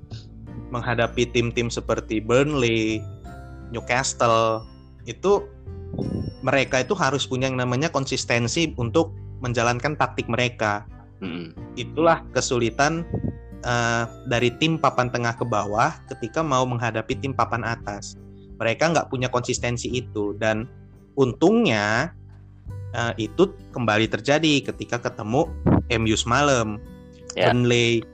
menghadapi 0.70 1.28
tim-tim 1.34 1.68
seperti 1.68 2.22
Burnley, 2.22 3.02
Newcastle 3.74 4.62
itu 5.04 5.42
mereka 6.40 6.80
itu 6.80 6.94
harus 6.94 7.26
punya 7.26 7.50
yang 7.50 7.58
namanya 7.58 7.90
konsistensi 7.90 8.70
untuk 8.78 9.12
menjalankan 9.42 9.98
taktik 9.98 10.30
mereka. 10.30 10.86
Itulah 11.74 12.24
kesulitan 12.32 13.04
uh, 13.64 14.04
dari 14.28 14.54
tim 14.58 14.78
papan 14.78 15.08
tengah 15.08 15.34
ke 15.34 15.44
bawah 15.46 15.94
ketika 16.12 16.42
mau 16.44 16.62
menghadapi 16.66 17.18
tim 17.18 17.34
papan 17.34 17.62
atas. 17.66 18.18
Mereka 18.60 18.94
nggak 18.94 19.08
punya 19.10 19.26
konsistensi 19.26 19.90
itu 19.90 20.36
dan 20.38 20.70
untungnya 21.18 22.14
uh, 22.94 23.12
itu 23.18 23.50
kembali 23.74 24.06
terjadi 24.06 24.62
ketika 24.72 25.02
ketemu 25.02 25.48
MU 25.90 26.16
semalam. 26.16 26.78
Yeah. 27.34 27.50
Burnley, 27.50 28.04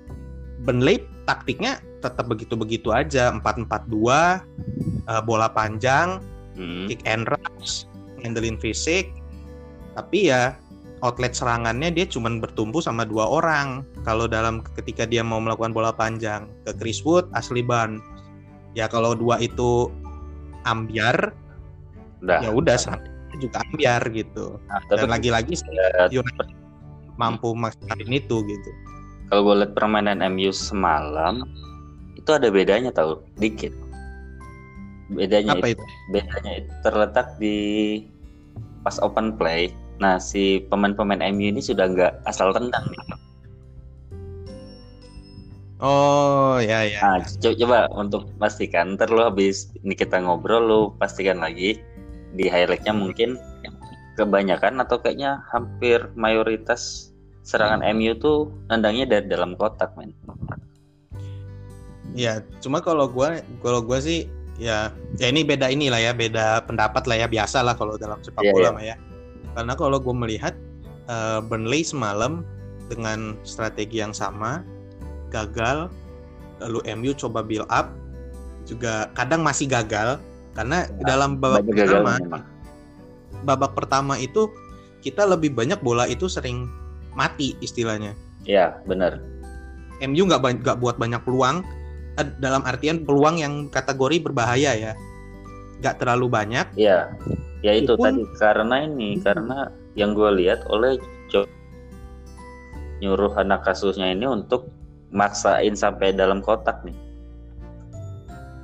Burnley 0.63 1.03
taktiknya 1.27 1.83
tetap 1.99 2.31
begitu-begitu 2.31 2.95
aja 2.95 3.35
4-4-2 3.43 3.91
uh, 3.99 5.23
bola 5.27 5.51
panjang, 5.51 6.23
hmm. 6.55 6.87
kick 6.87 7.03
and 7.05 7.27
rush, 7.27 7.85
ngandelin 8.23 8.57
fisik. 8.57 9.11
Tapi 9.99 10.31
ya 10.31 10.55
outlet 11.03 11.35
serangannya 11.35 11.91
dia 11.91 12.07
cuma 12.07 12.31
bertumpu 12.39 12.79
sama 12.79 13.03
dua 13.09 13.27
orang. 13.27 13.83
Kalau 14.07 14.31
dalam 14.31 14.63
ketika 14.79 15.09
dia 15.09 15.25
mau 15.25 15.43
melakukan 15.43 15.75
bola 15.75 15.91
panjang 15.91 16.47
ke 16.67 16.73
Chris 16.79 17.03
Wood, 17.03 17.27
Ashley 17.35 17.65
Barnes. 17.65 18.03
Ya 18.77 18.87
kalau 18.87 19.17
dua 19.17 19.41
itu 19.43 19.91
ambiar, 20.69 21.33
udah. 22.23 22.39
ya 22.45 22.51
udah 22.53 22.77
juga 23.39 23.63
ambiar 23.71 24.03
gitu. 24.13 24.59
Nah, 24.67 24.83
Dan 24.93 25.11
lagi-lagi 25.11 25.59
United 26.11 26.49
mampu 27.19 27.55
maksimalin 27.55 28.11
itu 28.13 28.43
gitu. 28.47 28.71
Kalau 29.29 29.45
gue 29.45 29.55
lihat 29.61 29.73
permainan 29.77 30.25
MU 30.33 30.51
semalam, 30.55 31.45
itu 32.17 32.29
itu 32.29 32.37
ada 32.37 32.53
bedanya 32.53 32.93
tahu 32.93 33.25
dikit 33.41 33.73
bedanya 35.09 35.57
Apa 35.57 35.73
itu, 35.73 35.85
bedanya 36.13 36.61
itu 36.61 36.73
terletak 36.85 37.41
di 37.41 37.57
pas 38.85 39.01
open 39.01 39.33
play 39.41 39.73
nah 39.99 40.17
si 40.23 40.63
pemain-pemain 40.71 41.23
MU 41.35 41.51
ini 41.51 41.63
sudah 41.63 41.91
nggak 41.91 42.13
asal 42.27 42.55
tendang 42.55 42.87
nih 42.91 43.03
Oh 45.79 46.59
ya 46.59 46.83
ya. 46.91 46.99
Nah, 46.99 47.23
co- 47.23 47.55
coba 47.55 47.87
untuk 47.95 48.27
pastikan, 48.43 48.99
ntar 48.99 49.15
lu 49.15 49.23
habis 49.23 49.71
ini 49.87 49.95
kita 49.95 50.19
ngobrol, 50.19 50.63
lu 50.67 50.81
pastikan 50.99 51.39
lagi 51.39 51.79
di 52.35 52.51
highlightnya 52.51 52.91
mungkin 52.91 53.39
kebanyakan 54.19 54.83
atau 54.83 54.99
kayaknya 54.99 55.39
hampir 55.55 56.11
mayoritas 56.19 57.15
serangan 57.47 57.87
MU 57.95 58.19
tuh 58.19 58.51
nendangnya 58.67 59.07
dari 59.07 59.31
dalam 59.31 59.55
kotak, 59.55 59.95
men. 59.95 60.11
Ya, 62.19 62.43
cuma 62.59 62.83
kalau 62.83 63.07
gua 63.07 63.39
kalau 63.63 63.79
gua 63.79 64.03
sih 64.03 64.27
ya 64.59 64.91
ya 65.23 65.31
ini 65.31 65.47
beda 65.47 65.71
inilah 65.71 66.03
ya, 66.03 66.11
beda 66.11 66.67
pendapat 66.67 67.07
lah 67.07 67.23
ya 67.23 67.27
biasa 67.31 67.63
lah 67.63 67.79
kalau 67.79 67.95
dalam 67.95 68.19
sepak 68.19 68.43
Iya, 68.43 68.51
bola 68.51 68.69
iya. 68.69 68.75
mah 68.75 68.85
ya. 68.85 68.97
Karena 69.59 69.75
kalau 69.75 69.99
gua 69.99 70.15
melihat 70.15 70.55
eh, 71.11 71.43
Burnley 71.43 71.83
semalam 71.83 72.47
dengan 72.87 73.35
strategi 73.43 73.99
yang 73.99 74.15
sama 74.15 74.63
gagal, 75.35 75.91
lalu 76.63 76.79
MU 76.95 77.11
coba 77.19 77.43
build 77.43 77.67
up 77.67 77.91
juga 78.71 79.11
kadang 79.19 79.43
masih 79.43 79.67
gagal 79.67 80.23
karena 80.55 80.87
dalam 81.03 81.43
babak 81.43 81.67
gagal 81.75 82.05
pertama 82.07 82.39
babak 83.43 83.73
pertama 83.75 84.15
itu 84.21 84.47
kita 85.03 85.27
lebih 85.27 85.55
banyak 85.55 85.79
bola 85.83 86.07
itu 86.07 86.31
sering 86.31 86.71
mati 87.19 87.59
istilahnya. 87.59 88.15
Ya, 88.47 88.79
benar. 88.87 89.19
MU 89.99 90.23
nggak 90.31 90.63
nggak 90.63 90.79
buat 90.79 91.03
banyak 91.03 91.19
peluang 91.27 91.67
dalam 92.39 92.63
artian 92.67 93.07
peluang 93.07 93.39
yang 93.39 93.71
kategori 93.71 94.23
berbahaya 94.31 94.75
ya 94.75 94.93
nggak 95.79 96.03
terlalu 96.03 96.27
banyak 96.27 96.67
Ya, 96.75 97.15
ya 97.61 97.73
itu 97.75 97.95
Walaupun- 97.95 98.23
tadi 98.27 98.39
karena 98.39 98.77
ini 98.87 99.11
karena 99.19 99.59
yang 99.99 100.15
gue 100.15 100.31
lihat 100.39 100.63
oleh 100.71 100.99
Co 101.29 101.43
nyuruh 102.99 103.35
anak 103.39 103.63
kasusnya 103.63 104.11
ini 104.11 104.27
untuk 104.27 104.71
maksain 105.11 105.75
sampai 105.75 106.13
dalam 106.13 106.43
kotak 106.43 106.83
nih. 106.83 106.97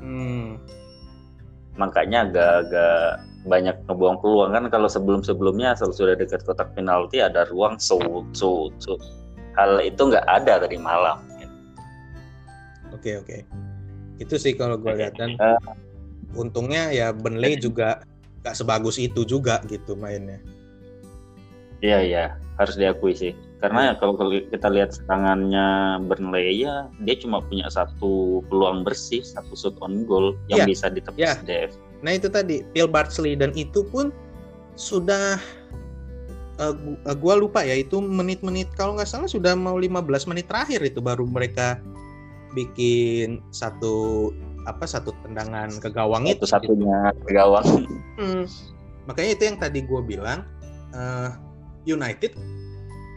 Hmm, 0.05 0.61
makanya 1.75 2.29
agak-agak 2.29 3.25
banyak 3.45 3.77
ngebuang 3.89 4.19
peluang. 4.21 4.51
Kan 4.53 4.65
kalau 4.69 4.89
sebelum-sebelumnya 4.91 5.73
asal 5.73 5.95
sudah 5.95 6.19
dekat 6.19 6.43
kotak 6.43 6.75
penalti 6.75 7.23
ada 7.23 7.47
ruang 7.49 7.79
shoot 7.79 8.27
shoot 8.37 8.73
shoot 8.83 9.01
hal 9.55 9.79
itu 9.81 10.03
nggak 10.03 10.27
ada 10.27 10.61
tadi 10.67 10.77
malam. 10.77 11.23
Oke 12.95 13.19
oke. 13.19 13.43
Itu 14.23 14.39
sih 14.39 14.55
kalau 14.55 14.79
gue 14.79 14.95
lihat 14.95 15.19
dan 15.19 15.35
Eh. 15.35 15.59
untungnya 16.35 16.91
ya 16.91 17.11
Burnley 17.11 17.59
juga 17.59 18.03
nggak 18.45 18.55
sebagus 18.55 19.01
itu 19.01 19.25
juga 19.25 19.65
gitu 19.67 19.97
mainnya. 19.97 20.39
Iya 21.81 21.99
iya. 22.05 22.25
Harus 22.61 22.77
diakui 22.77 23.17
sih. 23.17 23.33
Karena 23.59 23.89
ya 23.89 23.93
kalau 23.97 24.13
kita 24.29 24.69
lihat 24.69 24.93
serangannya 24.93 25.97
Burnley 26.05 26.61
ya 26.69 26.85
dia 27.01 27.17
cuma 27.17 27.41
punya 27.41 27.65
satu 27.73 28.45
peluang 28.53 28.85
bersih 28.85 29.25
satu 29.25 29.57
shoot 29.57 29.73
on 29.81 30.05
goal 30.05 30.37
yang 30.53 30.69
Iya. 30.69 30.69
bisa 30.69 30.87
ditepis 30.93 31.17
Iya. 31.25 31.35
DF 31.49 31.73
nah 32.05 32.13
itu 32.13 32.29
tadi 32.29 32.61
Phil 32.77 32.85
Bartley 32.85 33.33
dan 33.33 33.57
itu 33.57 33.81
pun 33.89 34.13
sudah 34.77 35.41
eh, 36.61 36.75
gua 37.17 37.41
lupa 37.41 37.65
ya 37.65 37.73
itu 37.81 38.05
menit-menit 38.05 38.69
kalau 38.77 39.01
nggak 39.01 39.09
salah 39.09 39.25
sudah 39.25 39.57
mau 39.57 39.81
15 39.81 40.29
menit 40.29 40.45
terakhir 40.45 40.85
itu 40.85 41.01
baru 41.01 41.25
mereka 41.25 41.81
bikin 42.53 43.41
satu 43.49 44.29
apa 44.65 44.85
satu 44.89 45.13
tendangan 45.25 45.69
ke 45.81 45.89
gawang 45.93 46.25
itu 46.29 46.49
satu 46.49 46.73
satunya 46.73 47.13
ke 47.25 47.31
gawang. 47.33 47.67
Hmm, 48.17 48.45
makanya 49.05 49.31
itu 49.37 49.43
yang 49.49 49.59
tadi 49.61 49.81
gue 49.85 50.01
bilang 50.05 50.45
eh, 50.93 51.31
United 51.85 52.33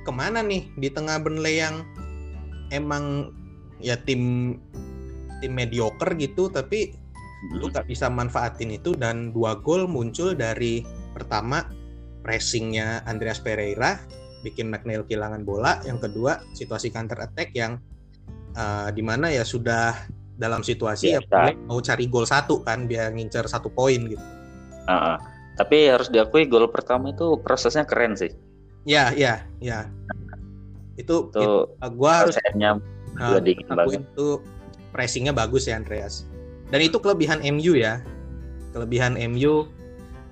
ke 0.07 0.11
mana 0.11 0.43
nih? 0.43 0.71
Di 0.79 0.87
tengah 0.91 1.19
Burnley 1.19 1.59
yang 1.59 1.83
emang 2.71 3.31
ya 3.83 3.95
tim 3.99 4.55
tim 5.39 5.53
mediocre 5.53 6.17
gitu 6.17 6.49
tapi 6.49 6.97
lu 7.53 7.69
gak 7.69 7.85
bisa 7.85 8.09
manfaatin 8.09 8.73
itu 8.73 8.97
dan 8.97 9.29
dua 9.29 9.61
gol 9.61 9.85
muncul 9.85 10.33
dari 10.33 10.81
pertama 11.13 11.69
pressingnya 12.25 13.05
Andreas 13.05 13.37
Pereira 13.37 14.01
bikin 14.41 14.69
McNeil 14.69 15.05
kehilangan 15.05 15.45
bola. 15.45 15.79
Yang 15.85 16.09
kedua 16.09 16.41
situasi 16.53 16.89
counter 16.89 17.17
attack 17.21 17.53
yang 17.53 17.77
eh, 18.57 18.89
di 18.91 19.03
mana 19.05 19.29
ya 19.31 19.45
sudah 19.45 19.93
dalam 20.37 20.61
situasi 20.61 21.17
ya. 21.17 21.19
Burnley 21.25 21.57
mau 21.65 21.81
cari 21.81 22.05
gol 22.07 22.25
satu 22.29 22.61
kan 22.61 22.85
biar 22.85 23.13
ngincer 23.13 23.49
satu 23.49 23.73
poin 23.73 24.05
gitu 24.07 24.23
ah. 24.89 25.17
tapi 25.57 25.89
harus 25.89 26.07
diakui 26.13 26.45
gol 26.45 26.69
pertama 26.69 27.11
itu 27.11 27.41
prosesnya 27.41 27.83
keren 27.83 28.13
sih 28.13 28.29
Ya, 28.87 29.11
ya, 29.11 29.43
ya. 29.59 29.91
Itu, 30.95 31.27
itu 31.27 31.43
itu 31.75 31.87
gua 31.99 32.23
harus 32.23 32.39
uh, 32.39 33.37
itu 33.43 34.27
pressingnya 34.95 35.35
bagus 35.35 35.67
ya 35.67 35.75
Andreas. 35.75 36.23
Dan 36.71 36.79
itu 36.79 36.95
kelebihan 37.03 37.43
MU 37.43 37.75
ya. 37.75 37.99
Kelebihan 38.71 39.19
MU 39.19 39.67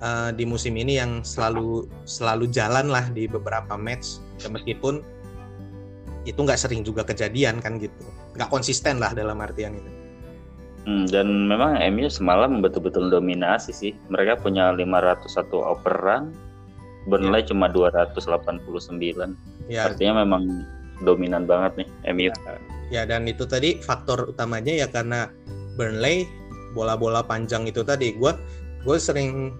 uh, 0.00 0.32
di 0.32 0.48
musim 0.48 0.72
ini 0.80 0.96
yang 0.96 1.20
selalu 1.20 1.84
selalu 2.08 2.48
jalan 2.48 2.88
lah 2.88 3.04
di 3.12 3.28
beberapa 3.28 3.76
match. 3.76 4.24
Ya, 4.40 4.48
meskipun 4.48 5.04
itu 6.24 6.40
nggak 6.40 6.56
sering 6.56 6.80
juga 6.80 7.04
kejadian 7.04 7.60
kan 7.60 7.76
gitu. 7.76 8.08
Nggak 8.36 8.50
konsisten 8.52 9.00
lah 9.00 9.16
dalam 9.16 9.40
artian 9.40 9.74
itu. 9.76 9.90
Hmm, 10.86 11.02
dan 11.10 11.50
memang 11.50 11.82
MU 11.90 12.06
semalam 12.06 12.62
betul-betul 12.62 13.10
dominasi 13.10 13.74
sih. 13.74 13.92
Mereka 14.06 14.38
punya 14.38 14.70
501 14.70 15.50
operan, 15.58 16.30
Burnley 17.10 17.42
cuma 17.42 17.66
289. 17.66 18.14
Ya, 19.66 19.90
Artinya 19.90 20.22
memang 20.22 20.46
dominan 21.02 21.42
banget 21.42 21.82
nih 21.82 21.88
MU. 22.14 22.30
Ya 22.86 23.02
dan 23.02 23.26
itu 23.26 23.42
tadi 23.50 23.82
faktor 23.82 24.30
utamanya 24.30 24.70
ya 24.70 24.86
karena 24.86 25.26
Burnley 25.74 26.30
bola-bola 26.70 27.26
panjang 27.26 27.66
itu 27.66 27.82
tadi 27.82 28.14
gue 28.14 28.32
gue 28.86 28.96
sering 29.00 29.50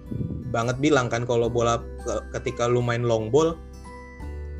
banget 0.47 0.79
bilang 0.79 1.11
kan 1.11 1.27
kalau 1.27 1.51
bola 1.51 1.83
ke- 2.07 2.23
ketika 2.39 2.69
lu 2.71 2.79
main 2.79 3.03
long 3.03 3.27
ball 3.27 3.59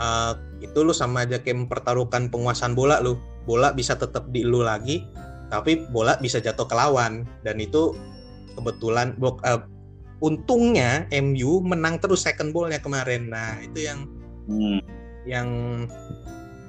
uh, 0.03 0.34
itu 0.59 0.84
lu 0.84 0.91
sama 0.91 1.24
aja 1.24 1.39
kayak 1.39 1.63
mempertaruhkan 1.63 2.28
penguasaan 2.28 2.76
bola 2.76 2.99
lu 2.99 3.15
bola 3.48 3.72
bisa 3.72 3.95
tetap 3.95 4.28
di 4.30 4.43
lu 4.43 4.62
lagi 4.62 5.08
tapi 5.48 5.88
bola 5.88 6.20
bisa 6.20 6.43
jatuh 6.43 6.68
ke 6.68 6.76
lawan. 6.76 7.24
Dan 7.41 7.64
itu 7.64 7.95
kebetulan 8.60 9.16
bok- 9.16 9.43
uh, 9.48 9.64
untungnya 10.20 11.08
MU 11.16 11.64
menang 11.64 12.04
terus 12.04 12.28
second 12.28 12.52
ballnya 12.52 12.84
kemarin. 12.84 13.32
Nah 13.32 13.64
itu 13.64 13.88
yang 13.88 14.00
Hmm, 14.48 14.80
yang 15.28 15.48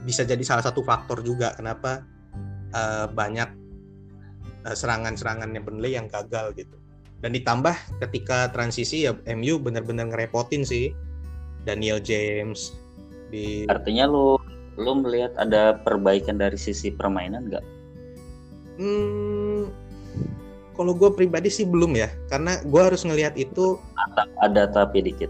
bisa 0.03 0.27
jadi 0.27 0.43
salah 0.43 0.67
satu 0.67 0.83
faktor 0.83 1.23
juga 1.23 1.55
kenapa 1.55 2.03
eh, 2.75 3.07
banyak 3.07 3.49
eh, 4.67 4.75
serangan-serangannya 4.75 5.63
Burnley 5.63 5.95
yang 5.95 6.11
gagal 6.11 6.59
gitu. 6.59 6.75
Dan 7.23 7.35
ditambah 7.35 7.75
ketika 8.03 8.51
transisi 8.51 9.07
ya 9.07 9.15
MU 9.31 9.63
benar-benar 9.63 10.11
ngerepotin 10.11 10.67
sih 10.67 10.91
Daniel 11.63 12.03
James 12.03 12.75
di 13.31 13.67
artinya 13.71 14.11
lu 14.11 14.39
lu 14.79 15.03
melihat 15.03 15.35
ada 15.35 15.77
perbaikan 15.83 16.39
dari 16.39 16.55
sisi 16.55 16.95
permainan 16.95 17.51
nggak? 17.51 17.65
Hmm, 18.79 19.75
kalau 20.79 20.95
gue 20.95 21.11
pribadi 21.11 21.51
sih 21.51 21.67
belum 21.67 21.99
ya, 21.99 22.07
karena 22.31 22.63
gue 22.63 22.79
harus 22.79 23.03
ngelihat 23.03 23.35
itu 23.35 23.75
Ada, 23.99 24.23
ada 24.39 24.63
tapi 24.71 25.03
dikit. 25.03 25.29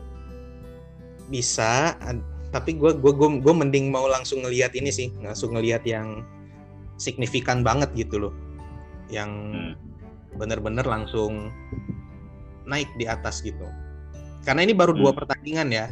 bisa, 1.33 1.97
tapi 2.53 2.77
gue 2.77 2.93
gue 2.97 3.13
gue 3.41 3.55
mending 3.57 3.89
mau 3.89 4.05
langsung 4.09 4.45
ngelihat 4.45 4.77
ini 4.77 4.93
sih, 4.93 5.09
langsung 5.25 5.57
ngelihat 5.57 5.85
yang 5.89 6.25
signifikan 7.01 7.65
banget 7.65 7.89
gitu 7.97 8.29
loh, 8.29 8.35
yang 9.09 9.33
Hmm. 9.49 9.73
bener-bener 10.37 10.85
langsung 10.85 11.49
naik 12.69 12.89
di 13.01 13.09
atas 13.09 13.41
gitu. 13.41 13.65
Karena 14.45 14.61
ini 14.65 14.77
baru 14.77 14.93
dua 14.93 15.13
Hmm. 15.13 15.25
pertandingan 15.25 15.69
ya, 15.73 15.87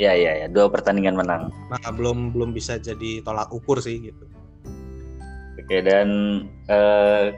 Ya 0.00 0.16
ya 0.16 0.32
ya, 0.32 0.46
dua 0.48 0.72
pertandingan 0.72 1.12
menang. 1.12 1.52
maka 1.68 1.92
belum 1.92 2.32
belum 2.32 2.56
bisa 2.56 2.80
jadi 2.80 3.20
tolak 3.20 3.52
ukur 3.52 3.84
sih 3.84 4.00
gitu. 4.00 4.24
Oke 5.60 5.84
dan 5.84 6.08
eh, 6.72 7.36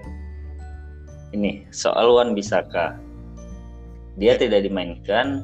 ini 1.35 1.67
soal 1.75 2.15
Wan 2.15 2.39
Bisaka, 2.39 3.03
dia 4.15 4.39
Ya. 4.39 4.47
tidak 4.47 4.63
dimainkan 4.63 5.43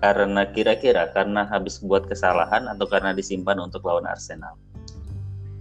karena 0.00 0.48
kira-kira 0.48 1.12
karena 1.12 1.44
habis 1.44 1.76
buat 1.84 2.08
kesalahan 2.08 2.72
atau 2.72 2.88
karena 2.88 3.12
disimpan 3.12 3.60
untuk 3.60 3.84
lawan 3.84 4.08
Arsenal. 4.08 4.56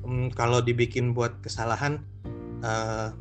Hmm, 0.07 0.31
kalau 0.31 0.63
dibikin 0.63 1.11
buat 1.11 1.43
kesalahan 1.43 1.99
eh, 2.63 3.11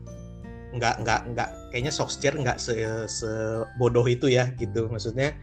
nggak 0.79 1.03
nggak 1.03 1.20
nggak 1.35 1.49
kayaknya 1.75 1.91
Solskjaer 1.91 2.39
nggak 2.39 2.59
se 2.62 2.79
sebodoh 3.11 4.07
itu 4.07 4.31
ya 4.31 4.55
gitu 4.62 4.87
maksudnya 4.87 5.35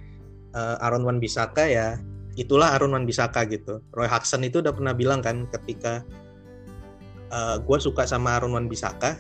eh, 0.56 0.76
Aaron 0.80 1.04
Wan 1.04 1.20
Bisaka 1.20 1.68
ya 1.68 2.00
itulah 2.40 2.76
Aaron 2.76 2.96
Wan 2.96 3.06
Bisaka 3.08 3.44
gitu. 3.48 3.84
Roy 3.92 4.08
Hodgson 4.08 4.46
itu 4.48 4.64
udah 4.64 4.72
pernah 4.72 4.96
bilang 4.96 5.20
kan 5.20 5.48
ketika 5.52 6.06
gue 7.64 7.78
suka 7.80 8.04
sama 8.04 8.36
Aaron 8.36 8.52
Wan 8.52 8.68
Bisaka 8.68 9.16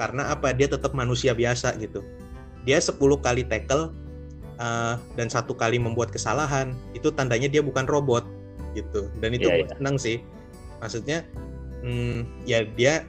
karena 0.00 0.32
apa? 0.32 0.56
Dia 0.56 0.64
tetap 0.64 0.96
manusia 0.96 1.36
biasa 1.36 1.76
gitu. 1.76 2.00
Dia 2.64 2.80
10 2.80 2.96
kali 3.20 3.44
tackle 3.44 3.92
uh, 4.56 4.96
dan 5.12 5.28
satu 5.28 5.52
kali 5.52 5.76
membuat 5.76 6.08
kesalahan 6.08 6.72
itu 6.96 7.12
tandanya 7.12 7.52
dia 7.52 7.60
bukan 7.60 7.84
robot 7.84 8.24
gitu. 8.72 9.12
Dan 9.20 9.36
itu 9.36 9.44
yeah, 9.44 9.60
gue 9.60 9.66
yeah. 9.68 9.76
senang 9.76 9.96
sih. 10.00 10.16
Maksudnya 10.80 11.28
hmm, 11.84 12.48
ya 12.48 12.64
dia 12.64 13.04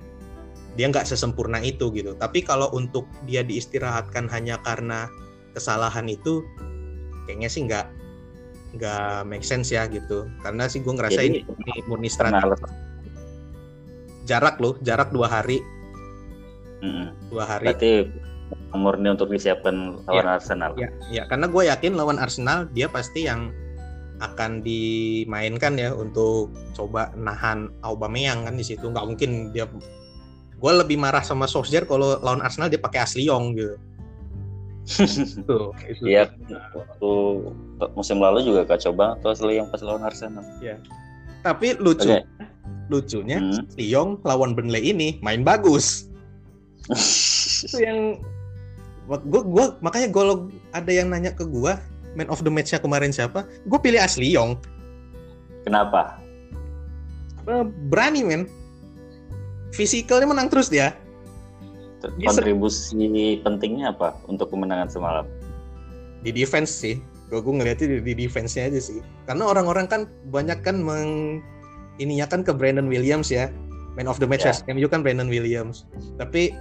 dia 0.75 0.85
nggak 0.91 1.07
sesempurna 1.07 1.63
itu 1.63 1.87
gitu. 1.95 2.11
Tapi 2.19 2.43
kalau 2.43 2.67
untuk 2.75 3.07
dia 3.23 3.39
diistirahatkan 3.39 4.27
hanya 4.27 4.59
karena 4.67 5.07
kesalahan 5.55 6.11
itu 6.11 6.43
kayaknya 7.23 7.47
sih 7.47 7.71
nggak 7.71 7.87
nggak 8.75 9.27
make 9.27 9.43
sense 9.43 9.71
ya 9.71 9.87
gitu. 9.87 10.27
Karena 10.39 10.67
sih 10.71 10.79
gue 10.79 10.93
ngerasa 10.93 11.21
Jadi, 11.21 11.43
ini 11.43 11.73
murni 11.87 12.07
strategi 12.07 12.89
jarak 14.25 14.61
loh 14.61 14.77
jarak 14.85 15.09
dua 15.11 15.27
hari. 15.27 15.59
Hmm. 16.81 17.13
dua 17.29 17.45
hari. 17.45 17.69
Berarti 17.69 17.93
murni 18.73 19.07
untuk 19.11 19.29
disiapkan 19.29 20.01
lawan 20.07 20.25
ya, 20.25 20.31
Arsenal. 20.39 20.71
Ya 20.79 20.89
ya 21.11 21.23
karena 21.27 21.51
gue 21.51 21.63
yakin 21.67 21.93
lawan 21.93 22.17
Arsenal 22.17 22.71
dia 22.71 22.87
pasti 22.87 23.27
yang 23.27 23.51
akan 24.21 24.61
dimainkan 24.61 25.81
ya 25.81 25.97
untuk 25.97 26.53
coba 26.77 27.09
nahan 27.17 27.73
Aubameyang 27.81 28.45
kan 28.45 28.55
di 28.57 28.65
situ. 28.65 28.87
Nggak 28.87 29.05
mungkin 29.05 29.31
dia 29.51 29.67
gue 30.61 30.71
lebih 30.77 30.97
marah 31.01 31.25
sama 31.25 31.49
Solskjaer 31.49 31.89
kalau 31.89 32.21
lawan 32.21 32.41
Arsenal 32.45 32.69
dia 32.69 32.77
pakai 32.77 33.01
Asli 33.01 33.25
Yong 33.25 33.57
gitu 33.57 33.75
Tuh, 35.45 35.71
Iya, 36.07 36.33
waktu 36.73 37.11
musim 37.93 38.17
lalu 38.17 38.45
juga 38.45 38.65
kacau 38.65 38.91
banget 38.93 39.21
tuh 39.21 39.29
asli 39.33 39.61
yang 39.61 39.67
pas 39.69 39.81
lawan 39.85 40.03
Arsenal. 40.05 40.45
Iya. 40.59 40.81
Tapi 41.41 41.77
lucu, 41.77 42.05
okay. 42.05 42.25
lucunya 42.89 43.41
hmm. 43.41 43.77
Lyon 43.77 44.21
lawan 44.25 44.53
Burnley 44.53 44.93
ini 44.93 45.17
main 45.21 45.41
bagus. 45.45 46.09
itu 47.65 47.77
yang 47.77 48.17
gue 49.11 49.41
gue 49.43 49.65
makanya 49.83 50.07
kalau 50.09 50.47
ada 50.71 50.91
yang 50.91 51.11
nanya 51.11 51.35
ke 51.35 51.43
gue 51.43 51.73
man 52.15 52.27
of 52.31 52.41
the 52.43 52.51
match-nya 52.51 52.81
kemarin 52.81 53.13
siapa, 53.13 53.47
gue 53.69 53.79
pilih 53.79 54.01
Asli 54.01 54.33
Yong. 54.35 54.59
Kenapa? 55.63 56.19
Eh, 57.47 57.65
berani 57.87 58.21
men. 58.25 58.43
Fisikalnya 59.71 60.27
menang 60.27 60.51
terus 60.51 60.67
dia 60.67 60.91
kontribusi 62.09 62.97
pentingnya 63.45 63.93
apa 63.93 64.17
untuk 64.25 64.49
kemenangan 64.49 64.89
semalam? 64.89 65.25
Di 66.25 66.33
defense 66.33 66.71
sih. 66.73 66.97
Gue 67.31 67.39
ngeliatnya 67.39 67.87
di, 67.87 67.97
di 68.03 68.13
defense-nya 68.27 68.67
aja 68.67 68.81
sih. 68.81 68.99
Karena 69.23 69.47
orang-orang 69.47 69.87
kan 69.87 70.01
banyak 70.33 70.59
kan 70.65 70.83
meng 70.83 71.39
ininya 72.01 72.27
kan 72.27 72.43
ke 72.43 72.51
Brandon 72.51 72.89
Williams 72.91 73.31
ya. 73.31 73.47
Man 73.95 74.07
of 74.07 74.19
the 74.19 74.27
match 74.27 74.43
yeah. 74.43 74.55
MU 74.67 74.87
kan 74.91 74.99
Brandon 75.05 75.31
Williams. 75.31 75.87
Tapi 76.19 76.51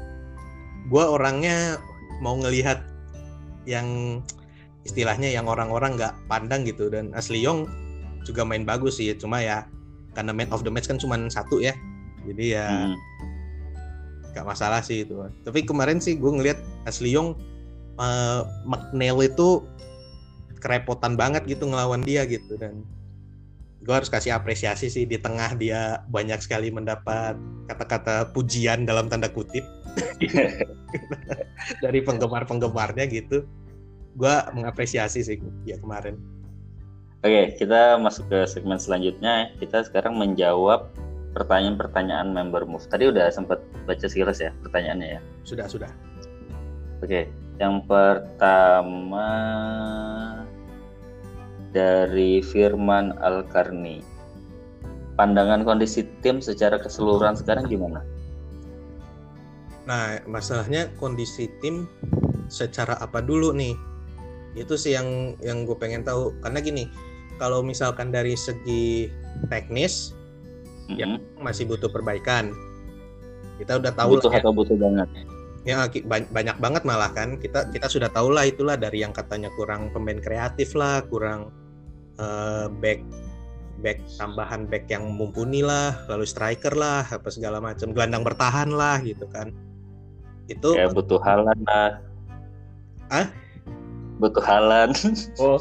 gue 0.90 1.04
orangnya 1.04 1.78
mau 2.22 2.38
ngelihat 2.38 2.82
yang 3.66 4.20
istilahnya 4.86 5.28
yang 5.28 5.46
orang-orang 5.50 5.98
nggak 5.98 6.14
pandang 6.30 6.64
gitu 6.64 6.88
dan 6.88 7.12
Asli 7.12 7.42
Yong 7.44 7.68
juga 8.24 8.44
main 8.44 8.64
bagus 8.64 8.96
sih 9.00 9.12
cuma 9.16 9.40
ya 9.44 9.68
karena 10.16 10.32
man 10.32 10.48
of 10.52 10.64
the 10.64 10.72
match 10.72 10.88
kan 10.88 10.96
cuma 10.96 11.16
satu 11.28 11.60
ya 11.60 11.76
jadi 12.24 12.44
ya 12.56 12.66
hmm 12.88 12.96
gak 14.30 14.46
masalah 14.46 14.80
sih 14.80 15.04
itu 15.04 15.20
tapi 15.42 15.66
kemarin 15.66 15.98
sih 15.98 16.16
gue 16.16 16.30
ngeliat 16.30 16.58
Asli 16.86 17.14
Yong 17.14 17.36
uh, 17.98 18.42
McNeil 18.64 19.18
itu 19.26 19.62
kerepotan 20.60 21.16
banget 21.16 21.48
gitu 21.48 21.66
ngelawan 21.66 22.04
dia 22.04 22.28
gitu 22.28 22.54
dan 22.60 22.84
gue 23.80 23.94
harus 23.96 24.12
kasih 24.12 24.36
apresiasi 24.36 24.92
sih 24.92 25.08
di 25.08 25.16
tengah 25.16 25.56
dia 25.56 26.04
banyak 26.12 26.36
sekali 26.44 26.68
mendapat 26.68 27.34
kata-kata 27.64 28.28
pujian 28.36 28.84
dalam 28.84 29.08
tanda 29.08 29.32
kutip. 29.32 29.64
Dari 31.84 32.00
penggemar-penggemarnya 32.04 33.08
gitu. 33.08 33.48
Gue 34.20 34.34
mengapresiasi 34.52 35.24
sih 35.24 35.40
ya 35.64 35.80
kemarin. 35.80 36.20
Oke 37.24 37.56
kita 37.56 37.96
masuk 37.96 38.28
ke 38.28 38.44
segmen 38.44 38.76
selanjutnya. 38.76 39.48
Kita 39.56 39.80
sekarang 39.88 40.20
menjawab 40.20 40.92
pertanyaan-pertanyaan 41.34 42.34
member 42.34 42.66
move. 42.66 42.84
Tadi 42.90 43.10
udah 43.10 43.30
sempat 43.30 43.62
baca 43.86 44.06
sekilas 44.06 44.42
ya 44.42 44.50
pertanyaannya 44.66 45.18
ya. 45.18 45.20
Sudah, 45.46 45.66
sudah. 45.70 45.90
Oke, 47.00 47.30
yang 47.56 47.84
pertama 47.86 49.28
dari 51.70 52.42
Firman 52.42 53.14
Alkarni. 53.22 54.02
Pandangan 55.14 55.68
kondisi 55.68 56.08
tim 56.24 56.40
secara 56.40 56.80
keseluruhan 56.80 57.36
sekarang 57.36 57.68
gimana? 57.68 58.00
Nah, 59.84 60.22
masalahnya 60.24 60.88
kondisi 60.96 61.50
tim 61.60 61.84
secara 62.48 62.96
apa 62.98 63.20
dulu 63.20 63.52
nih? 63.52 63.76
Itu 64.56 64.80
sih 64.80 64.96
yang 64.96 65.36
yang 65.44 65.68
gue 65.68 65.76
pengen 65.76 66.02
tahu. 66.02 66.32
Karena 66.40 66.58
gini, 66.64 66.88
kalau 67.36 67.60
misalkan 67.60 68.08
dari 68.08 68.32
segi 68.32 69.12
teknis 69.52 70.16
mm-hmm. 70.94 71.00
yang 71.00 71.12
masih 71.38 71.66
butuh 71.66 71.88
perbaikan. 71.90 72.54
Kita 73.60 73.76
udah 73.76 73.92
tahu 73.92 74.16
butuh 74.16 74.30
lah, 74.32 74.36
ya. 74.36 74.42
atau 74.42 74.52
butuh 74.56 74.76
banget. 74.76 75.08
Ya 75.60 75.76
banyak 76.08 76.56
banget 76.56 76.82
malah 76.88 77.12
kan 77.12 77.36
kita 77.36 77.68
kita 77.68 77.84
sudah 77.84 78.08
tahu 78.08 78.32
lah 78.32 78.48
itulah 78.48 78.80
dari 78.80 79.04
yang 79.04 79.12
katanya 79.12 79.52
kurang 79.60 79.92
pemain 79.92 80.16
kreatif 80.16 80.72
lah, 80.72 81.04
kurang 81.04 81.52
uh, 82.16 82.72
back 82.80 83.04
back 83.84 84.00
tambahan 84.16 84.68
back 84.68 84.88
yang 84.88 85.04
mumpuni 85.08 85.64
lah, 85.64 85.96
lalu 86.08 86.24
striker 86.24 86.72
lah, 86.76 87.04
apa 87.04 87.28
segala 87.32 87.60
macam, 87.60 87.92
gelandang 87.92 88.24
bertahan 88.24 88.72
lah 88.72 89.00
gitu 89.04 89.28
kan. 89.28 89.52
Itu 90.48 90.76
ya 90.76 90.88
butuh 90.88 91.20
halan 91.20 91.58
lah. 91.64 92.00
Ah? 93.12 93.28
Butuh 94.20 94.44
halan. 94.44 94.92
Oh, 95.40 95.60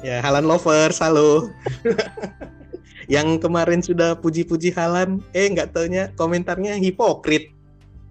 ya 0.00 0.20
halan 0.24 0.48
lovers, 0.48 1.00
halo. 1.00 1.48
yang 3.08 3.40
kemarin 3.40 3.80
sudah 3.80 4.20
puji-puji 4.20 4.76
Halan, 4.76 5.24
eh 5.32 5.48
nggak 5.48 5.72
taunya 5.72 6.12
komentarnya 6.14 6.76
hipokrit. 6.76 7.50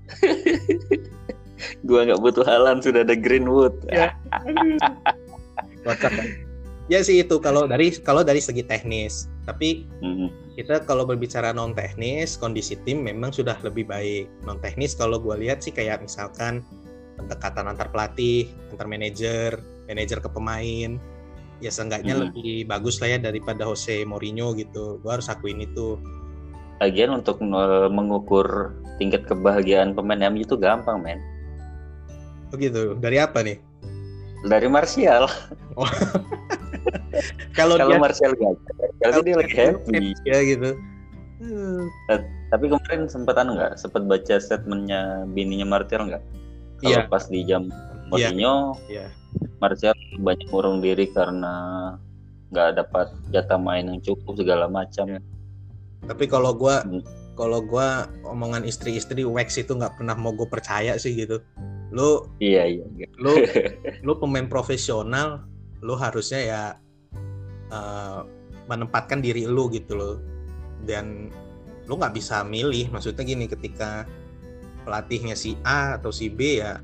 gua 1.87 2.05
nggak 2.05 2.21
butuh 2.21 2.45
Halan 2.45 2.81
sudah 2.81 3.05
ada 3.05 3.13
Greenwood. 3.13 3.77
Ya. 3.93 4.17
Kocak 5.85 6.11
kan? 6.11 6.27
Ya 6.87 7.03
sih 7.03 7.19
itu 7.21 7.37
kalau 7.43 7.69
dari 7.69 7.93
kalau 8.01 8.25
dari 8.25 8.41
segi 8.41 8.65
teknis. 8.65 9.29
Tapi 9.45 9.85
hmm. 10.01 10.57
kita 10.57 10.83
kalau 10.83 11.05
berbicara 11.05 11.53
non 11.53 11.77
teknis, 11.77 12.35
kondisi 12.35 12.79
tim 12.83 13.05
memang 13.05 13.29
sudah 13.29 13.55
lebih 13.61 13.85
baik. 13.85 14.25
Non 14.49 14.57
teknis 14.59 14.97
kalau 14.97 15.21
gue 15.21 15.35
lihat 15.37 15.61
sih 15.61 15.71
kayak 15.71 16.01
misalkan 16.01 16.65
pendekatan 17.19 17.69
antar 17.69 17.91
pelatih, 17.93 18.49
antar 18.73 18.87
manajer, 18.89 19.59
manajer 19.85 20.19
ke 20.23 20.29
pemain, 20.31 20.95
ya 21.57 21.71
seenggaknya 21.73 22.13
hmm. 22.13 22.21
lebih 22.29 22.69
bagus 22.69 23.01
lah 23.01 23.17
ya 23.17 23.19
daripada 23.21 23.65
Jose 23.65 24.05
Mourinho 24.05 24.53
gitu 24.53 25.01
gue 25.01 25.11
harus 25.11 25.29
akuin 25.29 25.61
itu 25.61 25.97
Lagian 26.77 27.09
untuk 27.09 27.41
mengukur 27.89 28.77
tingkat 29.01 29.25
kebahagiaan 29.25 29.97
pemain 29.97 30.29
MU 30.29 30.45
itu 30.45 30.53
gampang 30.53 31.01
men 31.01 31.17
oh 32.53 32.57
dari 33.01 33.17
apa 33.17 33.41
nih 33.41 33.57
dari 34.45 34.69
Martial 34.69 35.25
oh. 35.73 35.89
kalau 37.57 37.81
kalau 37.81 37.97
Martial 37.97 38.37
gak 38.37 38.57
kalau 39.01 39.21
dia 39.25 39.35
lagi 39.41 39.53
happy 39.57 40.13
ya 40.29 40.37
gitu 40.45 40.77
hmm. 41.41 41.81
tapi 42.53 42.65
kemarin 42.69 43.09
sempat 43.09 43.41
anu 43.41 43.57
nggak 43.57 43.81
sempat 43.81 44.05
baca 44.05 44.37
statementnya 44.37 45.25
bininya 45.33 45.65
Martial 45.65 46.05
nggak 46.05 46.23
kalau 46.85 47.01
yeah. 47.01 47.09
pas 47.09 47.25
di 47.25 47.41
jam 47.41 47.65
iya. 48.13 48.29
Mourinho 48.29 48.77
yeah. 48.85 49.09
yeah 49.09 49.09
Martial 49.57 49.95
banyak 50.21 50.47
murung 50.53 50.79
diri 50.79 51.09
karena 51.09 51.95
nggak 52.53 52.79
dapat 52.79 53.07
jatah 53.33 53.59
main 53.59 53.89
yang 53.89 53.99
cukup 53.99 54.39
segala 54.39 54.71
macam. 54.71 55.19
Tapi 56.07 56.25
kalau 56.29 56.55
gue 56.55 56.75
hmm. 56.75 57.03
kalau 57.37 57.61
gue 57.61 57.87
omongan 58.25 58.65
istri-istri 58.65 59.21
wax 59.21 59.61
itu 59.61 59.77
nggak 59.77 59.99
pernah 59.99 60.17
mau 60.17 60.33
gue 60.33 60.47
percaya 60.47 60.95
sih 60.97 61.13
gitu. 61.13 61.43
Lu 61.91 62.25
iya 62.39 62.65
iya. 62.65 62.85
Lu 63.19 63.33
lu 64.05 64.13
pemain 64.17 64.47
profesional, 64.47 65.45
lu 65.83 65.93
harusnya 65.97 66.41
ya 66.41 66.61
uh, 67.73 68.25
menempatkan 68.69 69.19
diri 69.19 69.45
lu 69.45 69.69
gitu 69.69 69.97
loh. 69.97 70.15
Dan 70.85 71.29
lu 71.85 71.93
nggak 71.99 72.15
bisa 72.15 72.41
milih. 72.47 72.89
Maksudnya 72.89 73.27
gini 73.27 73.45
ketika 73.45 74.07
pelatihnya 74.87 75.35
si 75.35 75.59
A 75.67 75.99
atau 75.99 76.15
si 76.15 76.31
B 76.31 76.63
ya 76.63 76.79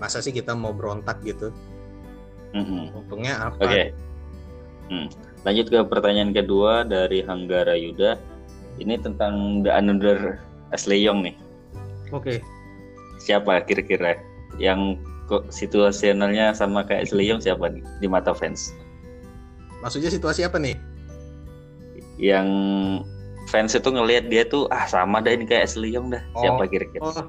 masa 0.00 0.22
sih 0.22 0.32
kita 0.32 0.54
mau 0.54 0.72
berontak 0.72 1.20
gitu 1.26 1.52
Mm-hmm. 2.56 2.82
Untungnya 2.96 3.34
apa? 3.50 3.60
Oke. 3.60 3.68
Okay. 3.68 3.86
Hmm. 4.88 5.08
Lanjut 5.44 5.66
ke 5.68 5.78
pertanyaan 5.84 6.32
kedua 6.32 6.82
dari 6.84 7.20
Hanggara 7.20 7.76
Yuda. 7.76 8.16
Ini 8.78 8.96
tentang 9.02 9.66
The 9.66 9.74
Another 9.74 10.40
Ashley 10.72 11.02
Young 11.02 11.26
nih. 11.26 11.36
Oke. 12.14 12.22
Okay. 12.24 12.38
Siapa 13.20 13.60
kira-kira 13.66 14.16
yang 14.56 14.96
kok 15.28 15.52
situasionalnya 15.52 16.56
sama 16.56 16.86
kayak 16.86 17.10
Ashley 17.10 17.28
Young 17.28 17.42
siapa 17.42 17.68
nih 17.68 17.84
di 18.00 18.08
mata 18.08 18.32
fans? 18.32 18.72
Maksudnya 19.84 20.08
situasi 20.08 20.46
apa 20.46 20.56
nih? 20.56 20.74
Yang 22.16 22.48
fans 23.52 23.76
itu 23.76 23.88
ngelihat 23.92 24.32
dia 24.32 24.42
tuh 24.48 24.66
ah 24.72 24.88
sama 24.88 25.20
dah 25.20 25.36
ini 25.36 25.44
kayak 25.44 25.68
Ashley 25.68 25.92
Young 25.92 26.08
dah. 26.08 26.22
Oh, 26.32 26.42
siapa 26.42 26.64
kira-kira? 26.66 27.02
Oh, 27.04 27.28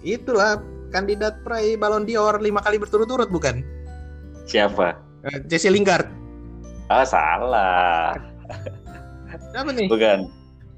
itulah 0.00 0.58
kandidat 0.88 1.42
peraih 1.44 1.76
Ballon 1.76 2.06
d'Or 2.08 2.40
lima 2.40 2.64
kali 2.64 2.80
berturut-turut 2.80 3.28
bukan? 3.28 3.60
Siapa? 4.44 5.00
Uh, 5.24 5.38
Jesse 5.48 5.72
Lingard. 5.72 6.08
Ah 6.92 7.04
salah. 7.04 8.12
Siapa 9.52 9.70
nih? 9.72 9.88
Bukan. 9.88 10.28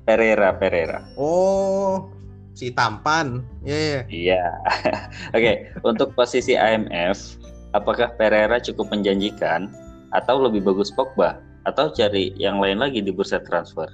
Pereira, 0.06 0.54
Pereira. 0.54 1.02
Oh, 1.18 2.06
si 2.54 2.70
tampan. 2.70 3.42
Iya. 3.66 3.74
Yeah, 3.74 3.82
yeah. 3.82 4.02
Iya. 4.06 4.44
Oke, 5.36 5.42
okay. 5.42 5.54
untuk 5.82 6.14
posisi 6.14 6.54
IMF, 6.54 7.42
apakah 7.74 8.14
Pereira 8.14 8.62
cukup 8.62 8.94
menjanjikan 8.94 9.66
atau 10.14 10.38
lebih 10.38 10.62
bagus 10.62 10.94
Pogba 10.94 11.42
atau 11.66 11.90
cari 11.90 12.30
yang 12.38 12.62
lain 12.62 12.78
lagi 12.78 13.02
di 13.02 13.10
bursa 13.10 13.42
transfer? 13.42 13.90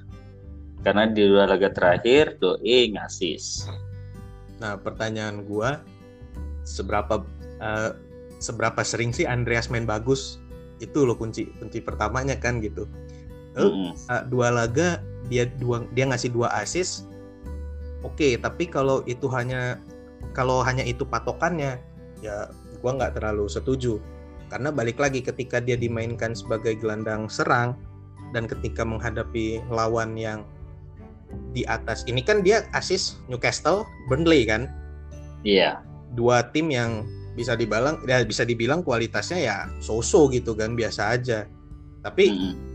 Karena 0.85 1.09
di 1.09 1.25
dua 1.25 1.49
laga 1.49 1.73
terakhir 1.73 2.37
doi 2.45 2.93
ngasis. 2.93 3.71
Nah, 4.61 4.77
pertanyaan 4.77 5.49
gua 5.49 5.81
seberapa 6.69 7.25
uh, 7.59 7.91
seberapa 8.43 8.83
sering 8.83 9.15
sih 9.15 9.25
Andreas 9.25 9.71
main 9.71 9.87
bagus? 9.87 10.43
Itu 10.83 11.07
loh 11.07 11.15
kunci 11.15 11.47
kunci 11.63 11.79
pertamanya 11.79 12.35
kan 12.35 12.59
gitu. 12.59 12.91
Mm 13.55 13.63
-hmm. 13.63 13.91
uh, 14.11 14.23
dua 14.27 14.51
laga 14.51 14.99
dia 15.33 15.47
dua 15.61 15.87
dia 15.95 16.09
ngasih 16.09 16.33
dua 16.33 16.51
assist 16.59 17.07
oke 18.03 18.19
okay, 18.19 18.35
tapi 18.37 18.67
kalau 18.67 19.01
itu 19.07 19.25
hanya 19.31 19.79
kalau 20.35 20.61
hanya 20.65 20.83
itu 20.83 21.07
patokannya 21.07 21.79
ya 22.23 22.51
gua 22.83 22.99
nggak 22.99 23.19
terlalu 23.19 23.47
setuju 23.47 24.03
karena 24.51 24.69
balik 24.69 25.01
lagi 25.01 25.25
ketika 25.25 25.63
dia 25.63 25.79
dimainkan 25.79 26.37
sebagai 26.37 26.77
gelandang 26.77 27.31
serang 27.31 27.79
dan 28.37 28.45
ketika 28.45 28.85
menghadapi 28.85 29.65
lawan 29.73 30.19
yang 30.19 30.45
di 31.57 31.65
atas 31.65 32.05
ini 32.05 32.21
kan 32.21 32.45
dia 32.45 32.69
asis 32.77 33.17
Newcastle 33.31 33.89
Burnley 34.13 34.45
kan 34.45 34.69
iya 35.47 35.81
dua 36.13 36.45
tim 36.53 36.69
yang 36.69 37.09
bisa 37.33 37.57
dibilang 37.57 38.01
ya 38.05 38.21
bisa 38.25 38.45
dibilang 38.45 38.85
kualitasnya 38.85 39.39
ya 39.41 39.57
so-so 39.81 40.29
gitu 40.29 40.53
kan 40.53 40.77
biasa 40.77 41.17
aja 41.17 41.49
tapi 42.05 42.29
hmm 42.29 42.73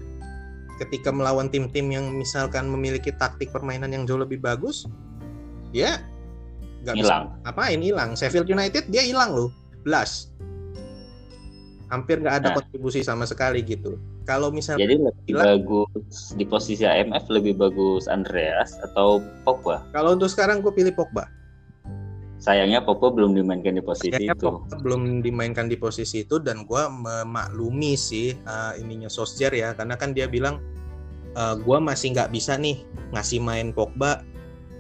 ketika 0.78 1.10
melawan 1.10 1.50
tim-tim 1.50 1.90
yang 1.90 2.06
misalkan 2.14 2.70
memiliki 2.70 3.10
taktik 3.12 3.50
permainan 3.50 3.90
yang 3.92 4.06
jauh 4.06 4.22
lebih 4.22 4.38
bagus, 4.38 4.86
dia 5.74 6.06
nggak 6.86 6.96
bisa 7.02 7.16
apain 7.44 7.82
hilang. 7.82 8.14
Sheffield 8.14 8.48
United 8.48 8.88
dia 8.88 9.04
hilang 9.04 9.34
loh, 9.34 9.50
belas. 9.82 10.32
Hampir 11.90 12.22
nggak 12.22 12.44
ada 12.44 12.48
nah. 12.54 12.56
kontribusi 12.62 13.02
sama 13.02 13.26
sekali 13.26 13.64
gitu. 13.66 13.98
Kalau 14.28 14.52
misalnya 14.52 14.84
Jadi 14.84 14.96
lebih 15.00 15.24
hilang, 15.32 15.46
bagus 15.56 16.36
di 16.36 16.44
posisi 16.44 16.84
AMF 16.84 17.32
lebih 17.32 17.56
bagus 17.56 18.12
Andreas 18.12 18.76
atau 18.84 19.24
Pogba? 19.48 19.88
Kalau 19.96 20.20
untuk 20.20 20.28
sekarang 20.28 20.60
gue 20.60 20.72
pilih 20.76 20.92
Pogba. 20.92 21.32
Sayangnya 22.38 22.86
Pogba 22.86 23.10
belum 23.10 23.34
dimainkan 23.34 23.74
di 23.74 23.82
posisi 23.82 24.14
Sayangnya 24.14 24.38
itu. 24.38 24.46
Pogba 24.46 24.76
belum 24.86 25.26
dimainkan 25.26 25.66
di 25.66 25.78
posisi 25.78 26.22
itu 26.22 26.38
dan 26.38 26.70
gue 26.70 26.84
memaklumi 26.86 27.98
sih 27.98 28.38
uh, 28.46 28.78
ininya 28.78 29.10
Sosjer 29.10 29.50
ya 29.58 29.74
karena 29.74 29.98
kan 29.98 30.14
dia 30.14 30.30
bilang 30.30 30.62
uh, 31.34 31.54
eh, 31.54 31.56
gue 31.58 31.78
masih 31.82 32.14
nggak 32.14 32.30
bisa 32.30 32.54
nih 32.58 32.86
ngasih 33.14 33.42
main 33.42 33.74
Pogba 33.74 34.22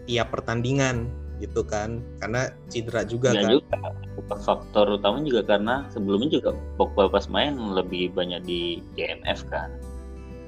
tiap 0.05 0.31
pertandingan 0.31 1.09
gitu 1.37 1.61
kan 1.61 2.01
karena 2.21 2.49
cedera 2.69 3.01
juga 3.05 3.33
ya 3.33 3.45
kan. 3.45 3.51
Juga. 3.57 3.77
Faktor 4.41 4.97
utama 4.97 5.21
juga 5.21 5.45
karena 5.45 5.85
sebelumnya 5.93 6.29
juga 6.41 6.49
Pogba 6.77 7.09
pas 7.09 7.25
main 7.29 7.57
lebih 7.57 8.13
banyak 8.13 8.41
di 8.45 8.85
GMF 8.93 9.45
kan. 9.49 9.73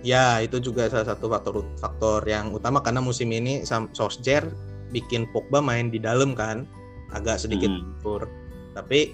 Ya 0.05 0.39
itu 0.39 0.62
juga 0.64 0.88
salah 0.88 1.14
satu 1.14 1.28
faktor 1.28 1.66
faktor 1.78 2.22
yang 2.24 2.53
utama 2.55 2.80
karena 2.80 3.01
musim 3.01 3.30
ini 3.34 3.66
Sosjer 3.93 4.45
bikin 4.89 5.30
Pogba 5.30 5.62
main 5.62 5.93
di 5.93 6.01
dalam 6.01 6.34
kan 6.34 6.66
agak 7.14 7.41
sedikit 7.41 7.70
hmm. 7.70 8.30
Tapi 8.78 9.14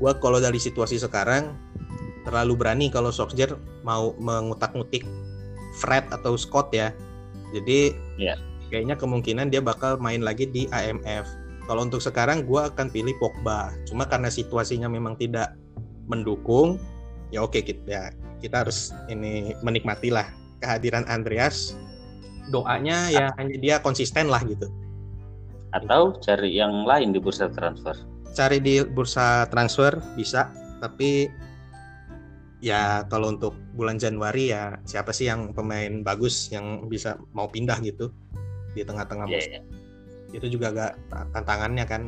gue 0.00 0.12
kalau 0.22 0.38
dari 0.40 0.56
situasi 0.56 0.96
sekarang 0.96 1.52
terlalu 2.24 2.56
berani 2.56 2.86
kalau 2.88 3.12
Solskjaer 3.12 3.56
mau 3.84 4.16
mengutak-ngutik 4.16 5.04
Fred 5.80 6.06
atau 6.10 6.34
Scott 6.38 6.72
ya. 6.72 6.94
Jadi 7.50 7.94
yeah. 8.16 8.38
kayaknya 8.70 8.96
kemungkinan 8.96 9.50
dia 9.50 9.60
bakal 9.60 9.98
main 9.98 10.22
lagi 10.22 10.46
di 10.46 10.70
AMF. 10.70 11.26
Kalau 11.66 11.86
untuk 11.86 12.02
sekarang 12.02 12.48
gue 12.48 12.58
akan 12.58 12.90
pilih 12.90 13.14
Pogba. 13.22 13.70
Cuma 13.86 14.06
karena 14.06 14.26
situasinya 14.26 14.90
memang 14.90 15.14
tidak 15.14 15.54
mendukung, 16.10 16.82
ya 17.30 17.46
oke 17.46 17.62
kita 17.62 17.86
ya 17.86 18.02
kita 18.42 18.66
harus 18.66 18.90
ini 19.06 19.54
menikmatilah 19.62 20.26
kehadiran 20.58 21.06
Andreas. 21.06 21.78
Doanya 22.50 23.06
ya 23.14 23.30
hanya 23.38 23.56
dia 23.62 23.76
konsisten 23.78 24.26
lah 24.26 24.42
gitu 24.42 24.66
atau 25.70 26.16
cari 26.18 26.54
yang 26.56 26.84
lain 26.86 27.14
di 27.14 27.20
bursa 27.22 27.50
transfer? 27.50 27.94
Cari 28.34 28.58
di 28.62 28.82
bursa 28.82 29.46
transfer 29.50 29.98
bisa. 30.14 30.50
Tapi 30.80 31.28
ya 32.60 33.04
kalau 33.08 33.32
untuk 33.32 33.56
bulan 33.74 33.96
Januari 33.96 34.52
ya 34.52 34.76
siapa 34.84 35.10
sih 35.16 35.28
yang 35.28 35.56
pemain 35.56 36.04
bagus 36.04 36.52
yang 36.52 36.86
bisa 36.86 37.16
mau 37.32 37.48
pindah 37.48 37.80
gitu 37.80 38.12
di 38.76 38.84
tengah-tengah 38.84 39.26
yeah, 39.26 39.34
musim? 39.40 39.52
yeah. 39.56 40.36
itu 40.36 40.46
juga 40.52 40.66
agak 40.72 40.92
tantangannya 41.32 41.84
kan. 41.88 42.02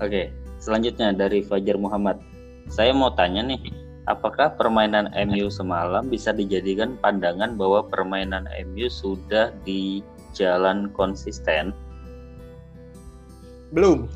Oke 0.00 0.30
selanjutnya 0.62 1.10
dari 1.12 1.42
Fajar 1.42 1.76
Muhammad. 1.76 2.22
Saya 2.70 2.94
mau 2.94 3.10
tanya 3.12 3.42
nih 3.42 3.58
apakah 4.06 4.54
permainan 4.54 5.10
MU 5.26 5.50
semalam 5.50 6.06
bisa 6.06 6.30
dijadikan 6.30 6.94
pandangan 7.02 7.58
bahwa 7.58 7.86
permainan 7.86 8.46
MU 8.70 8.86
sudah 8.86 9.50
di 9.66 10.06
jalan 10.32 10.90
konsisten? 10.96 11.76
Belum. 13.72 14.08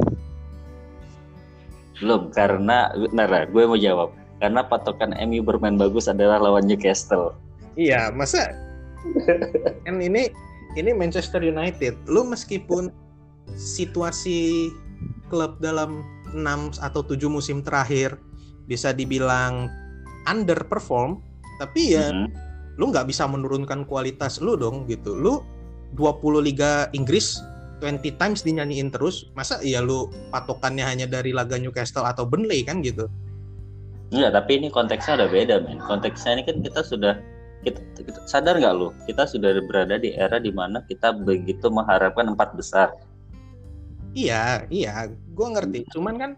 Belum 1.96 2.28
karena 2.32 2.92
benar 2.92 3.48
gue 3.48 3.62
mau 3.64 3.78
jawab 3.80 4.12
karena 4.36 4.60
patokan 4.60 5.16
MU 5.24 5.40
bermain 5.40 5.80
bagus 5.80 6.12
adalah 6.12 6.36
lawan 6.36 6.68
Newcastle. 6.68 7.32
Iya, 7.76 8.12
masa 8.12 8.52
kan 9.84 9.96
ini 10.00 10.28
ini 10.76 10.90
Manchester 10.92 11.40
United. 11.40 11.96
Lu 12.04 12.28
meskipun 12.28 12.92
situasi 13.56 14.68
klub 15.32 15.56
dalam 15.64 16.04
6 16.36 16.84
atau 16.84 17.00
7 17.00 17.16
musim 17.32 17.64
terakhir 17.64 18.20
bisa 18.68 18.92
dibilang 18.92 19.72
underperform, 20.28 21.22
tapi 21.56 21.96
ya 21.96 22.12
mm 22.12 22.12
-hmm. 22.12 22.28
lu 22.76 22.92
nggak 22.92 23.08
bisa 23.08 23.24
menurunkan 23.24 23.88
kualitas 23.88 24.42
lu 24.44 24.58
dong 24.58 24.84
gitu. 24.84 25.16
Lu 25.16 25.40
20 25.96 26.46
liga 26.46 26.86
Inggris 26.92 27.40
20 27.80 28.16
times 28.16 28.40
dinyanyiin 28.40 28.88
terus 28.88 29.28
masa 29.36 29.60
iya 29.60 29.84
lu 29.84 30.08
patokannya 30.32 30.84
hanya 30.84 31.04
dari 31.04 31.32
laga 31.32 31.60
Newcastle 31.60 32.08
atau 32.08 32.24
Burnley 32.24 32.64
kan 32.64 32.80
gitu? 32.80 33.08
Enggak, 34.14 34.38
tapi 34.38 34.50
ini 34.62 34.68
konteksnya 34.70 35.18
udah 35.18 35.28
beda 35.28 35.56
men. 35.66 35.82
Konteksnya 35.82 36.40
ini 36.40 36.42
kan 36.46 36.56
kita 36.62 36.80
sudah 36.80 37.18
kita, 37.66 37.80
kita 38.00 38.20
sadar 38.24 38.56
nggak 38.56 38.74
lu? 38.78 38.94
Kita 39.04 39.26
sudah 39.26 39.60
berada 39.66 39.98
di 39.98 40.14
era 40.14 40.38
di 40.38 40.54
mana 40.54 40.80
kita 40.86 41.12
begitu 41.12 41.68
mengharapkan 41.68 42.32
empat 42.32 42.54
besar. 42.54 42.94
Iya 44.16 44.64
iya. 44.72 45.10
Gue 45.36 45.48
ngerti. 45.52 45.84
Cuman 45.92 46.14
kan 46.16 46.30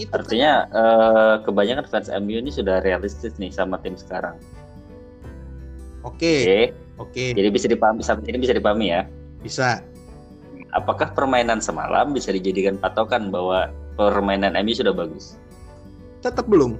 itu 0.00 0.10
artinya 0.12 0.66
kan... 0.66 0.76
uh, 0.76 1.34
kebanyakan 1.46 1.86
fans 1.86 2.08
MU 2.10 2.42
ini 2.42 2.50
sudah 2.50 2.82
realistis 2.82 3.38
nih 3.38 3.52
sama 3.54 3.78
tim 3.84 3.94
sekarang. 3.94 4.34
Oke. 6.02 6.16
Okay. 6.18 6.42
okay 6.72 6.85
Oke. 6.96 7.36
Jadi 7.36 7.48
bisa 7.52 7.66
dipahami 7.68 8.00
sampai 8.00 8.32
ini 8.32 8.38
bisa 8.40 8.56
dipahami 8.56 8.92
ya? 8.92 9.04
Bisa. 9.40 9.84
Apakah 10.74 11.12
permainan 11.16 11.60
semalam 11.60 12.12
bisa 12.12 12.32
dijadikan 12.32 12.76
patokan 12.76 13.32
bahwa 13.32 13.72
permainan 13.96 14.56
MU 14.60 14.76
sudah 14.76 14.92
bagus? 14.92 15.40
Tetap 16.20 16.48
belum. 16.48 16.76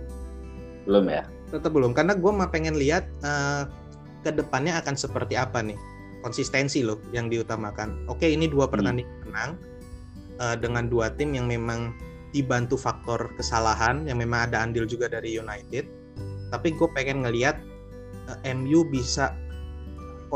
Belum 0.84 1.04
ya? 1.08 1.24
Tetap 1.48 1.72
belum 1.72 1.96
karena 1.96 2.18
gue 2.18 2.32
mau 2.32 2.48
pengen 2.50 2.76
lihat 2.76 3.06
uh, 3.22 3.64
ke 4.26 4.34
depannya 4.34 4.76
akan 4.82 4.98
seperti 4.98 5.38
apa 5.38 5.62
nih 5.62 5.78
konsistensi 6.26 6.82
loh 6.82 6.98
yang 7.14 7.30
diutamakan. 7.30 8.10
Oke 8.10 8.26
ini 8.26 8.50
dua 8.50 8.66
hmm. 8.66 8.72
pertandingan 8.74 9.14
hmm. 9.14 9.24
menang 9.30 9.50
uh, 10.42 10.56
dengan 10.58 10.90
dua 10.90 11.14
tim 11.14 11.32
yang 11.32 11.46
memang 11.46 11.94
dibantu 12.34 12.74
faktor 12.76 13.32
kesalahan 13.38 14.04
yang 14.04 14.18
memang 14.18 14.50
ada 14.50 14.60
andil 14.66 14.84
juga 14.84 15.06
dari 15.06 15.38
United. 15.38 15.86
Tapi 16.50 16.68
gue 16.74 16.88
pengen 16.92 17.22
ngelihat 17.22 17.56
uh, 18.28 18.38
eh, 18.42 18.52
MU 18.52 18.82
bisa 18.90 19.30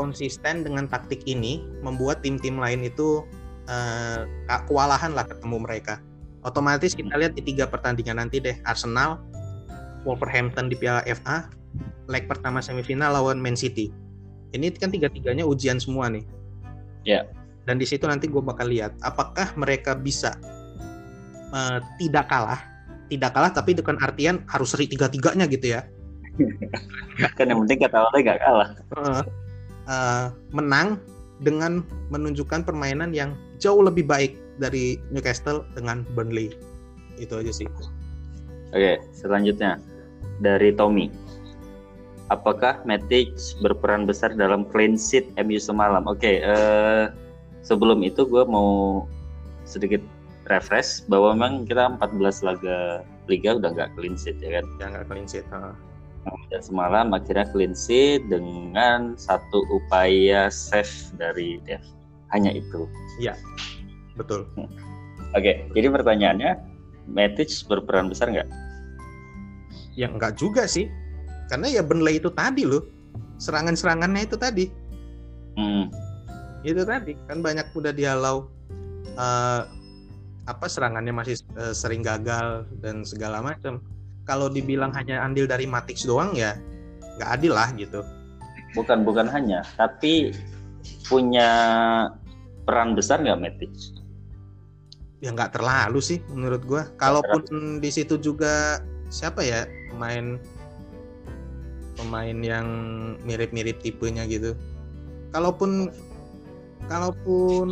konsisten 0.01 0.65
dengan 0.65 0.89
taktik 0.89 1.21
ini 1.29 1.61
membuat 1.85 2.25
tim-tim 2.25 2.57
lain 2.57 2.81
itu 2.81 3.21
uh, 3.69 4.25
kewalahan 4.65 5.13
lah 5.13 5.29
ketemu 5.29 5.61
mereka. 5.61 6.01
Otomatis 6.41 6.97
kita 6.97 7.13
lihat 7.13 7.37
di 7.37 7.45
tiga 7.45 7.69
pertandingan 7.69 8.17
nanti 8.17 8.41
deh 8.41 8.57
Arsenal, 8.65 9.21
Wolverhampton 10.01 10.73
di 10.73 10.75
Piala 10.75 11.05
FA, 11.05 11.45
leg 12.09 12.25
pertama 12.25 12.65
semifinal 12.65 13.13
lawan 13.13 13.37
Man 13.37 13.53
City. 13.53 13.93
Ini 14.57 14.73
kan 14.73 14.89
tiga-tiganya 14.89 15.45
ujian 15.45 15.77
semua 15.77 16.09
nih. 16.09 16.25
Ya. 17.05 17.21
Yeah. 17.21 17.23
Dan 17.69 17.77
di 17.77 17.85
situ 17.85 18.09
nanti 18.09 18.25
gue 18.25 18.41
bakal 18.41 18.73
lihat 18.73 18.97
apakah 19.05 19.53
mereka 19.53 19.93
bisa 19.93 20.33
uh, 21.53 21.77
tidak 22.01 22.25
kalah, 22.25 22.57
tidak 23.05 23.37
kalah 23.37 23.53
tapi 23.53 23.77
dengan 23.77 24.01
artian 24.01 24.41
harus 24.49 24.73
seri 24.73 24.89
tiga-tiganya 24.89 25.45
gitu 25.45 25.77
ya. 25.77 25.85
kan 27.37 27.45
yang 27.45 27.61
penting 27.63 27.85
kata 27.85 28.01
oleh 28.01 28.19
gak 28.25 28.41
kalah. 28.41 28.69
Uh, 28.97 29.21
uh, 29.87 30.33
menang 30.53 31.01
dengan 31.41 31.81
menunjukkan 32.13 32.65
permainan 32.65 33.13
yang 33.13 33.33
jauh 33.57 33.81
lebih 33.81 34.05
baik 34.05 34.37
dari 34.61 35.01
Newcastle 35.09 35.65
dengan 35.73 36.05
Burnley. 36.13 36.53
Itu 37.17 37.41
aja 37.41 37.49
sih. 37.49 37.69
Oke, 38.71 39.01
selanjutnya 39.13 39.81
dari 40.39 40.73
Tommy. 40.73 41.09
Apakah 42.31 42.79
Matic 42.87 43.35
berperan 43.59 44.07
besar 44.07 44.31
dalam 44.37 44.63
clean 44.71 44.95
sheet 44.95 45.27
MU 45.35 45.59
semalam? 45.59 46.07
Oke, 46.07 46.39
uh, 46.39 47.11
sebelum 47.65 48.05
itu 48.07 48.23
gue 48.23 48.47
mau 48.47 49.03
sedikit 49.67 49.99
refresh 50.47 51.03
bahwa 51.11 51.35
memang 51.35 51.67
kita 51.67 51.91
14 51.99 52.47
laga 52.47 53.03
liga 53.27 53.59
udah 53.59 53.69
nggak 53.75 53.91
clean 53.99 54.15
sheet 54.15 54.39
ya 54.39 54.61
kan? 54.61 54.65
Ya 54.79 54.85
nggak 54.95 55.05
clean 55.11 55.27
sheet. 55.27 55.45
Ha. 55.51 55.75
Dan 56.23 56.61
semalam 56.61 57.15
akhirnya 57.15 57.49
clean 57.49 57.73
sheet 57.73 58.29
dengan 58.29 59.17
satu 59.17 59.65
upaya 59.73 60.51
save 60.53 60.91
dari 61.17 61.57
Dev. 61.65 61.81
Hanya 62.29 62.53
itu. 62.53 62.85
Iya, 63.17 63.35
betul. 64.15 64.45
Oke, 65.33 65.65
jadi 65.73 65.87
pertanyaannya, 65.89 66.51
Matic 67.09 67.49
berperan 67.65 68.07
besar 68.07 68.29
nggak? 68.29 68.47
Ya 69.97 70.07
nggak 70.07 70.39
juga 70.39 70.69
sih 70.69 70.87
karena 71.51 71.67
ya 71.67 71.83
Burnley 71.83 72.23
itu 72.23 72.31
tadi 72.31 72.63
loh 72.63 72.87
serangan-serangannya 73.35 74.23
itu 74.23 74.39
tadi 74.39 74.65
hmm. 75.59 75.91
itu 76.63 76.87
tadi 76.87 77.19
kan 77.27 77.43
banyak 77.43 77.67
udah 77.75 77.91
dihalau 77.91 78.47
uh, 79.19 79.67
apa 80.47 80.65
serangannya 80.71 81.11
masih 81.11 81.35
uh, 81.59 81.75
sering 81.75 81.99
gagal 81.99 82.63
dan 82.79 83.03
segala 83.03 83.43
macam 83.43 83.83
kalau 84.25 84.47
dibilang 84.47 84.93
hanya 84.93 85.21
andil 85.25 85.49
dari 85.49 85.65
Matix 85.65 86.05
doang 86.05 86.33
ya 86.37 86.57
nggak 87.19 87.29
adil 87.41 87.53
lah 87.53 87.69
gitu. 87.75 88.01
Bukan 88.71 89.03
bukan 89.03 89.27
hanya 89.27 89.65
tapi 89.75 90.31
punya 91.05 91.49
peran 92.63 92.95
besar 92.95 93.19
nggak 93.19 93.41
Matix 93.41 93.91
ya 95.21 95.29
nggak 95.29 95.53
terlalu 95.53 95.99
sih 96.01 96.19
menurut 96.33 96.61
gua. 96.65 96.89
Kalaupun 96.97 97.77
di 97.77 97.89
situ 97.93 98.17
juga 98.17 98.81
siapa 99.13 99.45
ya 99.45 99.69
pemain 99.93 100.41
pemain 101.99 102.37
yang 102.41 102.67
mirip-mirip 103.21 103.77
tipenya 103.85 104.25
gitu. 104.25 104.57
Kalaupun 105.29 105.93
kalaupun 106.89 107.67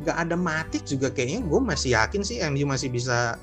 nggak 0.00 0.16
ada 0.28 0.36
Matic 0.38 0.86
juga 0.86 1.10
kayaknya 1.10 1.42
gue 1.44 1.60
masih 1.60 1.98
yakin 1.98 2.22
sih 2.22 2.38
MU 2.46 2.64
masih 2.70 2.88
bisa 2.88 3.36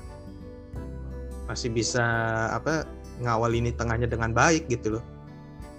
masih 1.50 1.74
bisa 1.74 2.06
apa 2.54 2.86
ngawal 3.18 3.50
ini 3.50 3.74
tengahnya 3.74 4.06
dengan 4.06 4.30
baik 4.30 4.70
gitu 4.70 4.98
loh. 4.98 5.04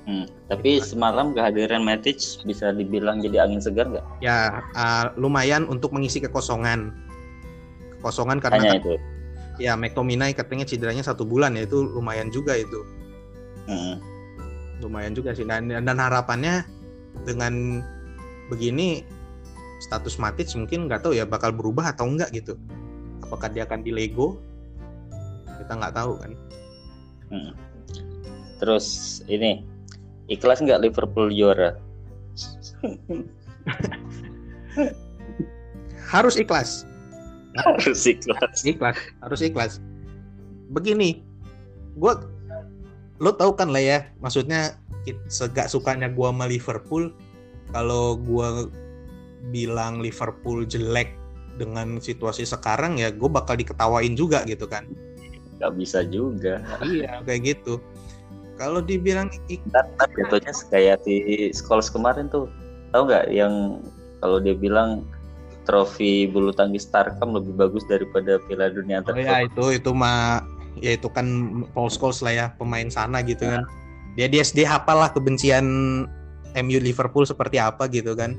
Hmm, 0.04 0.28
tapi 0.52 0.84
semalam 0.84 1.32
kehadiran 1.32 1.86
Matic 1.86 2.20
bisa 2.44 2.74
dibilang 2.76 3.24
jadi 3.24 3.48
angin 3.48 3.64
segar 3.64 3.88
nggak? 3.88 4.04
Ya 4.20 4.60
uh, 4.76 5.16
lumayan 5.16 5.64
untuk 5.72 5.96
mengisi 5.96 6.20
kekosongan. 6.20 6.92
Kekosongan 7.98 8.44
karena 8.44 8.60
Hanya 8.60 8.72
kan, 8.76 8.82
itu. 8.84 8.94
Ya 9.62 9.74
McTominay 9.80 10.36
katanya 10.36 10.66
cederanya 10.68 11.06
satu 11.06 11.24
bulan 11.24 11.56
ya 11.56 11.64
itu 11.64 11.86
lumayan 11.86 12.28
juga 12.34 12.60
itu. 12.60 12.82
Hmm 13.70 14.12
lumayan 14.82 15.14
juga 15.14 15.38
sih 15.38 15.46
dan 15.46 15.70
dan 15.70 15.98
harapannya 16.02 16.66
dengan 17.24 17.86
begini 18.50 19.06
status 19.80 20.18
Matic 20.18 20.50
mungkin 20.58 20.90
nggak 20.90 21.06
tahu 21.06 21.14
ya 21.16 21.24
bakal 21.24 21.54
berubah 21.54 21.94
atau 21.94 22.10
enggak 22.10 22.34
gitu 22.34 22.58
apakah 23.22 23.48
dia 23.54 23.64
akan 23.64 23.86
di 23.86 23.94
Lego 23.94 24.42
kita 25.62 25.74
nggak 25.78 25.96
tahu 25.96 26.18
kan? 26.18 26.32
Hmm. 27.32 27.56
terus 28.60 29.20
ini 29.32 29.64
ikhlas 30.28 30.60
nggak 30.62 30.84
Liverpool 30.84 31.32
juara? 31.32 31.80
Harus 36.12 36.36
ikhlas. 36.36 36.84
Harus 37.56 38.04
ikhlas. 38.04 38.68
Ikhlas 38.68 38.98
harus 39.24 39.40
ikhlas. 39.42 39.80
Begini 40.70 41.24
gue 41.96 42.14
lo 43.22 43.32
tau 43.38 43.54
kan 43.54 43.70
lah 43.70 43.84
ya 43.84 44.00
maksudnya 44.18 44.76
segak 45.30 45.70
sukanya 45.70 46.10
gua 46.10 46.34
sama 46.34 46.46
Liverpool 46.50 47.14
kalau 47.70 48.18
gua 48.18 48.66
bilang 49.50 50.02
Liverpool 50.02 50.66
jelek 50.66 51.14
dengan 51.58 52.02
situasi 52.02 52.48
sekarang 52.48 52.98
ya 52.98 53.12
gue 53.12 53.30
bakal 53.30 53.58
diketawain 53.58 54.14
juga 54.18 54.46
gitu 54.48 54.66
kan 54.66 54.88
nggak 55.62 55.74
bisa 55.78 56.02
juga. 56.10 56.66
Iya 56.82 57.22
kayak 57.22 57.42
gitu. 57.46 57.78
Kalau 58.58 58.82
dibilang 58.82 59.30
Ntar 59.70 59.86
jatuhnya 60.18 60.54
kayak 60.74 61.06
di 61.06 61.50
sekolah 61.54 61.86
kemarin 61.94 62.28
tuh. 62.34 62.50
Tau 62.90 63.06
nggak 63.06 63.30
yang 63.30 63.80
kalau 64.20 64.42
dia 64.42 64.58
bilang 64.58 65.06
trofi 65.66 66.26
bulu 66.26 66.50
tangkis 66.50 66.90
Starcom 66.90 67.38
lebih 67.38 67.54
bagus 67.54 67.86
daripada 67.86 68.42
Piala 68.50 68.74
Dunia 68.74 69.06
Oh 69.06 69.14
ya 69.14 69.46
itu 69.46 69.78
itu 69.78 69.92
mah 69.94 70.42
ya 70.82 70.98
itu 70.98 71.08
kan 71.14 71.26
Paul 71.78 71.94
Scholes 71.94 72.26
lah 72.26 72.34
ya 72.34 72.46
pemain 72.58 72.90
sana 72.90 73.22
gitu 73.22 73.46
kan. 73.46 73.64
Dia 74.18 74.28
dia 74.28 74.44
dia 74.44 74.68
hafal 74.68 75.00
lah 75.00 75.10
kebencian 75.14 75.66
MU 76.58 76.80
Liverpool 76.84 77.24
seperti 77.24 77.62
apa 77.62 77.88
gitu 77.88 78.18
kan. 78.18 78.36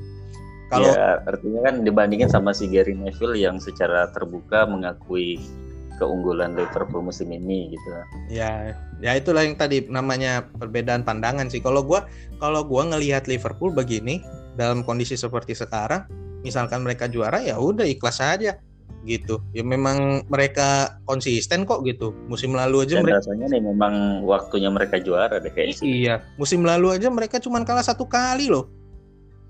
Kalau 0.69 0.89
ya, 0.89 1.21
artinya 1.29 1.69
kan 1.69 1.75
dibandingin 1.85 2.29
sama 2.29 2.49
si 2.49 2.65
Gary 2.65 2.97
Neville 2.97 3.37
yang 3.37 3.61
secara 3.61 4.09
terbuka 4.09 4.65
mengakui 4.65 5.37
keunggulan 6.01 6.57
Liverpool 6.57 7.05
musim 7.05 7.29
ini 7.29 7.73
gitu. 7.73 7.87
Ya, 8.31 8.73
ya 8.99 9.11
itulah 9.17 9.45
yang 9.45 9.57
tadi 9.57 9.85
namanya 9.87 10.47
perbedaan 10.57 11.05
pandangan 11.05 11.49
sih. 11.49 11.61
Kalau 11.61 11.85
gua 11.85 12.09
kalau 12.41 12.65
gua 12.65 12.89
ngelihat 12.89 13.29
Liverpool 13.29 13.73
begini 13.73 14.23
dalam 14.57 14.81
kondisi 14.81 15.13
seperti 15.17 15.53
sekarang, 15.53 16.05
misalkan 16.41 16.83
mereka 16.83 17.05
juara 17.07 17.39
ya 17.41 17.57
udah 17.57 17.87
ikhlas 17.87 18.19
aja 18.19 18.57
gitu 19.03 19.43
ya 19.51 19.67
memang 19.67 20.23
mereka 20.31 20.99
konsisten 21.03 21.67
kok 21.67 21.83
gitu 21.83 22.15
musim 22.31 22.55
lalu 22.55 22.87
aja 22.87 23.03
Dan 23.03 23.03
mereka 23.03 23.19
rasanya 23.19 23.45
nih 23.51 23.61
memang 23.67 24.23
waktunya 24.23 24.71
mereka 24.71 24.95
juara 25.03 25.43
deh 25.43 25.51
kayak 25.51 25.83
iya 25.83 26.23
musim 26.39 26.63
lalu 26.63 26.95
aja 26.95 27.11
mereka 27.11 27.35
cuma 27.43 27.59
kalah 27.67 27.83
satu 27.83 28.07
kali 28.07 28.47
loh 28.47 28.71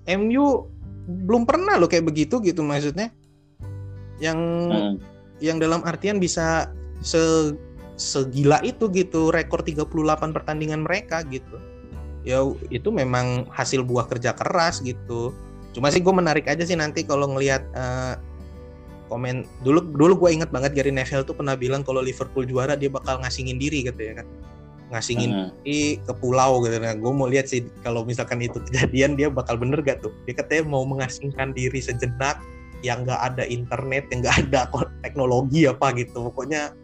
MU 0.09 0.65
belum 1.05 1.45
pernah 1.45 1.77
loh 1.77 1.85
kayak 1.85 2.09
begitu 2.09 2.41
gitu 2.41 2.65
maksudnya 2.65 3.13
yang 4.17 4.39
hmm. 4.73 5.12
Yang 5.43 5.59
dalam 5.59 5.83
artian 5.83 6.23
bisa 6.23 6.71
se 7.03 7.51
segila 7.99 8.63
itu 8.63 8.87
gitu 8.95 9.29
rekor 9.29 9.59
38 9.59 9.91
pertandingan 10.31 10.87
mereka 10.87 11.19
gitu. 11.27 11.59
Ya 12.23 12.39
itu 12.71 12.87
memang 12.89 13.51
hasil 13.51 13.83
buah 13.83 14.07
kerja 14.07 14.31
keras 14.31 14.79
gitu. 14.79 15.35
Cuma 15.75 15.91
sih 15.91 15.99
gue 15.99 16.13
menarik 16.15 16.47
aja 16.47 16.63
sih 16.63 16.79
nanti 16.79 17.03
kalau 17.03 17.27
ngelihat 17.27 17.67
uh, 17.75 18.15
komen 19.11 19.43
dulu 19.67 19.83
dulu 19.83 20.25
gue 20.25 20.39
inget 20.39 20.49
banget 20.49 20.79
Gary 20.79 20.95
Neville 20.95 21.27
tuh 21.27 21.35
pernah 21.35 21.59
bilang 21.59 21.83
kalau 21.83 21.99
Liverpool 21.99 22.47
juara 22.47 22.79
dia 22.79 22.87
bakal 22.87 23.19
ngasingin 23.19 23.59
diri 23.59 23.83
gitu 23.83 23.99
ya 23.99 24.23
kan. 24.23 24.27
Ngasingin 24.95 25.31
uh 25.35 25.49
diri 25.67 25.99
ke 25.99 26.13
pulau 26.23 26.63
gitu. 26.63 26.79
Nah 26.79 26.95
gue 26.95 27.11
mau 27.11 27.27
lihat 27.27 27.51
sih 27.51 27.67
kalau 27.83 28.07
misalkan 28.07 28.39
itu 28.39 28.63
kejadian 28.71 29.19
dia 29.19 29.27
bakal 29.27 29.59
bener 29.59 29.83
gak 29.83 29.99
tuh? 29.99 30.15
Dia 30.23 30.39
katanya 30.39 30.71
mau 30.71 30.87
mengasingkan 30.87 31.51
diri 31.51 31.83
sejenak 31.83 32.39
yang 32.83 33.07
nggak 33.07 33.21
ada 33.33 33.43
internet 33.47 34.11
yang 34.11 34.19
nggak 34.21 34.37
ada 34.47 34.67
teknologi 35.01 35.65
apa 35.65 35.95
gitu. 35.95 36.29
Pokoknya 36.29 36.75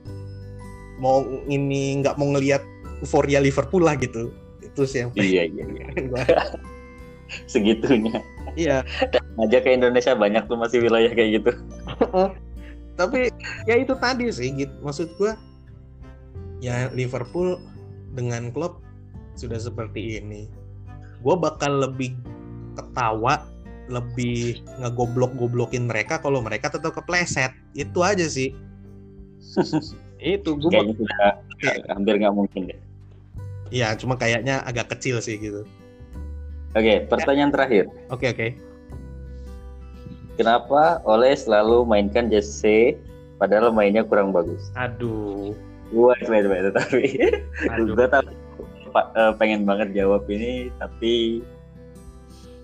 mau 0.97 1.24
ini 1.52 2.00
nggak 2.00 2.16
mau 2.16 2.32
ngelihat 2.34 2.64
euforia 3.04 3.43
Liverpool 3.43 3.84
lah 3.84 4.00
gitu. 4.00 4.32
Itu 4.64 4.88
sih 4.88 5.06
yang 5.06 5.12
iya 5.20 5.43
iya, 5.45 5.64
iya. 5.68 5.86
segitunya. 7.52 8.24
Iya. 8.56 8.82
Aja 9.38 9.58
ke 9.62 9.70
Indonesia 9.76 10.18
banyak 10.18 10.50
tuh 10.50 10.58
masih 10.58 10.82
wilayah 10.82 11.12
kayak 11.12 11.43
gitu. 11.43 11.52
Tapi 13.00 13.32
ya 13.68 13.76
itu 13.80 13.93
tadi 13.95 14.28
sih 14.34 14.52
gitu 14.56 14.76
maksud 14.84 15.08
gua 15.16 15.39
ya 16.60 16.91
Liverpool 16.91 17.60
dengan 18.16 18.52
klub 18.52 18.84
sudah 19.39 19.60
seperti 19.60 20.20
ini. 20.20 20.52
Gue 21.24 21.36
bakal 21.36 21.84
lebih 21.84 22.16
ketawa 22.76 23.43
lebih 23.90 24.62
ngegoblok-goblokin 24.80 25.90
mereka 25.90 26.22
kalau 26.22 26.40
mereka 26.40 26.70
tetap 26.70 26.94
kepleset 26.94 27.52
itu 27.74 28.00
aja 28.06 28.26
sih 28.30 28.54
itu 30.22 30.50
gue 30.56 30.70
kayaknya 30.70 30.96
sudah 30.96 31.32
hampir 31.90 32.14
nggak 32.22 32.36
mungkin 32.38 32.70
deh 32.70 32.80
Iya, 33.70 33.94
cuma 33.98 34.18
kayaknya 34.18 34.66
agak 34.66 34.98
kecil 34.98 35.22
sih 35.22 35.38
gitu. 35.38 35.62
Oke, 36.74 37.06
pertanyaan 37.06 37.54
terakhir. 37.54 37.86
Oke, 38.10 38.30
oke. 38.30 38.48
Kenapa 40.38 41.02
Oleh 41.06 41.38
selalu 41.38 41.86
mainkan 41.86 42.30
Jesse 42.30 42.98
padahal 43.38 43.74
mainnya 43.74 44.06
kurang 44.06 44.34
bagus? 44.34 44.74
Aduh. 44.78 45.54
Gue 45.90 46.14
wait, 46.30 46.46
wait, 46.46 46.70
tapi 46.70 47.18
gue 47.98 48.08
tahu 48.10 48.30
uh, 48.94 49.34
pengen 49.42 49.66
banget 49.66 49.98
jawab 49.98 50.22
ini 50.30 50.70
tapi 50.78 51.42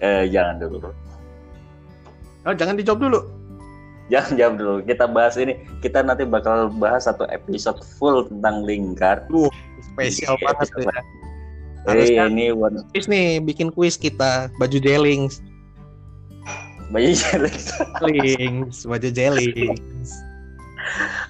uh, 0.01 0.30
jangan 0.30 0.61
dulu. 0.61 0.93
Oh, 2.45 2.53
jangan 2.53 2.77
dijawab 2.77 3.01
dulu. 3.09 3.19
Jangan 4.13 4.37
jawab 4.37 4.53
dulu. 4.61 4.75
Kita 4.85 5.05
bahas 5.09 5.33
ini. 5.35 5.57
Kita 5.81 6.05
nanti 6.05 6.29
bakal 6.29 6.69
bahas 6.77 7.09
satu 7.09 7.25
episode 7.33 7.81
full 7.97 8.29
tentang 8.29 8.61
Lingard. 8.61 9.25
Uh, 9.33 9.49
spesial 9.81 10.37
banget 10.45 10.69
ya. 10.77 11.01
Harusnya 11.85 12.25
ini 12.29 12.49
one... 12.49 12.81
quiz 12.93 13.05
nih, 13.05 13.37
bikin 13.41 13.69
kuis 13.69 13.93
kita 13.93 14.49
baju 14.57 14.77
Delings. 14.81 15.41
baju 16.93 17.11
Jelix. 17.17 17.73
Links, 18.05 18.85
baju 18.85 19.09
Jelix. 19.09 20.09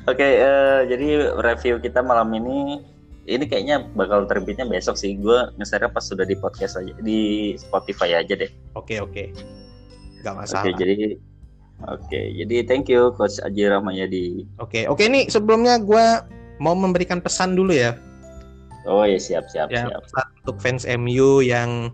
Oke, 0.08 0.24
eh, 0.24 0.80
jadi 0.88 1.32
review 1.40 1.80
kita 1.80 2.04
malam 2.04 2.32
ini 2.36 2.84
ini 3.26 3.44
kayaknya 3.50 3.88
bakal 3.98 4.28
terbitnya 4.30 4.68
besok 4.68 5.00
sih. 5.00 5.18
Gue 5.18 5.50
ngeser 5.58 5.88
pas 5.90 6.04
sudah 6.04 6.28
di 6.28 6.36
podcast 6.38 6.78
aja 6.78 6.94
di 7.02 7.54
Spotify 7.58 8.20
aja 8.20 8.36
deh. 8.38 8.52
Oke 8.78 9.02
oke, 9.02 9.32
nggak 10.26 10.38
masalah. 10.42 10.66
Oke, 10.66 10.72
jadi 10.82 10.96
oke, 11.86 12.20
jadi 12.42 12.56
thank 12.66 12.90
you 12.90 13.14
Coach 13.14 13.38
Aji 13.46 13.70
Ramayadi. 13.70 14.50
Oke 14.58 14.90
oke 14.90 15.06
nih 15.06 15.30
sebelumnya 15.30 15.78
gue 15.78 16.06
mau 16.58 16.74
memberikan 16.74 17.22
pesan 17.22 17.54
dulu 17.54 17.70
ya. 17.72 17.94
Oh 18.90 19.06
ya 19.06 19.22
siap 19.22 19.46
siap 19.54 19.70
ya 19.70 19.86
siap. 19.86 20.02
pesan 20.10 20.28
untuk 20.42 20.58
fans 20.62 20.84
MU 20.86 21.46
yang 21.46 21.94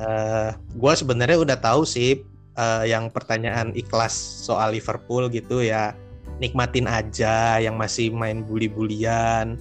uh, 0.00 0.52
gue 0.56 0.92
sebenarnya 0.92 1.40
udah 1.40 1.56
tahu 1.60 1.88
sih 1.88 2.20
uh, 2.56 2.84
yang 2.84 3.08
pertanyaan 3.12 3.72
ikhlas 3.76 4.12
soal 4.44 4.72
Liverpool 4.72 5.28
gitu 5.28 5.64
ya 5.64 5.96
nikmatin 6.40 6.88
aja 6.90 7.60
yang 7.60 7.76
masih 7.78 8.10
main 8.10 8.42
bully-bulian 8.42 9.60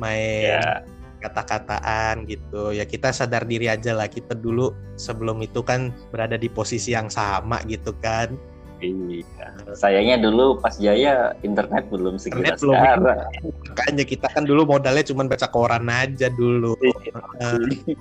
main 0.00 0.56
Ya, 0.58 0.80
kata-kataan 1.22 2.26
gitu. 2.26 2.74
Ya 2.74 2.82
kita 2.82 3.14
sadar 3.14 3.46
diri 3.46 3.70
aja 3.70 3.94
lah. 3.94 4.10
Kita 4.10 4.34
dulu 4.34 4.74
sebelum 4.98 5.38
itu 5.40 5.62
kan 5.62 5.94
berada 6.10 6.34
di 6.34 6.50
posisi 6.50 6.92
yang 6.92 7.06
sama 7.06 7.62
gitu 7.70 7.94
kan. 8.02 8.34
Iya. 8.82 9.46
Sayangnya 9.78 10.18
dulu 10.18 10.58
pas 10.58 10.74
Jaya 10.74 11.38
internet 11.46 11.86
belum 11.86 12.18
segera 12.18 12.50
Internet 12.50 12.58
belum 12.58 12.74
sekarang. 12.74 13.18
makanya 13.70 14.04
kita 14.04 14.26
kan 14.26 14.42
dulu 14.42 14.62
modalnya 14.66 15.04
cuma 15.06 15.22
baca 15.30 15.46
koran 15.46 15.86
aja 15.86 16.26
dulu. 16.34 16.74
Iya. 16.82 17.14
Eh, 17.38 17.94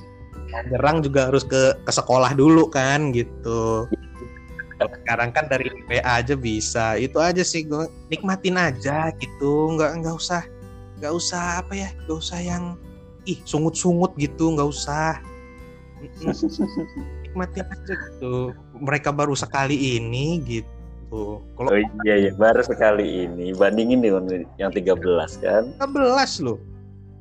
nyerang 0.74 1.06
juga 1.06 1.30
harus 1.30 1.46
ke 1.46 1.78
ke 1.86 1.92
sekolah 1.94 2.34
dulu 2.34 2.68
kan 2.74 3.14
gitu. 3.14 3.86
Sekarang 4.82 5.30
kan 5.30 5.46
dari 5.46 5.70
WA 5.86 6.02
aja 6.02 6.34
bisa. 6.34 6.98
Itu 6.98 7.22
aja 7.22 7.46
sih 7.46 7.70
gue 7.70 7.86
nikmatin 8.10 8.58
aja 8.58 9.14
gitu. 9.22 9.78
Nggak 9.78 10.02
nggak 10.02 10.16
usah 10.18 10.42
nggak 10.98 11.14
usah 11.18 11.66
apa 11.66 11.74
ya 11.74 11.90
nggak 12.06 12.18
usah 12.18 12.40
yang 12.42 12.78
ih 13.26 13.40
sungut-sungut 13.46 14.18
gitu 14.18 14.54
nggak 14.54 14.70
usah. 14.70 15.22
Mm-mm. 16.02 16.34
nikmatin 17.32 17.64
aja 17.64 17.96
gitu. 17.96 18.52
Mereka 18.76 19.16
baru 19.16 19.32
sekali 19.40 19.96
ini 19.96 20.44
gitu. 20.44 21.40
Kalau 21.56 21.70
Oh 21.72 21.80
iya 22.04 22.28
iya. 22.28 22.32
Baru 22.36 22.60
sekali 22.60 23.24
ini. 23.28 23.56
Bandingin 23.56 24.04
dengan 24.04 24.28
yang 24.60 24.76
13 24.76 25.00
kan? 25.40 25.64
11 25.80 26.44
loh. 26.44 26.60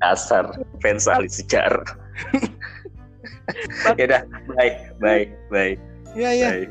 Asar 0.03 0.57
fans 0.83 1.07
ahli 1.07 1.31
sejarah. 1.31 1.87
ya 3.99 4.05
udah 4.09 4.23
baik 4.57 4.75
baik 4.99 5.29
baik. 5.53 5.79
Ya 6.17 6.33
ya 6.35 6.49
baik. 6.51 6.69